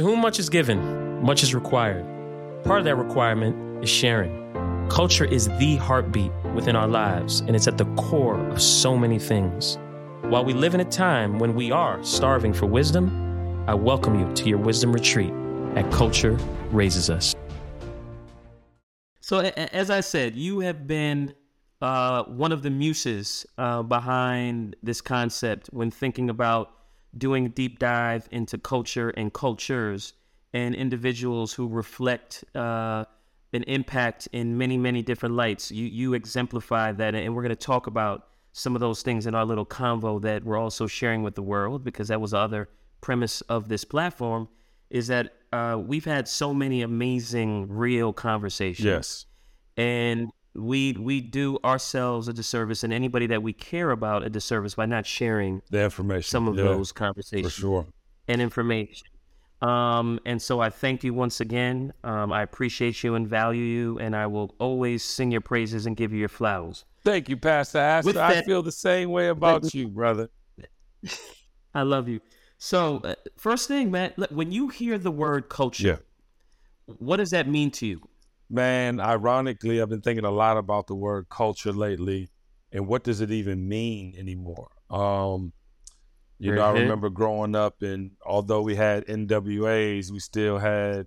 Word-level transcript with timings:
To 0.00 0.06
whom 0.06 0.20
much 0.20 0.38
is 0.38 0.48
given, 0.48 1.22
much 1.22 1.42
is 1.42 1.54
required. 1.54 2.06
Part 2.64 2.78
of 2.78 2.86
that 2.86 2.94
requirement 2.94 3.84
is 3.84 3.90
sharing. 3.90 4.32
Culture 4.88 5.26
is 5.26 5.48
the 5.58 5.76
heartbeat 5.76 6.32
within 6.54 6.74
our 6.74 6.88
lives, 6.88 7.40
and 7.40 7.54
it's 7.54 7.68
at 7.68 7.76
the 7.76 7.84
core 7.96 8.40
of 8.48 8.62
so 8.62 8.96
many 8.96 9.18
things. 9.18 9.76
While 10.22 10.46
we 10.46 10.54
live 10.54 10.74
in 10.74 10.80
a 10.80 10.86
time 10.86 11.38
when 11.38 11.54
we 11.54 11.70
are 11.70 12.02
starving 12.02 12.54
for 12.54 12.64
wisdom, 12.64 13.62
I 13.68 13.74
welcome 13.74 14.18
you 14.18 14.34
to 14.36 14.48
your 14.48 14.56
wisdom 14.56 14.90
retreat 14.90 15.34
at 15.76 15.92
Culture 15.92 16.38
Raises 16.70 17.10
Us. 17.10 17.34
So, 19.20 19.40
as 19.40 19.90
I 19.90 20.00
said, 20.00 20.34
you 20.34 20.60
have 20.60 20.86
been 20.86 21.34
uh, 21.82 22.24
one 22.24 22.52
of 22.52 22.62
the 22.62 22.70
muses 22.70 23.44
uh, 23.58 23.82
behind 23.82 24.76
this 24.82 25.02
concept 25.02 25.68
when 25.74 25.90
thinking 25.90 26.30
about 26.30 26.72
doing 27.16 27.46
a 27.46 27.48
deep 27.48 27.78
dive 27.78 28.28
into 28.30 28.58
culture 28.58 29.10
and 29.10 29.32
cultures 29.32 30.14
and 30.52 30.74
individuals 30.74 31.52
who 31.52 31.68
reflect 31.68 32.44
uh, 32.54 33.04
an 33.52 33.62
impact 33.64 34.28
in 34.32 34.56
many, 34.56 34.76
many 34.78 35.02
different 35.02 35.34
lights. 35.34 35.70
You 35.70 35.86
you 35.86 36.14
exemplify 36.14 36.92
that, 36.92 37.14
and 37.14 37.34
we're 37.34 37.42
going 37.42 37.50
to 37.50 37.56
talk 37.56 37.86
about 37.86 38.28
some 38.52 38.74
of 38.74 38.80
those 38.80 39.02
things 39.02 39.26
in 39.26 39.34
our 39.34 39.44
little 39.44 39.66
convo 39.66 40.20
that 40.22 40.44
we're 40.44 40.58
also 40.58 40.86
sharing 40.86 41.22
with 41.22 41.34
the 41.34 41.42
world 41.42 41.84
because 41.84 42.08
that 42.08 42.20
was 42.20 42.32
the 42.32 42.38
other 42.38 42.68
premise 43.00 43.40
of 43.42 43.68
this 43.68 43.84
platform 43.84 44.48
is 44.90 45.06
that 45.06 45.34
uh, 45.52 45.80
we've 45.80 46.04
had 46.04 46.26
so 46.26 46.52
many 46.52 46.82
amazing 46.82 47.68
real 47.68 48.12
conversations. 48.12 48.84
Yes, 48.84 49.26
and 49.76 50.30
we 50.54 50.92
we 50.92 51.20
do 51.20 51.58
ourselves 51.64 52.28
a 52.28 52.32
disservice 52.32 52.82
and 52.82 52.92
anybody 52.92 53.26
that 53.28 53.42
we 53.42 53.52
care 53.52 53.90
about 53.90 54.24
a 54.24 54.30
disservice 54.30 54.74
by 54.74 54.86
not 54.86 55.06
sharing 55.06 55.62
the 55.70 55.82
information, 55.82 56.28
some 56.28 56.48
of 56.48 56.56
yeah, 56.56 56.64
those 56.64 56.92
conversations, 56.92 57.54
for 57.54 57.60
sure, 57.60 57.86
and 58.28 58.40
information. 58.40 59.06
Um, 59.62 60.20
and 60.24 60.40
so 60.40 60.60
I 60.60 60.70
thank 60.70 61.04
you 61.04 61.12
once 61.12 61.40
again. 61.40 61.92
Um, 62.02 62.32
I 62.32 62.42
appreciate 62.42 63.04
you 63.04 63.14
and 63.14 63.28
value 63.28 63.62
you, 63.62 63.98
and 63.98 64.16
I 64.16 64.26
will 64.26 64.54
always 64.58 65.04
sing 65.04 65.30
your 65.30 65.42
praises 65.42 65.86
and 65.86 65.96
give 65.96 66.12
you 66.12 66.18
your 66.18 66.30
flowers. 66.30 66.84
Thank 67.04 67.28
you, 67.28 67.36
Pastor 67.36 67.78
Astor. 67.78 68.12
That, 68.14 68.38
I 68.38 68.42
feel 68.42 68.62
the 68.62 68.72
same 68.72 69.10
way 69.10 69.28
about 69.28 69.72
you, 69.74 69.88
brother. 69.88 70.30
I 71.74 71.82
love 71.82 72.08
you. 72.08 72.20
So, 72.58 73.00
uh, 73.04 73.14
first 73.36 73.68
thing, 73.68 73.90
man, 73.90 74.12
when 74.30 74.50
you 74.52 74.68
hear 74.68 74.98
the 74.98 75.10
word 75.10 75.48
culture, 75.48 75.86
yeah. 76.86 76.94
what 76.98 77.16
does 77.18 77.30
that 77.30 77.48
mean 77.48 77.70
to 77.72 77.86
you? 77.86 78.00
Man, 78.50 78.98
ironically, 79.00 79.80
I've 79.80 79.88
been 79.88 80.00
thinking 80.00 80.24
a 80.24 80.30
lot 80.30 80.56
about 80.56 80.88
the 80.88 80.94
word 80.96 81.28
culture 81.30 81.72
lately 81.72 82.28
and 82.72 82.86
what 82.86 83.04
does 83.04 83.20
it 83.20 83.30
even 83.30 83.68
mean 83.68 84.14
anymore? 84.18 84.68
Um, 84.90 85.52
you 86.38 86.52
know, 86.54 86.62
I 86.62 86.72
remember 86.72 87.10
growing 87.10 87.54
up 87.54 87.82
and 87.82 88.12
although 88.26 88.62
we 88.62 88.74
had 88.74 89.06
NWAs, 89.06 90.10
we 90.10 90.18
still 90.18 90.58
had, 90.58 91.06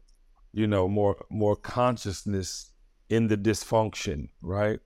you 0.53 0.67
know, 0.67 0.87
more 0.87 1.25
more 1.29 1.55
consciousness 1.55 2.71
in 3.09 3.27
the 3.27 3.37
dysfunction, 3.37 4.29
right? 4.41 4.79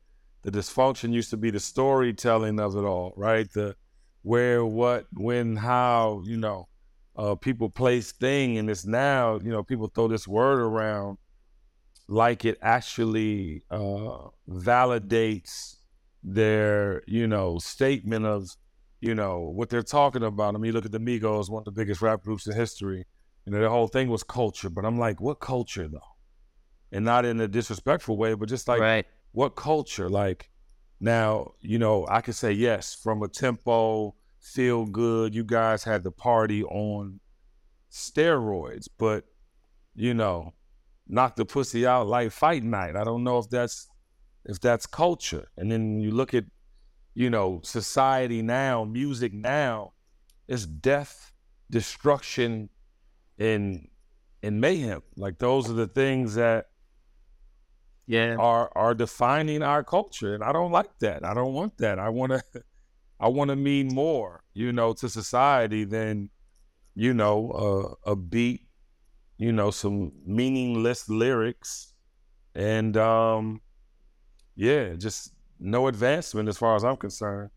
The 0.44 0.52
dysfunction 0.52 1.14
used 1.14 1.30
to 1.32 1.38
be 1.38 1.52
the 1.52 1.60
storytelling 1.60 2.60
of 2.60 2.76
it 2.76 2.86
all, 2.86 3.14
right? 3.16 3.52
The 3.52 3.76
where, 4.24 4.66
what, 4.66 5.06
when, 5.14 5.56
how, 5.56 6.22
you 6.26 6.38
know, 6.38 6.68
uh, 7.16 7.36
people 7.36 7.70
place 7.70 8.12
thing, 8.12 8.58
and 8.58 8.70
it's 8.70 8.86
now, 8.86 9.40
you 9.44 9.52
know, 9.52 9.64
people 9.64 9.88
throw 9.88 10.08
this 10.08 10.28
word 10.28 10.60
around 10.60 11.18
like 12.08 12.46
it 12.46 12.58
actually 12.62 13.64
uh, 13.70 14.30
validates 14.50 15.76
their, 16.24 17.04
you 17.06 17.28
know, 17.28 17.58
statement 17.60 18.26
of, 18.26 18.50
you 19.02 19.14
know, 19.14 19.40
what 19.40 19.70
they're 19.70 19.84
talking 19.84 20.24
about. 20.24 20.56
I 20.56 20.58
mean, 20.58 20.68
you 20.68 20.72
look 20.74 20.86
at 20.86 20.92
the 20.92 21.00
Migos, 21.00 21.50
one 21.50 21.62
of 21.62 21.66
the 21.66 21.72
biggest 21.72 22.02
rap 22.02 22.24
groups 22.24 22.48
in 22.48 22.56
history. 22.56 23.06
You 23.46 23.52
know, 23.52 23.62
the 23.62 23.70
whole 23.70 23.88
thing 23.88 24.10
was 24.10 24.24
culture, 24.24 24.70
but 24.70 24.86
I'm 24.86 25.00
like, 25.00 25.22
what 25.22 25.40
culture 25.40 25.88
though? 25.88 26.00
And 26.92 27.06
not 27.06 27.26
in 27.26 27.40
a 27.40 27.48
disrespectful 27.48 28.18
way, 28.18 28.34
but 28.34 28.50
just 28.50 28.68
like, 28.68 28.82
right. 28.82 29.06
what 29.32 29.56
culture? 29.56 30.10
Like, 30.10 30.50
now, 31.00 31.54
you 31.62 31.78
know, 31.78 32.06
I 32.10 32.22
could 32.22 32.36
say 32.36 32.52
yes, 32.52 32.96
from 32.96 33.22
a 33.24 33.28
tempo, 33.28 34.16
feel 34.40 34.86
good, 34.86 35.36
you 35.36 35.44
guys 35.44 35.84
had 35.84 36.04
the 36.04 36.12
party 36.12 36.64
on 36.64 37.20
steroids, 37.92 38.88
but, 38.98 39.26
you 39.96 40.14
know, 40.14 40.54
knock 41.10 41.36
the 41.36 41.46
pussy 41.46 41.86
out 41.86 42.08
like 42.08 42.32
fight 42.32 42.64
night. 42.64 42.96
I 42.96 43.04
don't 43.04 43.24
know 43.24 43.38
if 43.40 43.50
that's 43.50 43.88
if 44.46 44.60
that's 44.60 44.86
culture. 44.86 45.48
And 45.58 45.72
then 45.72 46.00
you 46.00 46.12
look 46.12 46.34
at, 46.34 46.46
you 47.14 47.30
know, 47.30 47.60
society 47.64 48.42
now, 48.42 48.84
music 48.84 49.34
now, 49.34 49.94
it's 50.48 50.66
death, 50.66 51.34
destruction, 51.70 52.70
and 53.38 53.88
and 54.44 54.62
mayhem. 54.62 55.02
Like 55.16 55.38
those 55.40 55.70
are 55.70 55.74
the 55.74 55.88
things 55.88 56.36
that 56.36 56.68
yeah 58.06 58.36
are 58.38 58.72
are 58.76 58.94
defining 58.94 59.64
our 59.64 59.84
culture. 59.84 60.34
And 60.34 60.44
I 60.44 60.52
don't 60.52 60.72
like 60.72 60.98
that. 61.00 61.26
I 61.26 61.34
don't 61.34 61.54
want 61.54 61.78
that. 61.80 62.00
I 62.00 62.10
wanna 62.10 62.42
I 63.20 63.28
wanna 63.28 63.56
mean 63.56 63.88
more, 63.94 64.44
you 64.54 64.72
know, 64.72 64.94
to 64.94 65.10
society 65.10 65.84
than, 65.84 66.30
you 66.96 67.14
know, 67.14 67.98
uh, 68.06 68.12
a 68.12 68.16
beat 68.16 68.67
you 69.38 69.52
know, 69.52 69.72
some 69.72 70.12
meaningless 70.26 71.10
lyrics, 71.10 71.94
and 72.56 72.98
um, 72.98 73.62
yeah, 74.56 74.94
just 74.94 75.34
no 75.60 75.88
advancement 75.88 76.50
as 76.50 76.58
far 76.58 76.76
as 76.76 76.84
I'm 76.84 76.98
concerned. 76.98 77.52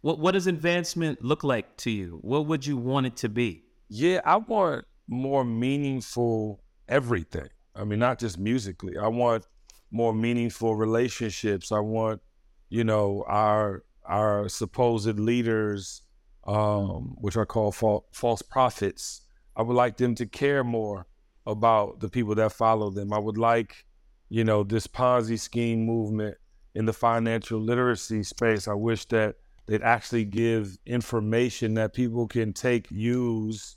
What 0.00 0.18
what 0.18 0.32
does 0.32 0.46
advancement 0.46 1.24
look 1.24 1.44
like 1.44 1.76
to 1.78 1.90
you? 1.90 2.18
What 2.22 2.46
would 2.46 2.66
you 2.66 2.76
want 2.76 3.06
it 3.06 3.16
to 3.18 3.28
be? 3.28 3.64
Yeah, 3.88 4.20
I 4.24 4.36
want 4.36 4.84
more 5.08 5.44
meaningful 5.44 6.62
everything. 6.88 7.48
I 7.74 7.84
mean, 7.84 7.98
not 7.98 8.18
just 8.18 8.38
musically. 8.38 8.96
I 8.96 9.08
want 9.08 9.46
more 9.90 10.12
meaningful 10.12 10.74
relationships. 10.74 11.72
I 11.72 11.80
want, 11.80 12.20
you 12.68 12.84
know, 12.84 13.24
our 13.28 13.84
our 14.04 14.48
supposed 14.48 15.18
leaders, 15.18 16.02
um, 16.46 17.14
which 17.18 17.36
are 17.36 17.46
called 17.46 17.74
fa- 17.74 18.00
false 18.12 18.42
prophets, 18.42 19.22
I 19.56 19.62
would 19.62 19.76
like 19.76 19.96
them 19.96 20.14
to 20.16 20.26
care 20.26 20.64
more 20.64 21.06
about 21.46 22.00
the 22.00 22.08
people 22.08 22.34
that 22.36 22.52
follow 22.52 22.90
them. 22.90 23.12
I 23.12 23.18
would 23.18 23.38
like, 23.38 23.84
you 24.28 24.44
know, 24.44 24.64
this 24.64 24.86
Ponzi 24.86 25.38
scheme 25.38 25.84
movement 25.84 26.36
in 26.74 26.86
the 26.86 26.92
financial 26.92 27.60
literacy 27.60 28.22
space. 28.22 28.66
I 28.66 28.74
wish 28.74 29.04
that 29.06 29.36
they'd 29.66 29.82
actually 29.82 30.24
give 30.24 30.76
information 30.86 31.74
that 31.74 31.94
people 31.94 32.26
can 32.26 32.52
take, 32.52 32.90
use, 32.90 33.76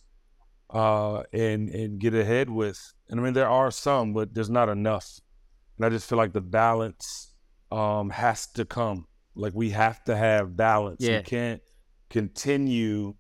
uh, 0.70 1.24
and 1.32 1.70
and 1.70 2.00
get 2.00 2.14
ahead 2.14 2.50
with. 2.50 2.94
And 3.10 3.20
I 3.20 3.24
mean, 3.24 3.34
there 3.34 3.50
are 3.50 3.72
some, 3.72 4.14
but 4.14 4.34
there's 4.34 4.50
not 4.50 4.70
enough. 4.70 5.20
And 5.78 5.86
I 5.86 5.90
just 5.90 6.10
feel 6.10 6.18
like 6.18 6.34
the 6.34 6.42
balance 6.42 7.34
um, 7.72 8.10
has 8.10 8.48
to 8.54 8.66
come. 8.66 9.08
Like 9.36 9.54
we 9.54 9.70
have 9.70 10.04
to 10.06 10.16
have 10.16 10.58
balance. 10.58 10.98
Yeah. 11.00 11.18
We 11.18 11.24
can't 11.24 11.62
continue 12.10 13.16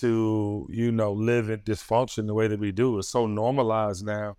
to 0.00 0.66
you 0.70 0.92
know 0.92 1.12
live 1.12 1.50
in 1.50 1.60
dysfunction 1.60 2.26
the 2.26 2.34
way 2.34 2.48
that 2.48 2.60
we 2.60 2.72
do. 2.72 2.98
Is 2.98 3.08
so 3.08 3.26
normalized 3.26 4.04
now 4.04 4.36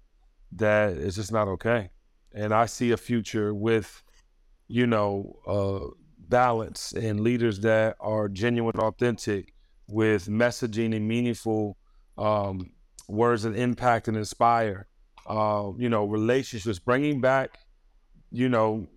that 0.53 0.97
it's 0.97 1.15
just 1.15 1.31
not 1.31 1.47
okay. 1.47 1.89
And 2.33 2.53
i 2.53 2.65
see 2.65 2.91
a 2.91 2.97
future 2.97 3.53
with 3.53 4.03
you 4.67 4.87
know 4.87 5.39
uh, 5.47 5.87
balance 6.27 6.93
and 6.93 7.19
leaders 7.19 7.59
that 7.61 7.95
are 7.99 8.27
genuine 8.27 8.77
authentic 8.79 9.53
with 9.87 10.27
messaging 10.27 10.95
and 10.95 11.07
meaningful 11.07 11.77
um, 12.17 12.71
words 13.07 13.43
that 13.43 13.55
impact 13.55 14.07
and 14.07 14.17
inspire 14.17 14.87
uh, 15.27 15.71
you 15.77 15.89
know 15.89 16.05
relationships 16.05 16.79
bringing 16.79 17.21
back 17.21 17.59
you 18.31 18.49
know 18.49 18.87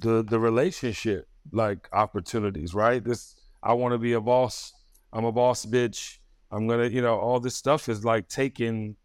the 0.00 0.22
the 0.24 0.38
relationship 0.38 1.28
like 1.52 1.88
opportunities 1.92 2.74
right? 2.74 3.04
This 3.04 3.34
i 3.62 3.72
want 3.72 3.92
to 3.92 3.98
be 3.98 4.12
a 4.12 4.20
boss 4.20 4.72
I'm 5.12 5.24
a 5.24 5.32
boss 5.32 5.64
bitch. 5.66 6.18
I'm 6.50 6.66
gonna, 6.66 6.86
you 6.86 7.02
know, 7.02 7.18
all 7.18 7.40
this 7.40 7.54
stuff 7.54 7.88
is 7.88 8.04
like 8.04 8.28
taking 8.28 8.96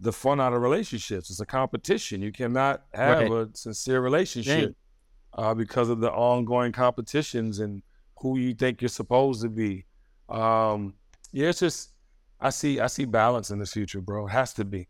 the 0.00 0.12
fun 0.12 0.40
out 0.40 0.52
of 0.52 0.62
relationships. 0.62 1.30
It's 1.30 1.40
a 1.40 1.46
competition. 1.46 2.22
You 2.22 2.32
cannot 2.32 2.84
have 2.92 3.30
right. 3.30 3.30
a 3.30 3.48
sincere 3.54 4.00
relationship 4.00 4.76
uh, 5.34 5.54
because 5.54 5.88
of 5.88 6.00
the 6.00 6.10
ongoing 6.10 6.72
competitions 6.72 7.60
and 7.60 7.82
who 8.18 8.38
you 8.38 8.54
think 8.54 8.80
you're 8.80 8.88
supposed 8.88 9.42
to 9.42 9.48
be. 9.48 9.84
Um, 10.28 10.94
yeah, 11.32 11.48
it's 11.48 11.60
just 11.60 11.90
I 12.40 12.50
see 12.50 12.80
I 12.80 12.86
see 12.86 13.04
balance 13.04 13.50
in 13.50 13.58
the 13.58 13.66
future, 13.66 14.00
bro. 14.00 14.26
It 14.26 14.30
has 14.30 14.52
to 14.54 14.64
be. 14.64 14.88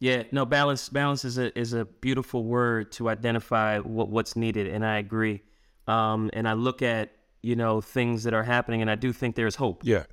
Yeah, 0.00 0.22
no 0.30 0.46
balance. 0.46 0.88
Balance 0.88 1.24
is 1.24 1.38
a 1.38 1.56
is 1.58 1.72
a 1.72 1.84
beautiful 1.84 2.44
word 2.44 2.92
to 2.92 3.08
identify 3.08 3.78
what, 3.80 4.08
what's 4.08 4.36
needed, 4.36 4.68
and 4.68 4.84
I 4.84 4.98
agree. 4.98 5.42
Um, 5.88 6.30
and 6.34 6.46
I 6.48 6.52
look 6.52 6.82
at 6.82 7.10
you 7.42 7.56
know, 7.56 7.80
things 7.80 8.24
that 8.24 8.34
are 8.34 8.42
happening. 8.42 8.82
And 8.82 8.90
I 8.90 8.94
do 8.94 9.12
think 9.12 9.36
there's 9.36 9.56
hope. 9.56 9.82
Yeah. 9.84 10.04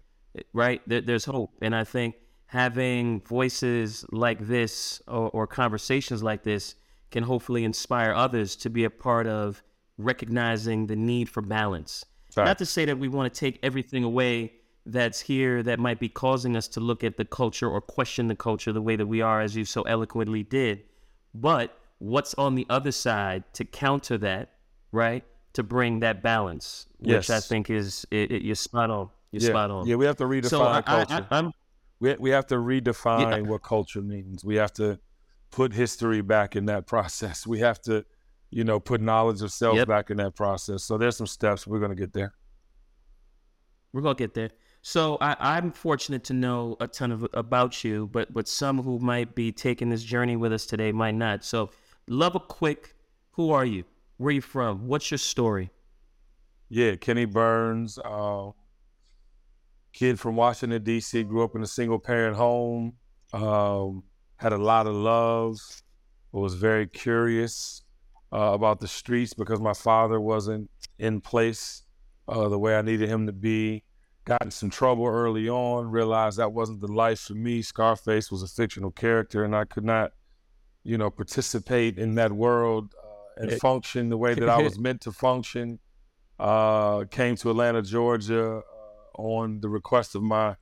Right? 0.53 0.81
There, 0.87 1.01
there's 1.01 1.25
hope. 1.25 1.51
And 1.61 1.75
I 1.75 1.83
think 1.83 2.15
having 2.47 3.21
voices 3.21 4.05
like 4.11 4.47
this 4.47 5.01
or, 5.07 5.29
or 5.29 5.47
conversations 5.47 6.21
like 6.21 6.43
this 6.43 6.75
can 7.11 7.23
hopefully 7.23 7.63
inspire 7.63 8.13
others 8.13 8.55
to 8.57 8.69
be 8.69 8.83
a 8.83 8.89
part 8.89 9.27
of 9.27 9.63
recognizing 9.97 10.87
the 10.87 10.95
need 10.95 11.29
for 11.29 11.41
balance. 11.41 12.05
Not 12.37 12.57
to 12.57 12.65
say 12.65 12.83
that 12.83 12.99
we 12.99 13.07
want 13.07 13.33
to 13.33 13.39
take 13.39 13.59
everything 13.63 14.03
away 14.03 14.51
that's 14.85 15.21
here 15.21 15.63
that 15.63 15.79
might 15.79 15.99
be 15.99 16.09
causing 16.09 16.55
us 16.57 16.67
to 16.67 16.79
look 16.79 17.03
at 17.03 17.17
the 17.17 17.25
culture 17.25 17.69
or 17.69 17.79
question 17.79 18.27
the 18.27 18.35
culture 18.35 18.73
the 18.73 18.81
way 18.81 18.95
that 18.97 19.07
we 19.07 19.21
are, 19.21 19.39
as 19.41 19.55
you 19.55 19.63
so 19.63 19.83
eloquently 19.83 20.43
did. 20.43 20.83
But 21.33 21.77
what's 21.99 22.33
on 22.35 22.55
the 22.55 22.65
other 22.69 22.91
side 22.91 23.45
to 23.53 23.65
counter 23.65 24.17
that, 24.19 24.51
right? 24.91 25.23
To 25.55 25.63
bring 25.63 25.99
that 26.01 26.21
balance, 26.21 26.87
which 26.99 27.09
Yes. 27.09 27.29
I 27.29 27.39
think 27.39 27.69
is 27.69 28.05
it, 28.11 28.31
it, 28.31 28.41
you're 28.43 28.55
spot 28.55 28.89
on. 28.89 29.09
You're 29.31 29.41
yeah, 29.43 29.49
spot 29.49 29.71
on. 29.71 29.87
yeah. 29.87 29.95
We 29.95 30.05
have 30.05 30.17
to 30.17 30.25
redefine 30.25 30.49
so 30.49 30.61
I, 30.63 30.77
I, 30.77 30.81
culture. 30.81 31.27
I, 31.31 31.37
I'm 31.37 31.51
we 31.99 32.15
we 32.19 32.29
have 32.29 32.45
to 32.47 32.55
redefine 32.55 33.31
Yeah. 33.31 33.49
what 33.49 33.63
culture 33.63 34.01
means. 34.01 34.43
We 34.45 34.55
have 34.55 34.73
to 34.73 34.99
put 35.51 35.73
history 35.73 36.21
back 36.21 36.55
in 36.55 36.65
that 36.67 36.87
process. 36.93 37.47
We 37.47 37.59
have 37.59 37.81
to, 37.83 38.05
you 38.49 38.63
know, 38.65 38.79
put 38.79 38.99
knowledge 39.01 39.41
of 39.41 39.51
self 39.51 39.75
Yep. 39.77 39.87
back 39.87 40.09
in 40.11 40.17
that 40.17 40.35
process. 40.35 40.83
So 40.83 40.97
there's 40.97 41.15
some 41.17 41.27
steps 41.27 41.65
we're 41.65 41.79
gonna 41.79 41.95
get 41.95 42.11
there. 42.13 42.33
We're 43.93 44.01
gonna 44.01 44.15
get 44.15 44.33
there. 44.33 44.49
So 44.81 45.17
I, 45.21 45.35
I'm 45.39 45.71
fortunate 45.71 46.23
to 46.25 46.33
know 46.33 46.75
a 46.79 46.87
ton 46.87 47.11
of 47.11 47.25
about 47.33 47.83
you, 47.83 48.07
but 48.11 48.33
but 48.33 48.47
some 48.47 48.83
who 48.83 48.99
might 48.99 49.33
be 49.35 49.51
taking 49.51 49.89
this 49.89 50.03
journey 50.03 50.35
with 50.35 50.51
us 50.53 50.65
today 50.65 50.91
might 50.91 51.15
not. 51.15 51.43
So 51.43 51.69
love 52.07 52.35
a 52.35 52.39
quick. 52.39 52.93
Who 53.31 53.51
are 53.51 53.65
you? 53.65 53.83
Where 54.17 54.33
you 54.33 54.41
from? 54.41 54.87
What's 54.87 55.11
your 55.11 55.17
story? 55.17 55.71
Yeah, 56.69 56.95
Kenny 56.95 57.25
Burns, 57.25 57.99
uh, 57.99 58.51
kid 59.91 60.19
from 60.19 60.37
Washington 60.37 60.81
D.C. 60.83 61.23
Grew 61.23 61.43
up 61.43 61.55
in 61.55 61.61
a 61.61 61.67
single 61.67 61.99
parent 61.99 62.37
home. 62.37 62.93
Um, 63.33 64.03
had 64.37 64.53
a 64.53 64.57
lot 64.57 64.87
of 64.87 64.95
love. 64.95 65.57
Was 66.31 66.53
very 66.55 66.87
curious 66.87 67.83
uh, 68.33 68.53
about 68.53 68.79
the 68.79 68.87
streets 68.87 69.33
because 69.33 69.61
my 69.61 69.73
father 69.73 70.19
wasn't 70.19 70.69
in 70.99 71.21
place 71.21 71.83
uh, 72.27 72.49
the 72.49 72.59
way 72.59 72.77
I 72.77 72.81
needed 72.81 73.09
him 73.09 73.25
to 73.25 73.33
be. 73.33 73.83
Got 74.23 74.43
in 74.43 74.51
some 74.51 74.69
trouble 74.69 75.05
early 75.05 75.49
on. 75.49 75.89
Realized 75.91 76.37
that 76.37 76.51
wasn't 76.51 76.81
the 76.81 76.91
life 76.91 77.19
for 77.19 77.35
me. 77.35 77.61
Scarface 77.61 78.31
was 78.31 78.43
a 78.43 78.47
fictional 78.47 78.91
character, 78.91 79.43
and 79.43 79.55
I 79.55 79.65
could 79.65 79.85
not, 79.85 80.11
you 80.83 80.97
know, 80.97 81.09
participate 81.09 81.97
in 81.97 82.15
that 82.15 82.31
world 82.31 82.93
and 83.37 83.51
It- 83.51 83.59
function 83.61 84.09
the 84.09 84.17
way 84.17 84.33
that 84.33 84.49
I 84.49 84.61
was 84.61 84.79
meant 84.79 85.01
to 85.01 85.11
function. 85.11 85.79
Uh, 86.37 87.05
came 87.05 87.35
to 87.37 87.49
Atlanta, 87.49 87.81
Georgia, 87.81 88.57
uh, 88.57 89.21
on 89.21 89.61
the 89.61 89.69
request 89.69 90.15
of 90.15 90.21
my 90.21 90.57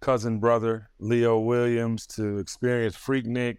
cousin 0.00 0.38
brother 0.38 0.88
Leo 0.98 1.38
Williams 1.38 2.06
to 2.06 2.38
experience 2.38 2.96
Freaknik. 2.96 3.58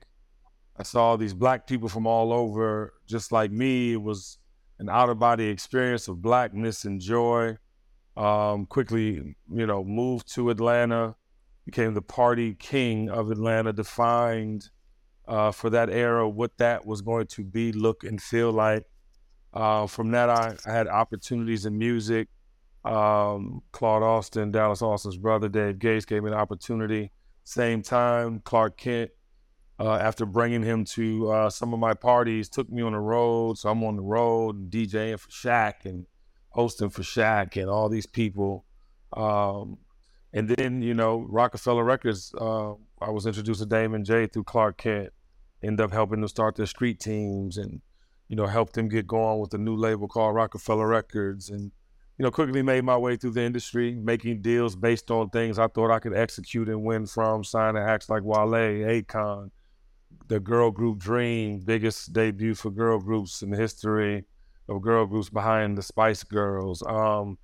I 0.77 0.83
saw 0.83 1.15
these 1.15 1.33
black 1.33 1.67
people 1.67 1.89
from 1.89 2.07
all 2.07 2.31
over, 2.33 2.93
just 3.05 3.31
like 3.31 3.51
me. 3.51 3.93
It 3.93 4.01
was 4.01 4.39
an 4.79 4.89
out 4.89 5.09
of 5.09 5.19
body 5.19 5.45
experience 5.47 6.07
of 6.07 6.21
blackness 6.21 6.85
and 6.85 6.99
joy. 7.01 7.57
Um, 8.17 8.65
quickly, 8.65 9.35
you 9.51 9.67
know, 9.67 9.83
moved 9.83 10.33
to 10.33 10.49
Atlanta, 10.49 11.15
became 11.65 11.93
the 11.93 12.01
party 12.01 12.55
king 12.55 13.09
of 13.09 13.29
Atlanta, 13.29 13.73
defined 13.73 14.69
uh, 15.29 15.51
for 15.51 15.69
that 15.69 15.89
era 15.91 16.27
what 16.27 16.57
that 16.57 16.85
was 16.85 17.01
going 17.01 17.27
to 17.27 17.43
be, 17.43 17.71
look, 17.71 18.03
and 18.03 18.21
feel 18.21 18.51
like. 18.51 18.83
Uh, 19.53 19.87
from 19.87 20.11
that, 20.11 20.29
I, 20.29 20.55
I 20.65 20.71
had 20.71 20.87
opportunities 20.87 21.65
in 21.65 21.77
music. 21.77 22.27
Um, 22.83 23.61
Claude 23.71 24.03
Austin, 24.03 24.51
Dallas 24.51 24.81
Austin's 24.81 25.17
brother, 25.17 25.47
Dave 25.49 25.79
Gates, 25.79 26.05
gave 26.05 26.23
me 26.23 26.31
an 26.31 26.37
opportunity. 26.37 27.11
Same 27.43 27.81
time, 27.81 28.41
Clark 28.43 28.77
Kent, 28.77 29.11
uh, 29.79 29.95
after 29.95 30.25
bringing 30.25 30.63
him 30.63 30.83
to 30.85 31.31
uh, 31.31 31.49
some 31.49 31.73
of 31.73 31.79
my 31.79 31.93
parties, 31.93 32.49
took 32.49 32.69
me 32.69 32.81
on 32.81 32.93
the 32.93 32.99
road. 32.99 33.57
So 33.57 33.69
I'm 33.69 33.83
on 33.83 33.95
the 33.95 34.01
road 34.01 34.55
and 34.55 34.71
DJing 34.71 35.19
for 35.19 35.29
Shaq 35.29 35.85
and 35.85 36.05
hosting 36.49 36.89
for 36.89 37.01
Shaq 37.01 37.59
and 37.59 37.69
all 37.69 37.89
these 37.89 38.05
people. 38.05 38.65
Um, 39.15 39.77
and 40.33 40.47
then, 40.47 40.81
you 40.81 40.93
know, 40.93 41.25
Rockefeller 41.27 41.83
Records, 41.83 42.33
uh, 42.39 42.73
I 43.01 43.09
was 43.09 43.25
introduced 43.25 43.61
to 43.61 43.65
Damon 43.65 44.05
J 44.05 44.27
through 44.27 44.43
Clark 44.43 44.77
Kent. 44.77 45.11
Ended 45.61 45.81
up 45.81 45.91
helping 45.91 46.21
them 46.21 46.27
start 46.27 46.55
their 46.55 46.65
street 46.65 46.99
teams 46.99 47.57
and, 47.57 47.81
you 48.27 48.35
know, 48.35 48.45
helped 48.45 48.73
them 48.73 48.87
get 48.87 49.07
going 49.07 49.39
with 49.39 49.53
a 49.53 49.57
new 49.57 49.75
label 49.75 50.07
called 50.07 50.35
Rockefeller 50.35 50.87
Records. 50.87 51.49
And, 51.49 51.71
you 52.17 52.23
know, 52.23 52.31
quickly 52.31 52.61
made 52.61 52.83
my 52.83 52.97
way 52.97 53.15
through 53.15 53.31
the 53.31 53.43
industry, 53.43 53.95
making 53.95 54.41
deals 54.41 54.75
based 54.75 55.09
on 55.11 55.29
things 55.29 55.57
I 55.59 55.67
thought 55.67 55.91
I 55.91 55.99
could 55.99 56.15
execute 56.15 56.69
and 56.69 56.83
win 56.83 57.05
from, 57.05 57.43
signing 57.43 57.81
acts 57.81 58.09
like 58.09 58.23
Wale, 58.23 58.47
Akon, 58.47 59.51
the 60.27 60.39
girl 60.39 60.69
group 60.71 60.99
Dream, 60.99 61.59
biggest 61.59 62.13
debut 62.13 62.55
for 62.55 62.71
girl 62.71 62.99
groups 62.99 63.41
in 63.41 63.49
the 63.49 63.57
history 63.57 64.25
of 64.67 64.81
girl 64.81 65.05
groups 65.05 65.29
behind 65.29 65.77
the 65.77 65.81
Spice 65.81 66.23
Girls. 66.23 66.83
Um, 66.85 67.37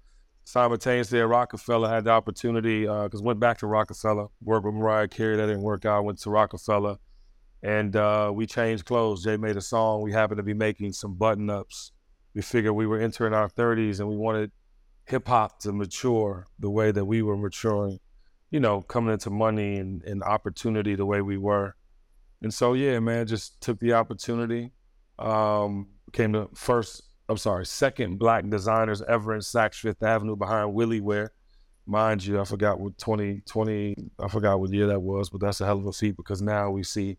simultaneously 0.43 1.19
at 1.19 1.27
Rockefeller, 1.27 1.89
had 1.89 2.03
the 2.03 2.11
opportunity 2.11 2.81
because 2.81 3.21
went 3.21 3.39
back 3.39 3.57
to 3.59 3.67
Rockefeller, 3.67 4.27
worked 4.43 4.65
with 4.65 4.75
Mariah 4.75 5.07
Carey. 5.07 5.37
That 5.37 5.47
didn't 5.47 5.63
work 5.63 5.85
out. 5.85 6.05
Went 6.05 6.19
to 6.19 6.29
Rockefeller, 6.29 6.97
and 7.65 7.95
uh, 7.95 8.31
we 8.31 8.45
changed 8.45 8.85
clothes. 8.85 9.23
Jay 9.23 9.37
made 9.37 9.57
a 9.57 9.61
song. 9.61 10.03
We 10.03 10.11
happened 10.11 10.37
to 10.37 10.43
be 10.43 10.53
making 10.53 10.93
some 10.93 11.15
button 11.15 11.49
ups. 11.49 11.93
We 12.35 12.43
figured 12.43 12.75
we 12.75 12.85
were 12.85 12.99
entering 12.99 13.33
our 13.33 13.49
30s 13.49 13.99
and 13.99 14.07
we 14.07 14.15
wanted 14.15 14.51
hip 15.05 15.27
hop 15.27 15.59
to 15.61 15.73
mature 15.73 16.45
the 16.59 16.69
way 16.69 16.91
that 16.91 17.03
we 17.03 17.23
were 17.23 17.35
maturing. 17.35 17.97
You 18.51 18.59
know, 18.59 18.81
coming 18.81 19.13
into 19.13 19.31
money 19.31 19.77
and, 19.77 20.03
and 20.03 20.21
opportunity 20.21 20.93
the 20.93 21.07
way 21.07 21.21
we 21.21 21.37
were. 21.37 21.75
And 22.43 22.53
so, 22.53 22.73
yeah, 22.73 22.99
man, 22.99 23.25
just 23.25 23.59
took 23.61 23.79
the 23.79 23.93
opportunity. 23.93 24.71
Um, 25.17 25.87
became 26.05 26.33
the 26.33 26.47
first, 26.53 27.01
I'm 27.27 27.37
sorry, 27.37 27.65
second 27.65 28.19
black 28.19 28.47
designers 28.47 29.01
ever 29.01 29.33
in 29.33 29.41
Saks 29.41 29.79
Fifth 29.79 30.03
Avenue 30.03 30.35
behind 30.35 30.75
WilliWear. 30.75 31.29
Mind 31.87 32.23
you, 32.23 32.39
I 32.39 32.43
forgot 32.43 32.79
what 32.79 32.95
2020, 32.99 33.95
I 34.19 34.27
forgot 34.27 34.59
what 34.59 34.71
year 34.71 34.85
that 34.85 35.01
was, 35.01 35.31
but 35.31 35.41
that's 35.41 35.61
a 35.61 35.65
hell 35.65 35.79
of 35.79 35.87
a 35.87 35.91
feat 35.91 36.15
because 36.15 36.43
now 36.43 36.69
we 36.69 36.83
see 36.83 37.17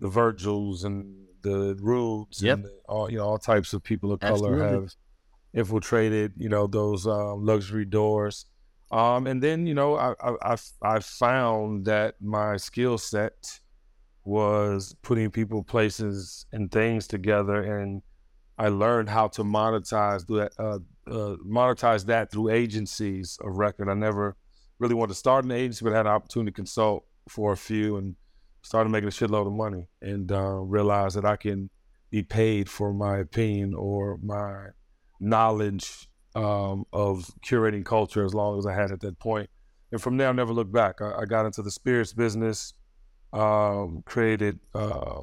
the 0.00 0.08
Virgils 0.08 0.84
and 0.84 1.14
the 1.42 1.76
Rubes 1.80 2.42
Yep. 2.42 2.58
and 2.58 2.66
all, 2.88 3.10
you 3.10 3.18
know, 3.18 3.24
all 3.24 3.38
types 3.38 3.72
of 3.72 3.82
people 3.82 4.12
of 4.12 4.20
color 4.20 4.54
Absolutely. 4.54 4.66
have 4.66 4.94
infiltrated, 5.54 6.32
you 6.36 6.48
know, 6.48 6.66
those 6.66 7.06
um, 7.06 7.44
luxury 7.44 7.84
doors. 7.84 8.46
Um, 8.90 9.26
and 9.26 9.42
then, 9.42 9.66
you 9.66 9.74
know, 9.74 9.96
I, 9.96 10.14
I, 10.20 10.52
I, 10.52 10.56
I 10.82 10.98
found 11.00 11.86
that 11.86 12.14
my 12.20 12.56
skill 12.56 12.98
set 12.98 13.60
was 14.24 14.94
putting 15.02 15.30
people, 15.30 15.62
places, 15.62 16.46
and 16.52 16.70
things 16.70 17.06
together, 17.06 17.62
and 17.80 18.02
I 18.58 18.68
learned 18.68 19.08
how 19.08 19.28
to 19.28 19.44
monetize 19.44 20.26
that, 20.26 20.52
uh, 20.58 20.78
uh, 21.10 21.36
monetize 21.46 22.06
that 22.06 22.30
through 22.30 22.50
agencies 22.50 23.38
of 23.44 23.56
record. 23.56 23.88
I 23.88 23.94
never 23.94 24.36
really 24.78 24.94
wanted 24.94 25.10
to 25.10 25.18
start 25.18 25.44
an 25.44 25.52
agency, 25.52 25.84
but 25.84 25.92
had 25.92 26.06
an 26.06 26.12
opportunity 26.12 26.50
to 26.50 26.54
consult 26.56 27.04
for 27.28 27.52
a 27.52 27.56
few, 27.56 27.96
and 27.96 28.16
started 28.66 28.90
making 28.90 29.06
a 29.06 29.12
shitload 29.12 29.46
of 29.46 29.52
money, 29.52 29.86
and 30.02 30.32
uh, 30.32 30.56
realized 30.76 31.16
that 31.16 31.24
I 31.24 31.36
can 31.36 31.70
be 32.10 32.24
paid 32.24 32.68
for 32.68 32.92
my 32.92 33.18
opinion 33.18 33.74
or 33.74 34.18
my 34.20 34.66
knowledge 35.20 36.08
um, 36.34 36.84
of 36.92 37.30
curating 37.46 37.84
culture 37.84 38.24
as 38.24 38.34
long 38.34 38.58
as 38.58 38.66
I 38.66 38.74
had 38.74 38.90
at 38.90 39.00
that 39.02 39.20
point. 39.20 39.48
And 39.92 40.02
from 40.02 40.16
there, 40.16 40.28
I 40.28 40.32
never 40.32 40.52
looked 40.52 40.72
back. 40.72 41.00
I, 41.00 41.20
I 41.20 41.24
got 41.26 41.46
into 41.46 41.62
the 41.62 41.70
spirits 41.70 42.12
business, 42.12 42.74
um, 43.32 44.02
created 44.04 44.58
uh, 44.74 45.20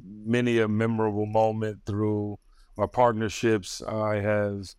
many 0.00 0.60
a 0.60 0.68
memorable 0.68 1.26
moment 1.26 1.80
through 1.86 2.38
my 2.76 2.86
partnerships. 2.86 3.82
I 3.82 4.20
have 4.20 4.74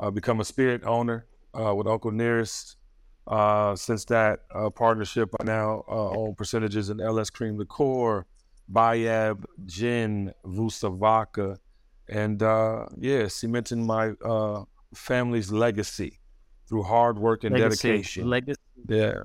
uh, 0.00 0.10
become 0.10 0.40
a 0.40 0.44
spirit 0.44 0.82
owner 0.84 1.26
uh, 1.52 1.74
with 1.74 1.86
Uncle 1.86 2.12
Nearest. 2.12 2.76
Uh, 3.26 3.74
since 3.74 4.04
that 4.06 4.40
uh, 4.54 4.68
partnership, 4.68 5.34
I 5.40 5.44
now 5.44 5.84
uh, 5.88 6.10
own 6.10 6.34
percentages 6.34 6.90
in 6.90 7.00
LS 7.00 7.30
Cream 7.30 7.56
Liqueur, 7.56 8.26
Bayab 8.70 9.44
Gin, 9.64 10.32
Vusa 10.44 10.94
Vodka, 10.94 11.58
and 12.08 12.42
uh, 12.42 12.86
yeah, 12.98 13.28
cementing 13.28 13.86
my 13.86 14.12
uh, 14.24 14.64
family's 14.94 15.50
legacy 15.50 16.20
through 16.68 16.82
hard 16.82 17.18
work 17.18 17.44
and 17.44 17.54
Legacy, 17.54 17.88
dedication. 17.88 18.28
legacy, 18.28 18.60
yeah, 18.88 19.22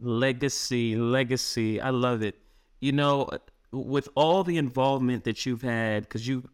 legacy, 0.00 0.96
legacy. 0.96 1.80
I 1.80 1.90
love 1.90 2.22
it. 2.22 2.36
You 2.80 2.92
know, 2.92 3.28
with 3.70 4.08
all 4.14 4.44
the 4.44 4.56
involvement 4.56 5.24
that 5.24 5.46
you've 5.46 5.62
had, 5.62 6.02
because 6.02 6.26
you, 6.26 6.48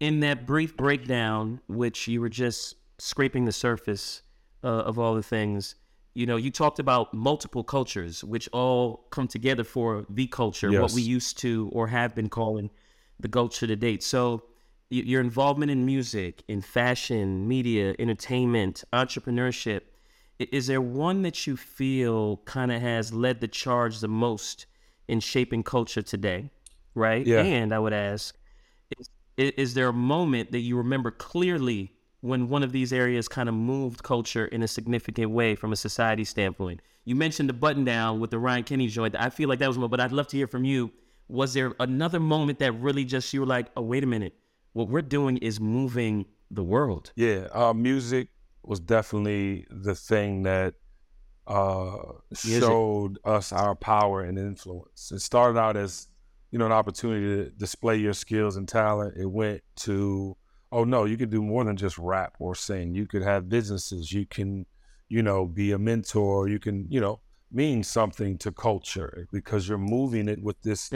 in 0.00 0.20
that 0.20 0.46
brief 0.46 0.76
breakdown, 0.76 1.60
which 1.66 2.08
you 2.08 2.20
were 2.20 2.28
just 2.28 2.76
scraping 2.98 3.44
the 3.44 3.52
surface 3.52 4.22
uh, 4.64 4.68
of 4.68 4.98
all 4.98 5.14
the 5.14 5.22
things, 5.22 5.76
you 6.14 6.26
know, 6.26 6.36
you 6.36 6.50
talked 6.50 6.78
about 6.78 7.14
multiple 7.14 7.62
cultures, 7.62 8.24
which 8.24 8.48
all 8.52 9.06
come 9.10 9.28
together 9.28 9.64
for 9.64 10.06
the 10.10 10.26
culture, 10.26 10.70
what 10.82 10.92
we 10.92 11.02
used 11.02 11.38
to 11.38 11.70
or 11.72 11.86
have 11.86 12.14
been 12.14 12.28
calling 12.28 12.70
the 13.20 13.28
culture 13.28 13.66
to 13.66 13.76
date. 13.76 14.02
So, 14.02 14.42
your 14.92 15.20
involvement 15.20 15.70
in 15.70 15.86
music, 15.86 16.42
in 16.48 16.62
fashion, 16.62 17.46
media, 17.46 17.94
entertainment, 18.00 18.82
entrepreneurship, 18.92 19.82
is 20.40 20.66
there 20.66 20.80
one 20.80 21.22
that 21.22 21.46
you 21.46 21.56
feel 21.56 22.38
kind 22.38 22.72
of 22.72 22.80
has 22.80 23.12
led 23.12 23.40
the 23.40 23.46
charge 23.46 24.00
the 24.00 24.08
most 24.08 24.66
in 25.06 25.20
shaping 25.20 25.62
culture 25.62 26.02
today? 26.02 26.50
Right? 26.96 27.24
Yeah. 27.24 27.42
And 27.42 27.72
I 27.72 27.78
would 27.78 27.92
ask, 27.92 28.36
is, 28.98 29.08
is 29.36 29.74
there 29.74 29.88
a 29.88 29.92
moment 29.92 30.50
that 30.50 30.58
you 30.60 30.76
remember 30.76 31.12
clearly 31.12 31.92
when 32.20 32.48
one 32.48 32.62
of 32.62 32.72
these 32.72 32.92
areas 32.92 33.28
kind 33.28 33.48
of 33.48 33.54
moved 33.54 34.02
culture 34.02 34.46
in 34.46 34.62
a 34.62 34.68
significant 34.68 35.30
way 35.30 35.54
from 35.54 35.72
a 35.72 35.76
society 35.76 36.24
standpoint? 36.24 36.80
You 37.04 37.14
mentioned 37.14 37.48
the 37.48 37.54
button 37.54 37.84
down 37.84 38.20
with 38.20 38.30
the 38.30 38.38
Ryan 38.38 38.64
Kenny 38.64 38.88
joint. 38.88 39.16
I 39.18 39.30
feel 39.30 39.48
like 39.48 39.58
that 39.60 39.68
was 39.68 39.78
one, 39.78 39.90
but 39.90 40.00
I'd 40.00 40.12
love 40.12 40.28
to 40.28 40.36
hear 40.36 40.46
from 40.46 40.64
you. 40.64 40.92
Was 41.28 41.54
there 41.54 41.74
another 41.80 42.20
moment 42.20 42.58
that 42.58 42.72
really 42.72 43.04
just 43.04 43.32
you 43.32 43.40
were 43.40 43.46
like, 43.46 43.68
oh, 43.76 43.82
wait 43.82 44.02
a 44.04 44.06
minute, 44.06 44.34
what 44.72 44.88
we're 44.88 45.02
doing 45.02 45.36
is 45.38 45.60
moving 45.60 46.26
the 46.50 46.64
world? 46.64 47.12
Yeah, 47.16 47.46
uh, 47.52 47.72
music 47.72 48.28
was 48.62 48.80
definitely 48.80 49.66
the 49.70 49.94
thing 49.94 50.42
that 50.42 50.74
uh, 51.46 51.96
showed 52.34 53.18
us 53.24 53.52
our 53.52 53.74
power 53.74 54.22
and 54.22 54.38
influence. 54.38 55.10
It 55.10 55.20
started 55.20 55.58
out 55.58 55.76
as 55.76 56.08
you 56.50 56.58
know 56.58 56.66
an 56.66 56.72
opportunity 56.72 57.44
to 57.44 57.50
display 57.50 57.96
your 57.96 58.12
skills 58.12 58.56
and 58.56 58.68
talent. 58.68 59.16
It 59.16 59.26
went 59.26 59.62
to 59.76 60.36
oh 60.72 60.84
no, 60.84 61.04
you 61.04 61.16
could 61.16 61.30
do 61.30 61.42
more 61.42 61.64
than 61.64 61.76
just 61.76 61.98
rap 61.98 62.34
or 62.38 62.54
sing. 62.54 62.94
You 62.94 63.06
could 63.06 63.22
have 63.22 63.48
businesses. 63.48 64.12
You 64.12 64.26
can 64.26 64.66
you 65.08 65.22
know 65.22 65.46
be 65.46 65.72
a 65.72 65.78
mentor. 65.78 66.48
You 66.48 66.58
can 66.58 66.86
you 66.88 67.00
know 67.00 67.20
mean 67.52 67.82
something 67.82 68.38
to 68.38 68.52
culture 68.52 69.26
because 69.32 69.68
you're 69.68 69.78
moving 69.78 70.28
it 70.28 70.42
with 70.42 70.60
this 70.62 70.88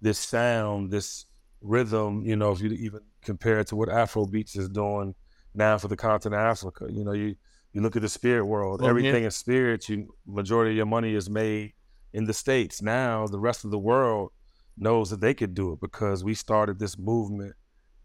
this 0.00 0.18
sound, 0.18 0.90
this 0.90 1.26
rhythm. 1.60 2.24
You 2.24 2.36
know, 2.36 2.52
if 2.52 2.60
you 2.60 2.70
even 2.70 3.00
compare 3.22 3.60
it 3.60 3.68
to 3.68 3.76
what 3.76 3.88
Afro 3.88 4.26
Beats 4.26 4.56
is 4.56 4.68
doing 4.68 5.14
now 5.54 5.78
for 5.78 5.88
the 5.88 5.96
continent 5.96 6.40
of 6.40 6.46
Africa, 6.46 6.86
you 6.90 7.04
know, 7.04 7.12
you 7.12 7.34
you 7.72 7.80
look 7.80 7.96
at 7.96 8.02
the 8.02 8.08
spirit 8.08 8.44
world. 8.44 8.82
Everything 8.84 9.24
is 9.24 9.36
spirit. 9.36 9.88
You 9.88 10.14
majority 10.26 10.72
of 10.72 10.76
your 10.76 10.86
money 10.86 11.14
is 11.14 11.30
made 11.30 11.72
in 12.12 12.24
the 12.24 12.34
states. 12.34 12.82
Now 12.82 13.26
the 13.26 13.40
rest 13.40 13.64
of 13.64 13.70
the 13.70 13.78
world 13.78 14.30
knows 14.76 15.10
that 15.10 15.20
they 15.20 15.34
could 15.34 15.54
do 15.54 15.72
it 15.72 15.80
because 15.80 16.24
we 16.24 16.34
started 16.34 16.78
this 16.78 16.98
movement 16.98 17.54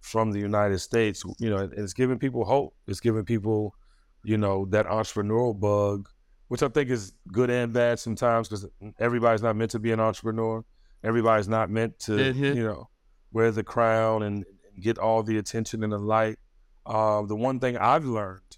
from 0.01 0.31
the 0.31 0.39
United 0.39 0.79
States. 0.79 1.23
You 1.39 1.49
know, 1.49 1.69
it's 1.71 1.93
giving 1.93 2.19
people 2.19 2.45
hope. 2.45 2.75
It's 2.87 2.99
giving 2.99 3.25
people, 3.25 3.75
you 4.23 4.37
know, 4.37 4.65
that 4.69 4.87
entrepreneurial 4.87 5.59
bug, 5.59 6.09
which 6.47 6.63
I 6.63 6.69
think 6.69 6.89
is 6.89 7.13
good 7.31 7.49
and 7.49 7.73
bad 7.73 7.99
sometimes 7.99 8.47
because 8.47 8.65
everybody's 8.99 9.41
not 9.41 9.55
meant 9.55 9.71
to 9.71 9.79
be 9.79 9.91
an 9.91 9.99
entrepreneur. 9.99 10.63
Everybody's 11.03 11.47
not 11.47 11.69
meant 11.69 11.99
to, 11.99 12.11
mm-hmm. 12.11 12.57
you 12.57 12.63
know, 12.63 12.89
wear 13.31 13.51
the 13.51 13.63
crown 13.63 14.23
and, 14.23 14.45
get 14.79 14.97
all 14.97 15.23
the 15.23 15.37
attention 15.37 15.83
and 15.83 15.91
the 15.91 15.97
light. 15.97 16.37
Uh, 16.85 17.23
the 17.23 17.35
one 17.35 17.59
thing 17.59 17.77
I've 17.77 18.05
learned 18.05 18.57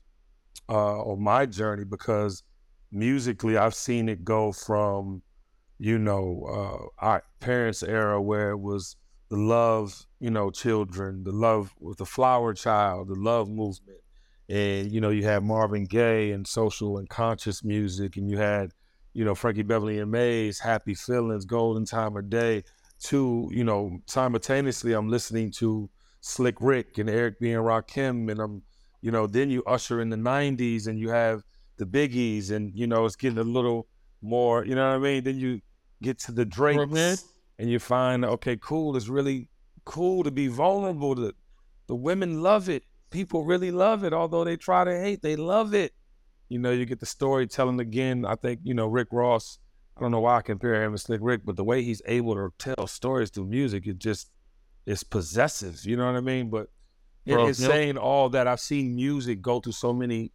uh, 0.68 1.02
on 1.02 1.22
my 1.22 1.46
journey 1.46 1.86
because 1.86 2.44
musically 2.92 3.58
I've 3.58 3.76
seen 3.76 4.10
it 4.10 4.24
go 4.24 4.52
from, 4.52 5.22
you 5.78 5.98
know, 5.98 6.92
uh, 7.02 7.06
our 7.06 7.24
parents' 7.40 7.84
era 7.84 8.22
where 8.22 8.52
it 8.52 8.60
was 8.60 8.98
the 9.30 9.38
love, 9.38 10.06
you 10.20 10.32
know, 10.32 10.50
children, 10.50 11.24
the 11.24 11.32
love 11.32 11.74
with 11.80 11.98
the 11.98 12.06
flower 12.06 12.54
child, 12.54 13.08
the 13.08 13.16
love 13.16 13.50
movement. 13.50 14.00
And, 14.50 14.92
you 14.92 15.00
know, 15.00 15.10
you 15.10 15.24
had 15.24 15.44
Marvin 15.44 15.86
Gaye 15.86 16.32
and 16.32 16.48
social 16.48 16.98
and 16.98 17.08
conscious 17.08 17.64
music, 17.64 18.18
and 18.18 18.30
you 18.30 18.38
had, 18.38 18.72
you 19.14 19.24
know, 19.24 19.36
Frankie 19.36 19.62
Beverly 19.62 20.00
and 20.00 20.12
Maze, 20.12 20.60
Happy 20.60 20.96
Feelings, 20.96 21.46
Golden 21.46 21.86
Time 21.86 22.18
of 22.18 22.30
Day. 22.30 22.64
To, 23.04 23.50
you 23.54 23.64
know, 23.64 24.00
simultaneously, 24.08 24.94
I'm 24.94 25.08
listening 25.08 25.52
to 25.52 25.90
Slick 26.22 26.56
Rick 26.60 26.98
and 26.98 27.10
Eric 27.10 27.40
B. 27.40 27.52
and 27.52 27.64
Rakim, 27.64 28.30
and 28.30 28.42
I'm 28.42 28.64
you 29.02 29.12
know, 29.12 29.28
then 29.28 29.50
you 29.50 29.64
usher 29.64 30.02
in 30.02 30.10
the 30.10 30.18
'90s, 30.18 30.88
and 30.88 31.00
you 31.00 31.10
have 31.10 31.44
the 31.78 31.86
biggies, 31.86 32.52
and 32.52 32.74
you 32.76 32.88
know, 32.88 33.06
it's 33.06 33.16
getting 33.16 33.38
a 33.38 33.44
little 33.44 33.88
more. 34.22 34.66
You 34.66 34.76
know 34.76 34.90
what 34.90 34.96
I 34.96 35.00
mean? 35.00 35.24
Then 35.24 35.38
you 35.40 35.62
get 36.02 36.20
to 36.20 36.32
the 36.32 36.46
Drakes, 36.46 37.24
and 37.60 37.70
you 37.70 37.78
find 37.78 38.24
okay, 38.24 38.58
cool. 38.58 38.96
It's 38.96 39.10
really 39.10 39.50
cool 39.86 40.24
to 40.24 40.32
be 40.32 40.48
vulnerable. 40.48 41.16
To 41.16 41.36
the 41.88 41.96
women 41.96 42.42
love 42.42 42.70
it. 42.70 42.84
People 43.12 43.44
really 43.44 43.70
love 43.70 44.04
it. 44.04 44.14
Although 44.14 44.46
they 44.46 44.56
try 44.56 44.86
to 44.86 45.00
hate, 45.00 45.22
they 45.22 45.36
love 45.36 45.74
it. 45.74 45.94
You 46.48 46.58
know, 46.58 46.72
you 46.72 46.86
get 46.86 47.02
the 47.02 47.06
storytelling 47.06 47.80
again. 47.80 48.26
I 48.26 48.36
think 48.36 48.62
you 48.64 48.74
know 48.74 48.88
Rick 48.88 49.10
Ross. 49.12 49.60
I 49.98 50.02
don't 50.02 50.12
know 50.12 50.22
why 50.22 50.38
I 50.38 50.42
compare 50.42 50.82
him 50.82 50.94
to 50.94 50.98
Slick 50.98 51.20
Rick, 51.22 51.42
but 51.44 51.58
the 51.58 51.64
way 51.66 51.84
he's 51.84 52.02
able 52.06 52.34
to 52.36 52.54
tell 52.58 52.88
stories 52.88 53.30
through 53.30 53.48
music, 53.48 53.86
it 53.86 54.00
just 54.00 54.32
it's 54.86 55.04
possessive. 55.04 55.84
You 55.84 55.98
know 55.98 56.06
what 56.06 56.16
I 56.16 56.22
mean? 56.22 56.50
But 56.50 56.70
Bro, 57.28 57.48
in, 57.48 57.54
saying 57.54 57.98
all 57.98 58.30
that, 58.30 58.48
I've 58.48 58.62
seen 58.62 58.96
music 58.96 59.42
go 59.42 59.60
through 59.60 59.74
so 59.74 59.92
many 59.92 60.32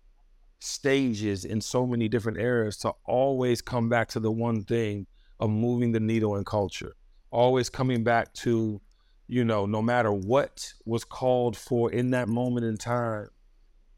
stages 0.61 1.47
in 1.47 1.63
so 1.63 1.87
many 1.87 2.09
different 2.09 2.39
eras 2.39 2.77
to 2.79 2.93
always 3.07 3.63
come 3.63 3.89
back 3.89 4.09
to 4.09 4.21
the 4.21 4.31
one 4.31 4.63
thing 4.65 5.07
of 5.41 5.49
moving 5.49 5.93
the 5.93 6.01
needle 6.01 6.37
in 6.37 6.45
culture. 6.45 6.95
Always 7.35 7.69
coming 7.69 8.05
back 8.05 8.33
to, 8.35 8.81
you 9.27 9.45
know, 9.45 9.67
no 9.67 9.83
matter 9.83 10.13
what 10.13 10.73
was 10.85 11.05
called 11.05 11.57
for 11.57 11.91
in 11.91 12.11
that 12.11 12.29
moment 12.29 12.65
in 12.65 12.77
time, 12.77 13.29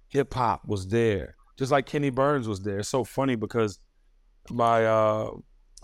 hip 0.09 0.33
hop 0.35 0.67
was 0.67 0.89
there. 0.89 1.37
Just 1.59 1.73
like 1.73 1.87
Kenny 1.87 2.11
Burns 2.11 2.49
was 2.49 2.63
there. 2.63 2.79
It's 2.79 2.89
so 2.89 3.05
funny 3.05 3.35
because 3.35 3.79
my 4.51 4.87
uh, 4.87 5.31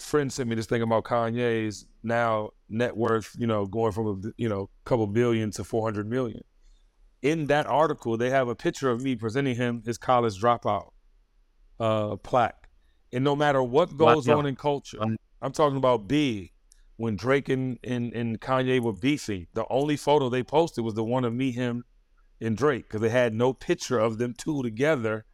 friend 0.00 0.32
sent 0.32 0.48
me 0.48 0.54
this 0.54 0.66
thing 0.66 0.82
about 0.82 1.04
Kanye's 1.04 1.86
now 2.02 2.50
net 2.68 2.96
worth, 2.96 3.34
you 3.38 3.46
know, 3.46 3.66
going 3.66 3.92
from 3.92 4.06
a 4.06 4.32
you 4.36 4.48
know 4.48 4.70
couple 4.84 5.06
billion 5.06 5.50
to 5.52 5.64
four 5.64 5.84
hundred 5.84 6.08
million 6.08 6.42
in 7.22 7.46
that 7.46 7.66
article, 7.66 8.16
they 8.16 8.30
have 8.30 8.48
a 8.48 8.54
picture 8.54 8.90
of 8.90 9.00
me 9.00 9.14
presenting 9.14 9.54
him 9.56 9.82
his 9.86 9.96
college 9.96 10.40
dropout 10.40 10.90
uh, 11.80 12.16
plaque. 12.16 12.68
And 13.12 13.24
no 13.24 13.36
matter 13.36 13.62
what 13.62 13.96
goes 13.96 14.28
on 14.28 14.46
in 14.46 14.56
culture, 14.56 14.98
I'm 15.40 15.52
talking 15.52 15.76
about 15.76 16.08
B. 16.08 16.52
When 16.96 17.16
Drake 17.16 17.48
and, 17.48 17.78
and, 17.82 18.12
and 18.12 18.40
Kanye 18.40 18.80
were 18.80 18.92
beefing, 18.92 19.46
the 19.54 19.66
only 19.70 19.96
photo 19.96 20.28
they 20.28 20.42
posted 20.42 20.84
was 20.84 20.94
the 20.94 21.04
one 21.04 21.24
of 21.24 21.32
me, 21.32 21.50
him, 21.50 21.84
and 22.40 22.56
Drake, 22.56 22.84
because 22.84 23.00
they 23.00 23.08
had 23.08 23.34
no 23.34 23.52
picture 23.52 23.98
of 23.98 24.18
them 24.18 24.34
two 24.36 24.62
together 24.62 25.24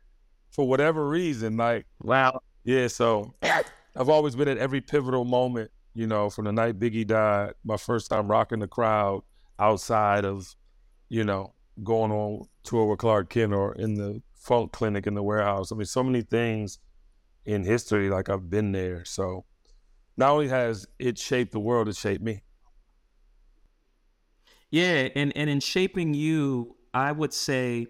for 0.50 0.68
whatever 0.68 1.08
reason. 1.08 1.56
Like, 1.56 1.86
wow. 2.00 2.40
Yeah, 2.64 2.88
so 2.88 3.34
I've 3.42 4.08
always 4.08 4.36
been 4.36 4.48
at 4.48 4.58
every 4.58 4.80
pivotal 4.80 5.24
moment, 5.24 5.70
you 5.94 6.06
know, 6.06 6.30
from 6.30 6.44
the 6.44 6.52
night 6.52 6.78
Biggie 6.78 7.06
died, 7.06 7.54
my 7.64 7.76
first 7.76 8.10
time 8.10 8.28
rocking 8.28 8.60
the 8.60 8.68
crowd 8.68 9.22
outside 9.58 10.24
of, 10.24 10.54
you 11.08 11.24
know, 11.24 11.54
going 11.82 12.12
on 12.12 12.46
tour 12.62 12.86
with 12.86 12.98
Clark 12.98 13.30
Kent 13.30 13.52
or 13.52 13.74
in 13.74 13.94
the 13.94 14.22
funk 14.34 14.72
clinic 14.72 15.06
in 15.06 15.14
the 15.14 15.22
warehouse. 15.22 15.72
I 15.72 15.76
mean, 15.76 15.86
so 15.86 16.02
many 16.02 16.22
things 16.22 16.78
in 17.44 17.64
history, 17.64 18.10
like 18.10 18.28
I've 18.28 18.50
been 18.50 18.72
there. 18.72 19.04
So 19.04 19.44
not 20.18 20.30
only 20.30 20.48
has 20.48 20.86
it 20.98 21.16
shaped 21.16 21.52
the 21.52 21.60
world, 21.60 21.88
it 21.88 21.96
shaped 21.96 22.22
me. 22.22 22.42
Yeah, 24.70 25.08
and, 25.14 25.34
and 25.34 25.48
in 25.48 25.60
shaping 25.60 26.12
you, 26.12 26.76
I 26.92 27.12
would 27.12 27.32
say 27.32 27.86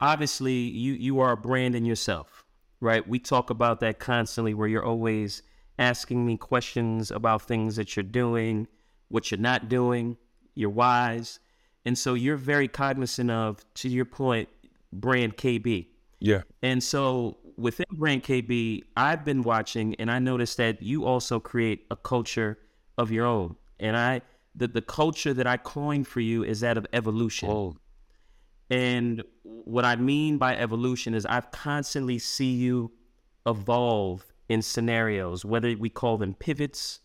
obviously 0.00 0.52
you 0.52 0.92
you 0.92 1.18
are 1.20 1.32
a 1.32 1.36
brand 1.36 1.74
in 1.74 1.84
yourself, 1.84 2.44
right? 2.80 3.06
We 3.08 3.18
talk 3.18 3.50
about 3.50 3.80
that 3.80 3.98
constantly 3.98 4.54
where 4.54 4.68
you're 4.68 4.84
always 4.84 5.42
asking 5.78 6.24
me 6.24 6.36
questions 6.36 7.10
about 7.10 7.42
things 7.42 7.76
that 7.76 7.96
you're 7.96 8.04
doing, 8.04 8.68
what 9.08 9.30
you're 9.30 9.40
not 9.40 9.68
doing, 9.68 10.16
your 10.54 10.70
whys. 10.70 11.40
And 11.84 11.96
so 11.96 12.14
you're 12.14 12.36
very 12.36 12.68
cognizant 12.68 13.30
of, 13.30 13.64
to 13.74 13.88
your 13.88 14.04
point, 14.04 14.48
brand 14.92 15.36
KB. 15.36 15.86
Yeah. 16.20 16.42
And 16.62 16.82
so 16.82 17.38
within 17.58 17.86
brand 17.92 18.22
KB, 18.22 18.84
I've 18.96 19.24
been 19.24 19.42
watching 19.42 19.94
and 19.96 20.10
I 20.10 20.18
noticed 20.20 20.56
that 20.58 20.80
you 20.80 21.04
also 21.04 21.40
create 21.40 21.86
a 21.90 21.96
culture 21.96 22.58
of 22.96 23.10
your 23.10 23.26
own. 23.26 23.56
And 23.80 23.96
I 23.96 24.22
the, 24.54 24.68
the 24.68 24.82
culture 24.82 25.34
that 25.34 25.46
I 25.46 25.56
coined 25.56 26.08
for 26.08 26.20
you 26.20 26.42
is 26.42 26.60
that 26.60 26.78
of 26.78 26.86
evolution. 26.92 27.50
Oh. 27.50 27.76
And 28.70 29.22
what 29.42 29.84
I 29.84 29.96
mean 29.96 30.38
by 30.38 30.56
evolution 30.56 31.14
is 31.14 31.26
I've 31.26 31.50
constantly 31.50 32.18
see 32.18 32.52
you 32.52 32.92
evolve 33.46 34.24
in 34.48 34.62
scenarios, 34.62 35.44
whether 35.44 35.74
we 35.76 35.90
call 35.90 36.16
them 36.16 36.34
pivots, 36.34 37.00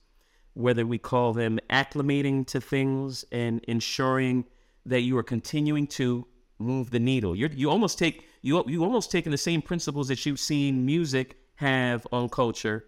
whether 0.54 0.86
we 0.86 0.98
call 0.98 1.34
them 1.34 1.60
acclimating 1.70 2.46
to 2.48 2.62
things 2.62 3.26
and 3.32 3.64
ensuring 3.68 4.46
that 4.86 5.02
you 5.02 5.18
are 5.18 5.24
continuing 5.24 5.88
to 5.88 6.28
move 6.64 6.90
the 6.90 7.00
needle. 7.00 7.36
You 7.36 7.50
you 7.54 7.70
almost 7.70 8.00
take 8.00 8.26
you 8.42 8.64
you 8.68 8.84
almost 8.84 9.12
taking 9.12 9.32
the 9.32 9.38
same 9.38 9.62
principles 9.62 10.08
that 10.08 10.26
you've 10.26 10.40
seen 10.40 10.86
music 10.86 11.38
have 11.56 12.08
on 12.12 12.30
culture 12.30 12.86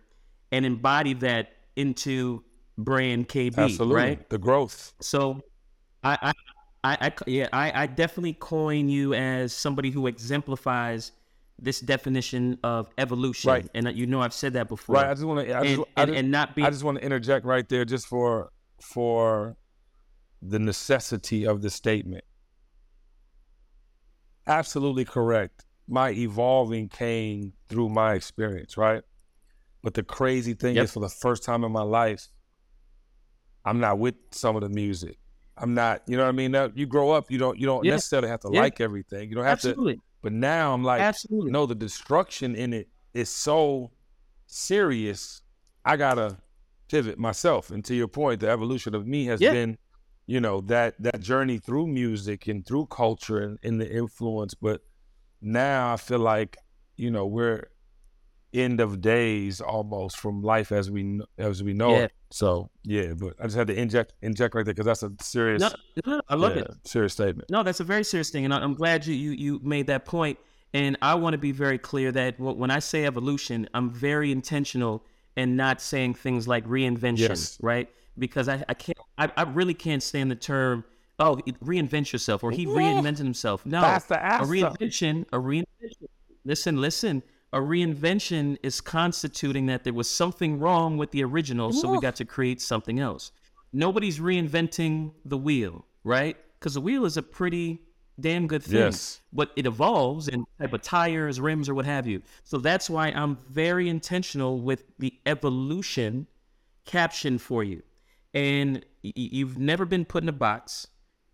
and 0.51 0.65
embody 0.65 1.13
that 1.13 1.53
into 1.75 2.43
brand 2.77 3.29
KB. 3.29 3.57
Absolutely, 3.57 3.95
right? 3.95 4.29
The 4.29 4.37
growth. 4.37 4.93
So, 5.01 5.41
I, 6.03 6.33
I, 6.83 6.97
I, 7.01 7.11
yeah, 7.27 7.47
I, 7.51 7.83
I 7.83 7.87
definitely 7.87 8.33
coin 8.33 8.89
you 8.89 9.13
as 9.13 9.53
somebody 9.53 9.91
who 9.91 10.07
exemplifies 10.07 11.11
this 11.59 11.79
definition 11.79 12.59
of 12.63 12.89
evolution. 12.97 13.49
Right. 13.49 13.67
And 13.73 13.87
uh, 13.87 13.91
you 13.91 14.05
know 14.05 14.21
I've 14.21 14.33
said 14.33 14.53
that 14.53 14.67
before. 14.67 14.95
Right. 14.95 15.07
I 15.07 15.13
just 15.13 15.25
want 15.25 15.47
to, 15.47 15.57
and, 15.57 15.67
and, 15.67 15.85
and, 15.97 16.11
and 16.11 16.31
not 16.31 16.55
be. 16.55 16.63
I 16.63 16.69
just 16.69 16.83
want 16.83 16.99
to 16.99 17.03
interject 17.03 17.45
right 17.45 17.67
there, 17.67 17.85
just 17.85 18.07
for 18.07 18.51
for 18.81 19.57
the 20.41 20.59
necessity 20.59 21.45
of 21.45 21.61
the 21.61 21.69
statement. 21.69 22.23
Absolutely 24.47 25.05
correct. 25.05 25.65
My 25.87 26.11
evolving 26.11 26.89
came 26.89 27.53
through 27.69 27.89
my 27.89 28.13
experience, 28.13 28.77
right? 28.77 29.03
But 29.83 29.93
the 29.93 30.03
crazy 30.03 30.53
thing 30.53 30.75
yep. 30.75 30.85
is, 30.85 30.91
for 30.93 30.99
the 30.99 31.09
first 31.09 31.43
time 31.43 31.63
in 31.63 31.71
my 31.71 31.83
life, 31.83 32.27
I'm 33.63 33.79
not 33.79 33.99
with 33.99 34.15
some 34.31 34.55
of 34.55 34.61
the 34.61 34.69
music. 34.69 35.17
I'm 35.57 35.73
not. 35.73 36.01
You 36.07 36.17
know 36.17 36.23
what 36.23 36.29
I 36.29 36.33
mean? 36.33 36.51
Now, 36.51 36.71
you 36.73 36.85
grow 36.85 37.11
up, 37.11 37.31
you 37.31 37.37
don't 37.37 37.57
you 37.59 37.65
don't 37.65 37.85
Yeah. 37.85 37.91
necessarily 37.91 38.27
have 38.29 38.41
to 38.41 38.49
Yeah. 38.51 38.61
like 38.61 38.81
everything. 38.81 39.29
You 39.29 39.35
don't 39.35 39.45
have 39.45 39.61
to. 39.61 39.97
But 40.21 40.33
now 40.33 40.73
I'm 40.73 40.83
like, 40.83 41.01
Absolutely. 41.01 41.51
no, 41.51 41.65
the 41.65 41.75
destruction 41.75 42.55
in 42.55 42.73
it 42.73 42.89
is 43.13 43.29
so 43.29 43.91
serious. 44.47 45.41
I 45.85 45.97
gotta 45.97 46.37
pivot 46.87 47.17
myself. 47.19 47.69
And 47.71 47.85
to 47.85 47.95
your 47.95 48.07
point, 48.07 48.39
the 48.41 48.49
evolution 48.49 48.95
of 48.95 49.05
me 49.07 49.25
has 49.25 49.39
Yeah. 49.39 49.51
been, 49.51 49.77
you 50.27 50.39
know, 50.39 50.61
that 50.61 50.95
that 50.99 51.19
journey 51.21 51.57
through 51.57 51.87
music 51.87 52.47
and 52.47 52.65
through 52.65 52.87
culture 52.87 53.39
and, 53.39 53.59
and 53.63 53.79
the 53.79 53.89
influence. 53.91 54.53
But 54.53 54.81
now 55.41 55.93
I 55.93 55.97
feel 55.97 56.19
like, 56.19 56.57
you 56.95 57.11
know, 57.11 57.25
we're 57.25 57.67
end 58.53 58.79
of 58.79 59.01
days 59.01 59.59
almost 59.59 60.17
from 60.17 60.41
life 60.41 60.71
as 60.71 60.89
we 60.89 61.19
as 61.37 61.61
we 61.61 61.73
know 61.73 61.91
Yeah. 61.91 62.03
it. 62.03 62.11
So 62.31 62.69
yeah, 62.83 63.13
but 63.13 63.33
I 63.39 63.43
just 63.43 63.55
had 63.57 63.67
to 63.67 63.77
inject 63.79 64.13
inject 64.21 64.55
right 64.55 64.63
there 64.65 64.73
because 64.73 64.85
that's 64.85 65.03
a 65.03 65.11
serious, 65.21 65.61
No, 65.61 65.69
no, 66.05 66.21
I 66.29 66.35
love 66.35 66.55
yeah, 66.55 66.63
it. 66.63 66.71
serious 66.87 67.13
statement. 67.13 67.49
No, 67.49 67.63
that's 67.63 67.79
a 67.81 67.83
very 67.83 68.03
serious 68.03 68.29
thing, 68.29 68.45
and 68.45 68.53
I- 68.53 68.59
I'm 68.61 68.73
glad 68.73 69.05
you 69.05 69.13
you 69.13 69.31
you 69.31 69.59
made 69.63 69.87
that 69.87 70.05
point. 70.05 70.39
And 70.73 70.97
I 71.01 71.15
want 71.15 71.33
to 71.33 71.37
be 71.37 71.53
very 71.53 71.77
clear 71.77 72.11
that 72.11 72.37
when 72.37 72.69
I 72.69 72.79
say 72.79 73.05
evolution, 73.05 73.69
I'm 73.73 73.89
very 73.89 74.29
intentional 74.31 75.05
and 75.37 75.55
not 75.55 75.79
saying 75.81 76.15
things 76.15 76.47
like 76.49 76.65
reinvention, 76.65 77.29
Yes. 77.29 77.57
right? 77.61 77.87
Because 78.17 78.47
I, 78.47 78.63
I 78.69 78.73
can't, 78.73 78.97
I, 79.17 79.29
I 79.35 79.43
really 79.43 79.73
can't 79.73 80.01
stand 80.01 80.31
the 80.31 80.35
term, 80.35 80.85
oh, 81.19 81.37
reinvent 81.63 82.13
yourself 82.13 82.43
or 82.43 82.51
he 82.51 82.65
reinvented 82.65 83.17
himself. 83.17 83.65
No, 83.65 83.81
That's 83.81 84.05
the 84.05 84.15
a 84.15 84.39
reinvention, 84.41 85.25
a 85.33 85.37
reinvention. 85.37 86.07
Listen, 86.45 86.79
listen. 86.79 87.23
A 87.53 87.59
reinvention 87.59 88.57
is 88.63 88.81
constituting 88.81 89.67
that 89.67 89.85
there 89.85 89.93
was 89.93 90.09
something 90.09 90.59
wrong 90.59 90.97
with 90.97 91.11
the 91.11 91.23
original, 91.23 91.71
so 91.71 91.89
we 91.89 92.01
got 92.01 92.15
to 92.17 92.25
create 92.25 92.61
something 92.61 92.99
else. 92.99 93.31
Nobody's 93.71 94.19
reinventing 94.19 95.11
the 95.23 95.37
wheel, 95.37 95.85
right? 96.03 96.35
Because 96.59 96.73
the 96.73 96.81
wheel 96.81 97.05
is 97.05 97.15
a 97.15 97.23
pretty 97.23 97.79
damn 98.19 98.47
good 98.47 98.63
thing. 98.63 98.79
Yes. 98.79 99.21
But 99.31 99.51
it 99.55 99.65
evolves 99.65 100.27
in 100.27 100.45
type 100.59 100.73
of 100.73 100.81
tires, 100.81 101.39
rims, 101.39 101.69
or 101.69 101.75
what 101.75 101.85
have 101.85 102.07
you. 102.07 102.21
So 102.43 102.57
that's 102.57 102.89
why 102.89 103.07
I'm 103.07 103.37
very 103.49 103.89
intentional 103.89 104.59
with 104.59 104.83
the 104.99 105.13
evolution 105.25 106.27
caption 106.85 107.37
for 107.37 107.63
you. 107.63 107.81
And 108.35 108.85
you've 109.01 109.57
never 109.57 109.85
been 109.85 110.05
put 110.05 110.21
in 110.21 110.29
a 110.29 110.33
box, 110.33 110.87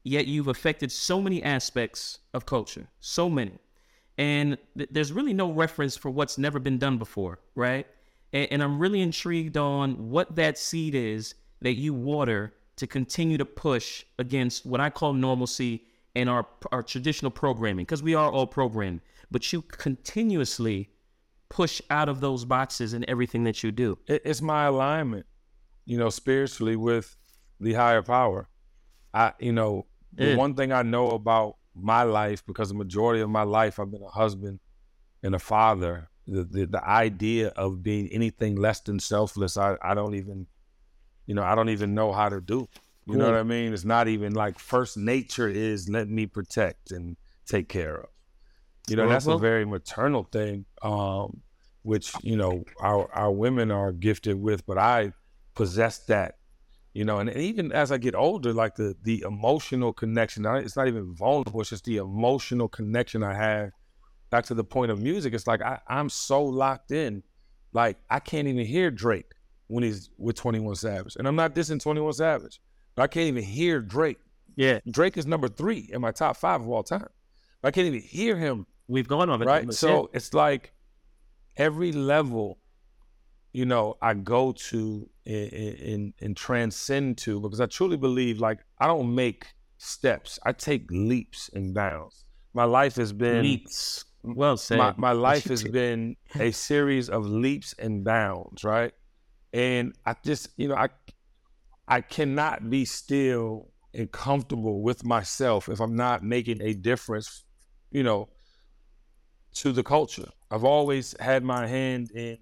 yet 0.03 0.27
you've 0.27 0.48
affected 0.48 0.91
so 0.91 1.20
many 1.20 1.41
aspects 1.43 2.20
of 2.34 2.46
culture, 2.46 2.88
so 3.00 3.29
many. 3.29 3.58
And 4.17 4.58
th- 4.77 4.89
there's 4.91 5.12
really 5.12 5.34
no 5.34 5.51
reference 5.51 5.98
for 5.98 6.12
what's 6.12 6.38
never 6.38 6.60
been 6.60 6.77
done 6.77 7.00
before, 7.00 7.39
right? 7.55 7.88
And, 8.31 8.48
and 8.51 8.63
I'm 8.63 8.77
really 8.77 9.01
intrigued 9.01 9.58
on 9.58 10.10
what 10.10 10.36
that 10.36 10.60
seed 10.60 10.93
is 10.93 11.34
that 11.62 11.74
you 11.74 11.93
water 11.93 12.53
to 12.75 12.88
continue 12.88 13.38
to 13.38 13.46
push 13.46 14.05
against 14.20 14.65
what 14.65 14.79
I 14.79 14.89
call 14.91 15.13
normalcy 15.13 15.86
and 16.15 16.29
our 16.29 16.46
our 16.72 16.84
traditional 16.84 17.31
programming, 17.31 17.86
because 17.86 18.03
we 18.03 18.15
are 18.15 18.31
all 18.31 18.48
programmed. 18.48 19.01
But 19.31 19.51
you 19.53 19.62
continuously 19.62 20.89
push 21.50 21.81
out 21.89 22.10
of 22.10 22.22
those 22.22 22.46
boxes 22.46 22.93
in 22.93 23.10
everything 23.10 23.43
that 23.46 23.63
you 23.63 23.72
do. 23.72 23.98
it's 24.08 24.41
my 24.41 24.65
alignment, 24.65 25.25
you 25.85 25.97
know, 25.97 26.09
spiritually 26.09 26.75
with 26.75 27.15
the 27.59 27.73
higher 27.73 28.01
power. 28.01 28.47
I, 29.13 29.33
you 29.39 29.51
know, 29.51 29.88
the 30.13 30.35
one 30.38 30.55
thing 30.55 30.71
I 30.71 30.83
know 30.83 31.11
about 31.11 31.57
my 31.75 32.03
life, 32.03 32.45
because 32.45 32.69
the 32.69 32.75
majority 32.75 33.21
of 33.21 33.29
my 33.29 33.43
life 33.43 33.79
I've 33.79 33.91
been 33.91 34.03
a 34.03 34.07
husband 34.09 34.59
and 35.23 35.35
a 35.35 35.39
father. 35.39 36.09
The 36.27 36.43
the, 36.43 36.65
the 36.65 36.83
idea 36.88 37.50
of 37.50 37.81
being 37.83 38.07
anything 38.09 38.55
less 38.55 38.79
than 38.81 39.00
selfless, 39.00 39.57
I, 39.57 39.77
I 39.81 39.93
don't 39.93 40.15
even, 40.15 40.47
you 41.25 41.35
know, 41.35 41.43
I 41.43 41.55
don't 41.55 41.69
even 41.69 41.93
know 41.95 42.11
how 42.11 42.29
to 42.29 42.39
do. 42.41 42.67
You 43.07 43.17
know 43.17 43.25
what 43.25 43.39
I 43.39 43.43
mean? 43.43 43.73
It's 43.73 43.83
not 43.83 44.07
even 44.07 44.33
like 44.33 44.59
first 44.59 44.95
nature 44.95 45.50
is 45.50 45.89
let 45.89 46.07
me 46.07 46.27
protect 46.27 46.91
and 46.91 47.17
take 47.45 47.67
care 47.67 47.97
of. 47.97 48.09
You 48.88 48.95
know, 48.95 49.03
Well, 49.03 49.11
that's 49.11 49.25
well- 49.25 49.38
a 49.38 49.39
very 49.41 49.65
maternal 49.65 50.23
thing, 50.23 50.65
um, 50.81 51.41
which 51.81 52.13
you 52.23 52.38
know 52.38 52.63
our 52.79 53.11
our 53.13 53.31
women 53.31 53.71
are 53.71 53.91
gifted 53.91 54.39
with, 54.39 54.65
but 54.65 54.77
I 54.77 55.13
possess 55.55 56.00
that. 56.05 56.36
You 56.93 57.05
know, 57.05 57.20
and, 57.20 57.29
and 57.29 57.39
even 57.39 57.72
as 57.72 57.91
I 57.91 57.98
get 57.98 58.16
older, 58.16 58.53
like 58.53 58.75
the 58.75 58.96
the 59.03 59.24
emotional 59.25 59.94
connection, 59.94 60.46
it's 60.46 60.75
not 60.75 60.87
even 60.87 61.14
vulnerable. 61.16 61.61
It's 61.61 61.70
just 61.70 61.85
the 61.85 61.98
emotional 61.98 62.68
connection 62.68 63.24
I 63.24 63.33
have. 63.33 63.72
Back 64.29 64.46
to 64.46 64.53
the 64.53 64.64
point 64.64 64.92
of 64.92 65.01
music, 65.01 65.33
it's 65.33 65.48
like 65.48 65.61
I, 65.61 65.79
I'm 65.87 66.09
so 66.09 66.44
locked 66.44 66.92
in, 66.92 67.24
like 67.74 67.98
I 68.09 68.20
can't 68.20 68.48
even 68.48 68.66
hear 68.66 68.92
Drake 68.92 69.31
when 69.68 69.83
he's 69.83 70.09
with 70.18 70.35
Twenty 70.35 70.59
One 70.59 70.75
Savage, 70.75 71.16
and 71.16 71.27
I'm 71.27 71.35
not 71.35 71.55
dissing 71.55 71.81
Twenty 71.81 72.01
One 72.01 72.14
Savage, 72.14 72.61
but 72.96 73.03
I 73.03 73.07
can't 73.07 73.27
even 73.27 73.44
hear 73.44 73.79
Drake. 73.81 74.20
Yeah, 74.55 74.79
Drake 74.90 75.18
is 75.18 75.25
number 75.25 75.48
three 75.48 75.90
in 75.94 76.01
my 76.01 76.11
top 76.11 76.35
five 76.37 76.61
of 76.61 76.70
all 76.70 76.83
time. 76.83 77.07
I 77.64 77.72
can't 77.72 77.87
even 77.87 78.01
hear 78.01 78.37
him 78.37 78.66
we've 78.92 79.07
gone 79.07 79.29
over 79.29 79.46
right? 79.46 79.74
So 79.74 80.09
it's 80.14 80.33
like 80.33 80.74
every 81.57 81.92
level, 81.92 82.59
you 83.53 83.66
know, 83.66 83.98
I 84.01 84.14
go 84.14 84.51
to 84.51 85.09
and, 85.25 85.53
and 85.53 86.14
and 86.20 86.38
transcend 86.38 87.18
to 87.20 87.40
because 87.40 87.62
I 87.62 87.66
truly 87.68 87.98
believe 87.98 88.40
like 88.40 88.60
I 88.79 88.88
don't 88.88 89.14
make 89.14 89.48
steps, 89.77 90.40
I 90.46 90.53
take 90.53 90.90
leaps 90.92 91.50
and 91.53 91.74
bounds. 91.74 92.25
My 92.53 92.66
life 92.66 92.96
has 92.96 93.14
been 93.14 93.44
leaps. 93.44 94.05
Well 94.24 94.57
said. 94.57 94.77
my, 94.77 94.94
my 94.98 95.12
life 95.14 95.46
has 95.46 95.64
been 95.64 96.16
a 96.40 96.51
series 96.70 97.10
of 97.10 97.25
leaps 97.25 97.74
and 97.79 98.03
bounds, 98.03 98.64
right? 98.64 98.94
And 99.51 99.94
I 100.05 100.16
just, 100.24 100.50
you 100.57 100.68
know, 100.68 100.75
I 100.75 100.90
I 101.88 102.01
cannot 102.01 102.70
be 102.70 102.86
still 102.86 103.72
and 103.94 104.12
comfortable 104.12 104.81
with 104.81 105.03
myself 105.03 105.68
if 105.68 105.79
I'm 105.79 105.96
not 105.96 106.24
making 106.24 106.62
a 106.62 106.74
difference, 106.74 107.44
you 107.90 108.03
know, 108.03 108.29
to 109.55 109.72
the 109.72 109.84
culture. 109.84 110.29
I've 110.50 110.64
always 110.64 111.16
had 111.20 111.44
my 111.44 111.68
hand 111.68 112.12
in 112.12 112.38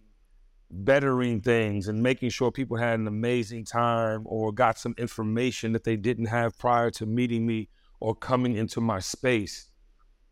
bettering 0.71 1.41
things 1.41 1.87
and 1.87 2.01
making 2.01 2.29
sure 2.29 2.51
people 2.51 2.77
had 2.77 2.99
an 2.99 3.07
amazing 3.07 3.65
time 3.65 4.21
or 4.25 4.51
got 4.51 4.77
some 4.77 4.93
information 4.97 5.71
that 5.73 5.83
they 5.83 5.95
didn't 5.95 6.25
have 6.25 6.57
prior 6.57 6.91
to 6.91 7.05
meeting 7.05 7.45
me 7.45 7.69
or 7.99 8.15
coming 8.15 8.55
into 8.55 8.79
my 8.79 8.99
space. 8.99 9.71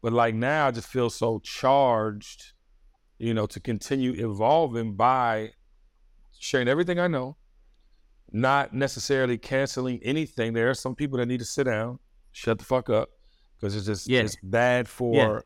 But 0.01 0.13
like 0.13 0.35
now, 0.35 0.67
I 0.67 0.71
just 0.71 0.87
feel 0.87 1.09
so 1.09 1.39
charged, 1.39 2.53
you 3.17 3.33
know, 3.33 3.47
to 3.47 3.59
continue 3.59 4.13
evolving 4.13 4.95
by 4.95 5.51
sharing 6.39 6.67
everything 6.67 6.99
I 6.99 7.07
know, 7.07 7.35
not 8.31 8.73
necessarily 8.73 9.37
canceling 9.37 9.99
anything. 10.03 10.53
There 10.53 10.69
are 10.69 10.75
some 10.75 10.93
people 10.95 11.17
that 11.17 11.25
need 11.25 11.39
to 11.39 11.45
sit 11.45 11.63
down, 11.63 11.97
shut 12.31 12.59
the 12.59 12.65
fuck 12.65 12.89
up, 12.89 13.09
because 13.55 13.75
it's 13.75 13.87
just 13.87 14.07
Yeah. 14.07 14.21
it's 14.21 14.37
bad 14.43 14.87
for 14.87 15.15
Yeah. 15.15 15.39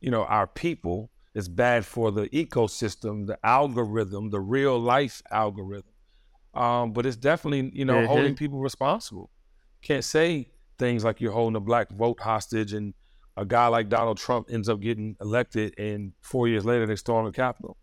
you 0.00 0.10
know 0.10 0.24
our 0.24 0.48
people. 0.48 1.10
It's 1.34 1.48
bad 1.48 1.84
for 1.84 2.12
the 2.12 2.28
ecosystem, 2.28 3.26
the 3.26 3.38
algorithm, 3.44 4.30
the 4.30 4.40
real 4.40 4.78
life 4.78 5.20
algorithm. 5.30 5.90
Um, 6.54 6.92
but 6.92 7.04
it's 7.06 7.16
definitely 7.16 7.70
you 7.74 7.84
know 7.84 8.02
Mhm. 8.02 8.06
holding 8.06 8.36
people 8.36 8.60
responsible. 8.60 9.30
Can't 9.82 10.04
say 10.04 10.50
things 10.78 11.02
like 11.04 11.20
you're 11.20 11.32
holding 11.32 11.56
a 11.56 11.60
black 11.60 11.90
vote 11.90 12.20
hostage 12.20 12.72
and 12.72 12.94
a 13.36 13.44
guy 13.44 13.66
like 13.66 13.88
Donald 13.88 14.18
Trump 14.18 14.48
ends 14.50 14.68
up 14.68 14.80
getting 14.80 15.16
elected 15.20 15.74
and 15.78 16.12
four 16.20 16.46
years 16.46 16.64
later 16.64 16.86
they 16.86 16.94
storm 16.96 17.26
the 17.26 17.32
Capitol. 17.32 17.76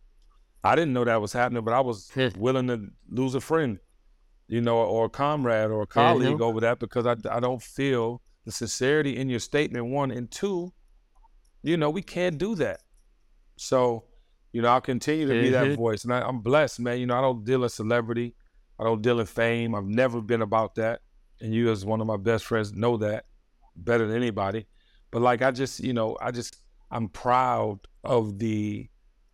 I 0.64 0.76
didn't 0.76 0.94
know 0.94 1.04
that 1.04 1.20
was 1.22 1.34
happening, 1.34 1.64
but 1.66 1.74
I 1.74 1.82
was 1.82 2.10
willing 2.38 2.68
to 2.68 2.88
lose 3.10 3.36
a 3.36 3.42
friend, 3.42 3.80
you 4.48 4.62
know, 4.62 4.78
or 4.78 5.06
a 5.06 5.10
comrade 5.10 5.70
or 5.72 5.82
a 5.82 5.88
colleague 5.88 6.40
Mhm. 6.40 6.42
over 6.42 6.62
that 6.62 6.80
because 6.80 7.06
I, 7.06 7.16
I 7.30 7.42
don't 7.42 7.62
feel 7.62 8.22
the 8.46 8.52
sincerity 8.52 9.18
in 9.18 9.28
your 9.30 9.40
statement, 9.40 9.88
one. 9.88 10.12
And 10.12 10.32
two, 10.32 10.72
you 11.64 11.76
know, 11.76 11.90
we 11.90 12.02
can't 12.02 12.38
do 12.38 12.56
that. 12.56 12.82
So, 13.62 14.06
you 14.54 14.62
know, 14.62 14.70
I'll 14.70 14.82
continue 14.82 15.28
to 15.28 15.34
be 15.36 15.52
that 15.52 15.68
Mhm. 15.68 15.76
voice. 15.76 16.04
And 16.04 16.14
I, 16.14 16.22
I'm 16.22 16.42
blessed, 16.42 16.80
man. 16.80 17.00
You 17.00 17.06
know, 17.06 17.18
I 17.18 17.22
don't 17.22 17.44
deal 17.44 17.64
in 17.64 17.70
celebrity, 17.70 18.36
I 18.80 18.84
don't 18.84 19.02
deal 19.02 19.20
in 19.20 19.26
fame. 19.28 19.76
I've 19.76 19.86
never 19.86 20.22
been 20.22 20.42
about 20.42 20.76
that. 20.76 21.02
And 21.40 21.54
you, 21.54 21.72
as 21.72 21.86
one 21.86 22.02
of 22.02 22.08
my 22.08 22.18
best 22.18 22.46
friends, 22.46 22.74
know 22.74 22.98
that 22.98 23.26
better 23.76 24.08
than 24.08 24.18
anybody. 24.18 24.68
But 25.12 25.22
like, 25.22 25.42
I 25.42 25.52
just, 25.52 25.80
you 25.80 25.94
know, 25.94 26.18
I 26.22 26.32
just, 26.32 26.58
I'm 26.90 27.08
proud 27.08 27.80
of 28.04 28.40
the 28.40 28.90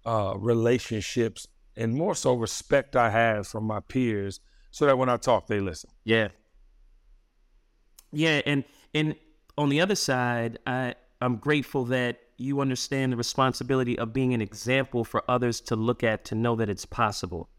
uh, 0.05 0.33
relationships 0.37 1.47
and 1.75 1.93
more 1.95 2.15
so 2.15 2.33
respect 2.33 2.95
I 2.95 3.09
have 3.09 3.47
from 3.47 3.63
my 3.65 3.79
peers 3.79 4.39
so 4.71 4.85
that 4.85 4.97
when 4.97 5.09
I 5.09 5.17
talk, 5.17 5.47
they 5.47 5.59
listen. 5.59 5.89
Yeah. 6.03 6.29
Yeah, 8.11 8.41
and 8.45 8.63
and 8.93 9.15
on 9.57 9.69
the 9.69 9.81
other 9.81 9.95
side, 9.95 10.59
I 10.65 10.95
I'm 11.21 11.37
grateful 11.37 11.85
that 11.85 12.19
you 12.37 12.61
understand 12.61 13.11
the 13.11 13.17
responsibility 13.17 13.97
of 13.97 14.13
being 14.13 14.33
an 14.33 14.41
example 14.41 15.03
for 15.03 15.23
others 15.29 15.59
to 15.61 15.75
look 15.75 16.03
at 16.03 16.25
to 16.25 16.35
know 16.35 16.55
that 16.55 16.69
it's 16.69 16.85
possible. 16.85 17.49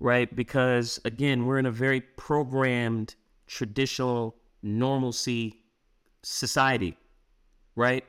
Right? 0.00 0.34
Because 0.34 1.00
again, 1.04 1.46
we're 1.46 1.58
in 1.58 1.66
a 1.66 1.72
very 1.72 2.00
programmed 2.00 3.16
traditional 3.46 4.36
normalcy 4.62 5.62
society, 6.22 6.96
right? 7.74 8.04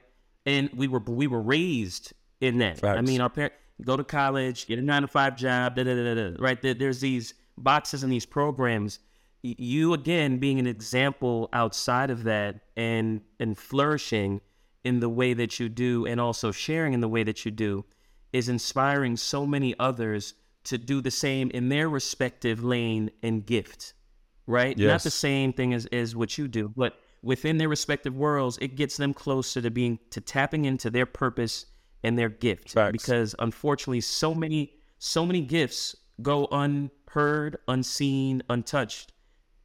And 0.46 0.70
we 0.76 0.88
were 0.88 1.00
we 1.00 1.28
were 1.28 1.42
raised 1.42 2.14
in 2.42 2.60
that. 2.60 2.84
I 2.84 3.02
mean, 3.02 3.22
our 3.22 3.30
parents 3.30 3.56
go 3.84 3.98
to 3.98 4.04
college, 4.04 4.68
get 4.68 4.78
a 4.78 4.82
nine 4.82 5.02
to 5.02 5.08
five 5.08 5.36
job, 5.36 5.76
da 5.76 5.84
da 5.84 5.96
da 5.96 6.14
da. 6.14 6.30
da, 6.30 6.36
Right? 6.38 6.62
There, 6.62 6.74
there's 6.74 7.02
these 7.02 7.34
boxes 7.58 8.04
and 8.04 8.12
these 8.12 8.26
programs 8.26 9.00
you 9.42 9.94
again 9.94 10.38
being 10.38 10.60
an 10.60 10.68
example 10.68 11.50
outside 11.54 12.10
of 12.10 12.24
that 12.24 12.60
and 12.76 13.22
and 13.40 13.58
flourishing 13.58 14.42
in 14.84 15.00
the 15.00 15.10
way 15.10 15.34
that 15.34 15.60
you 15.60 15.70
do 15.70 16.06
and 16.06 16.20
also 16.20 16.52
sharing 16.52 16.94
in 16.94 17.02
the 17.02 17.08
way 17.08 17.24
that 17.24 17.46
you 17.46 17.52
do 17.52 17.86
is 18.32 18.50
inspiring 18.50 19.18
so 19.18 19.46
many 19.46 19.76
others 19.80 20.34
to 20.64 20.78
do 20.78 21.02
the 21.02 21.12
same 21.12 21.50
in 21.52 21.70
their 21.70 21.90
respective 21.90 22.64
lane 22.64 23.10
and 23.24 23.46
gift 23.46 23.94
right? 24.48 24.76
Not 24.80 25.04
the 25.04 25.12
same 25.12 25.54
thing 25.54 25.76
as, 25.76 25.86
as 25.88 26.16
what 26.16 26.38
you 26.38 26.48
do 26.48 26.74
but 26.76 27.00
within 27.22 27.58
their 27.58 27.70
respective 27.70 28.16
worlds 28.16 28.58
it 28.62 28.76
gets 28.76 28.98
them 28.98 29.14
closer 29.14 29.62
to 29.62 29.70
being 29.70 30.00
to 30.10 30.22
tapping 30.22 30.66
into 30.66 30.90
their 30.90 31.06
purpose 31.06 31.66
and 32.04 32.18
their 32.18 32.30
gift. 32.30 32.72
Facts. 32.72 32.92
because 32.92 33.36
unfortunately 33.40 34.02
so 34.02 34.34
many 34.34 34.74
so 35.00 35.26
many 35.26 35.42
gifts 35.42 35.96
go 36.22 36.48
unheard 36.52 37.58
unseen 37.68 38.42
untouched 38.50 39.14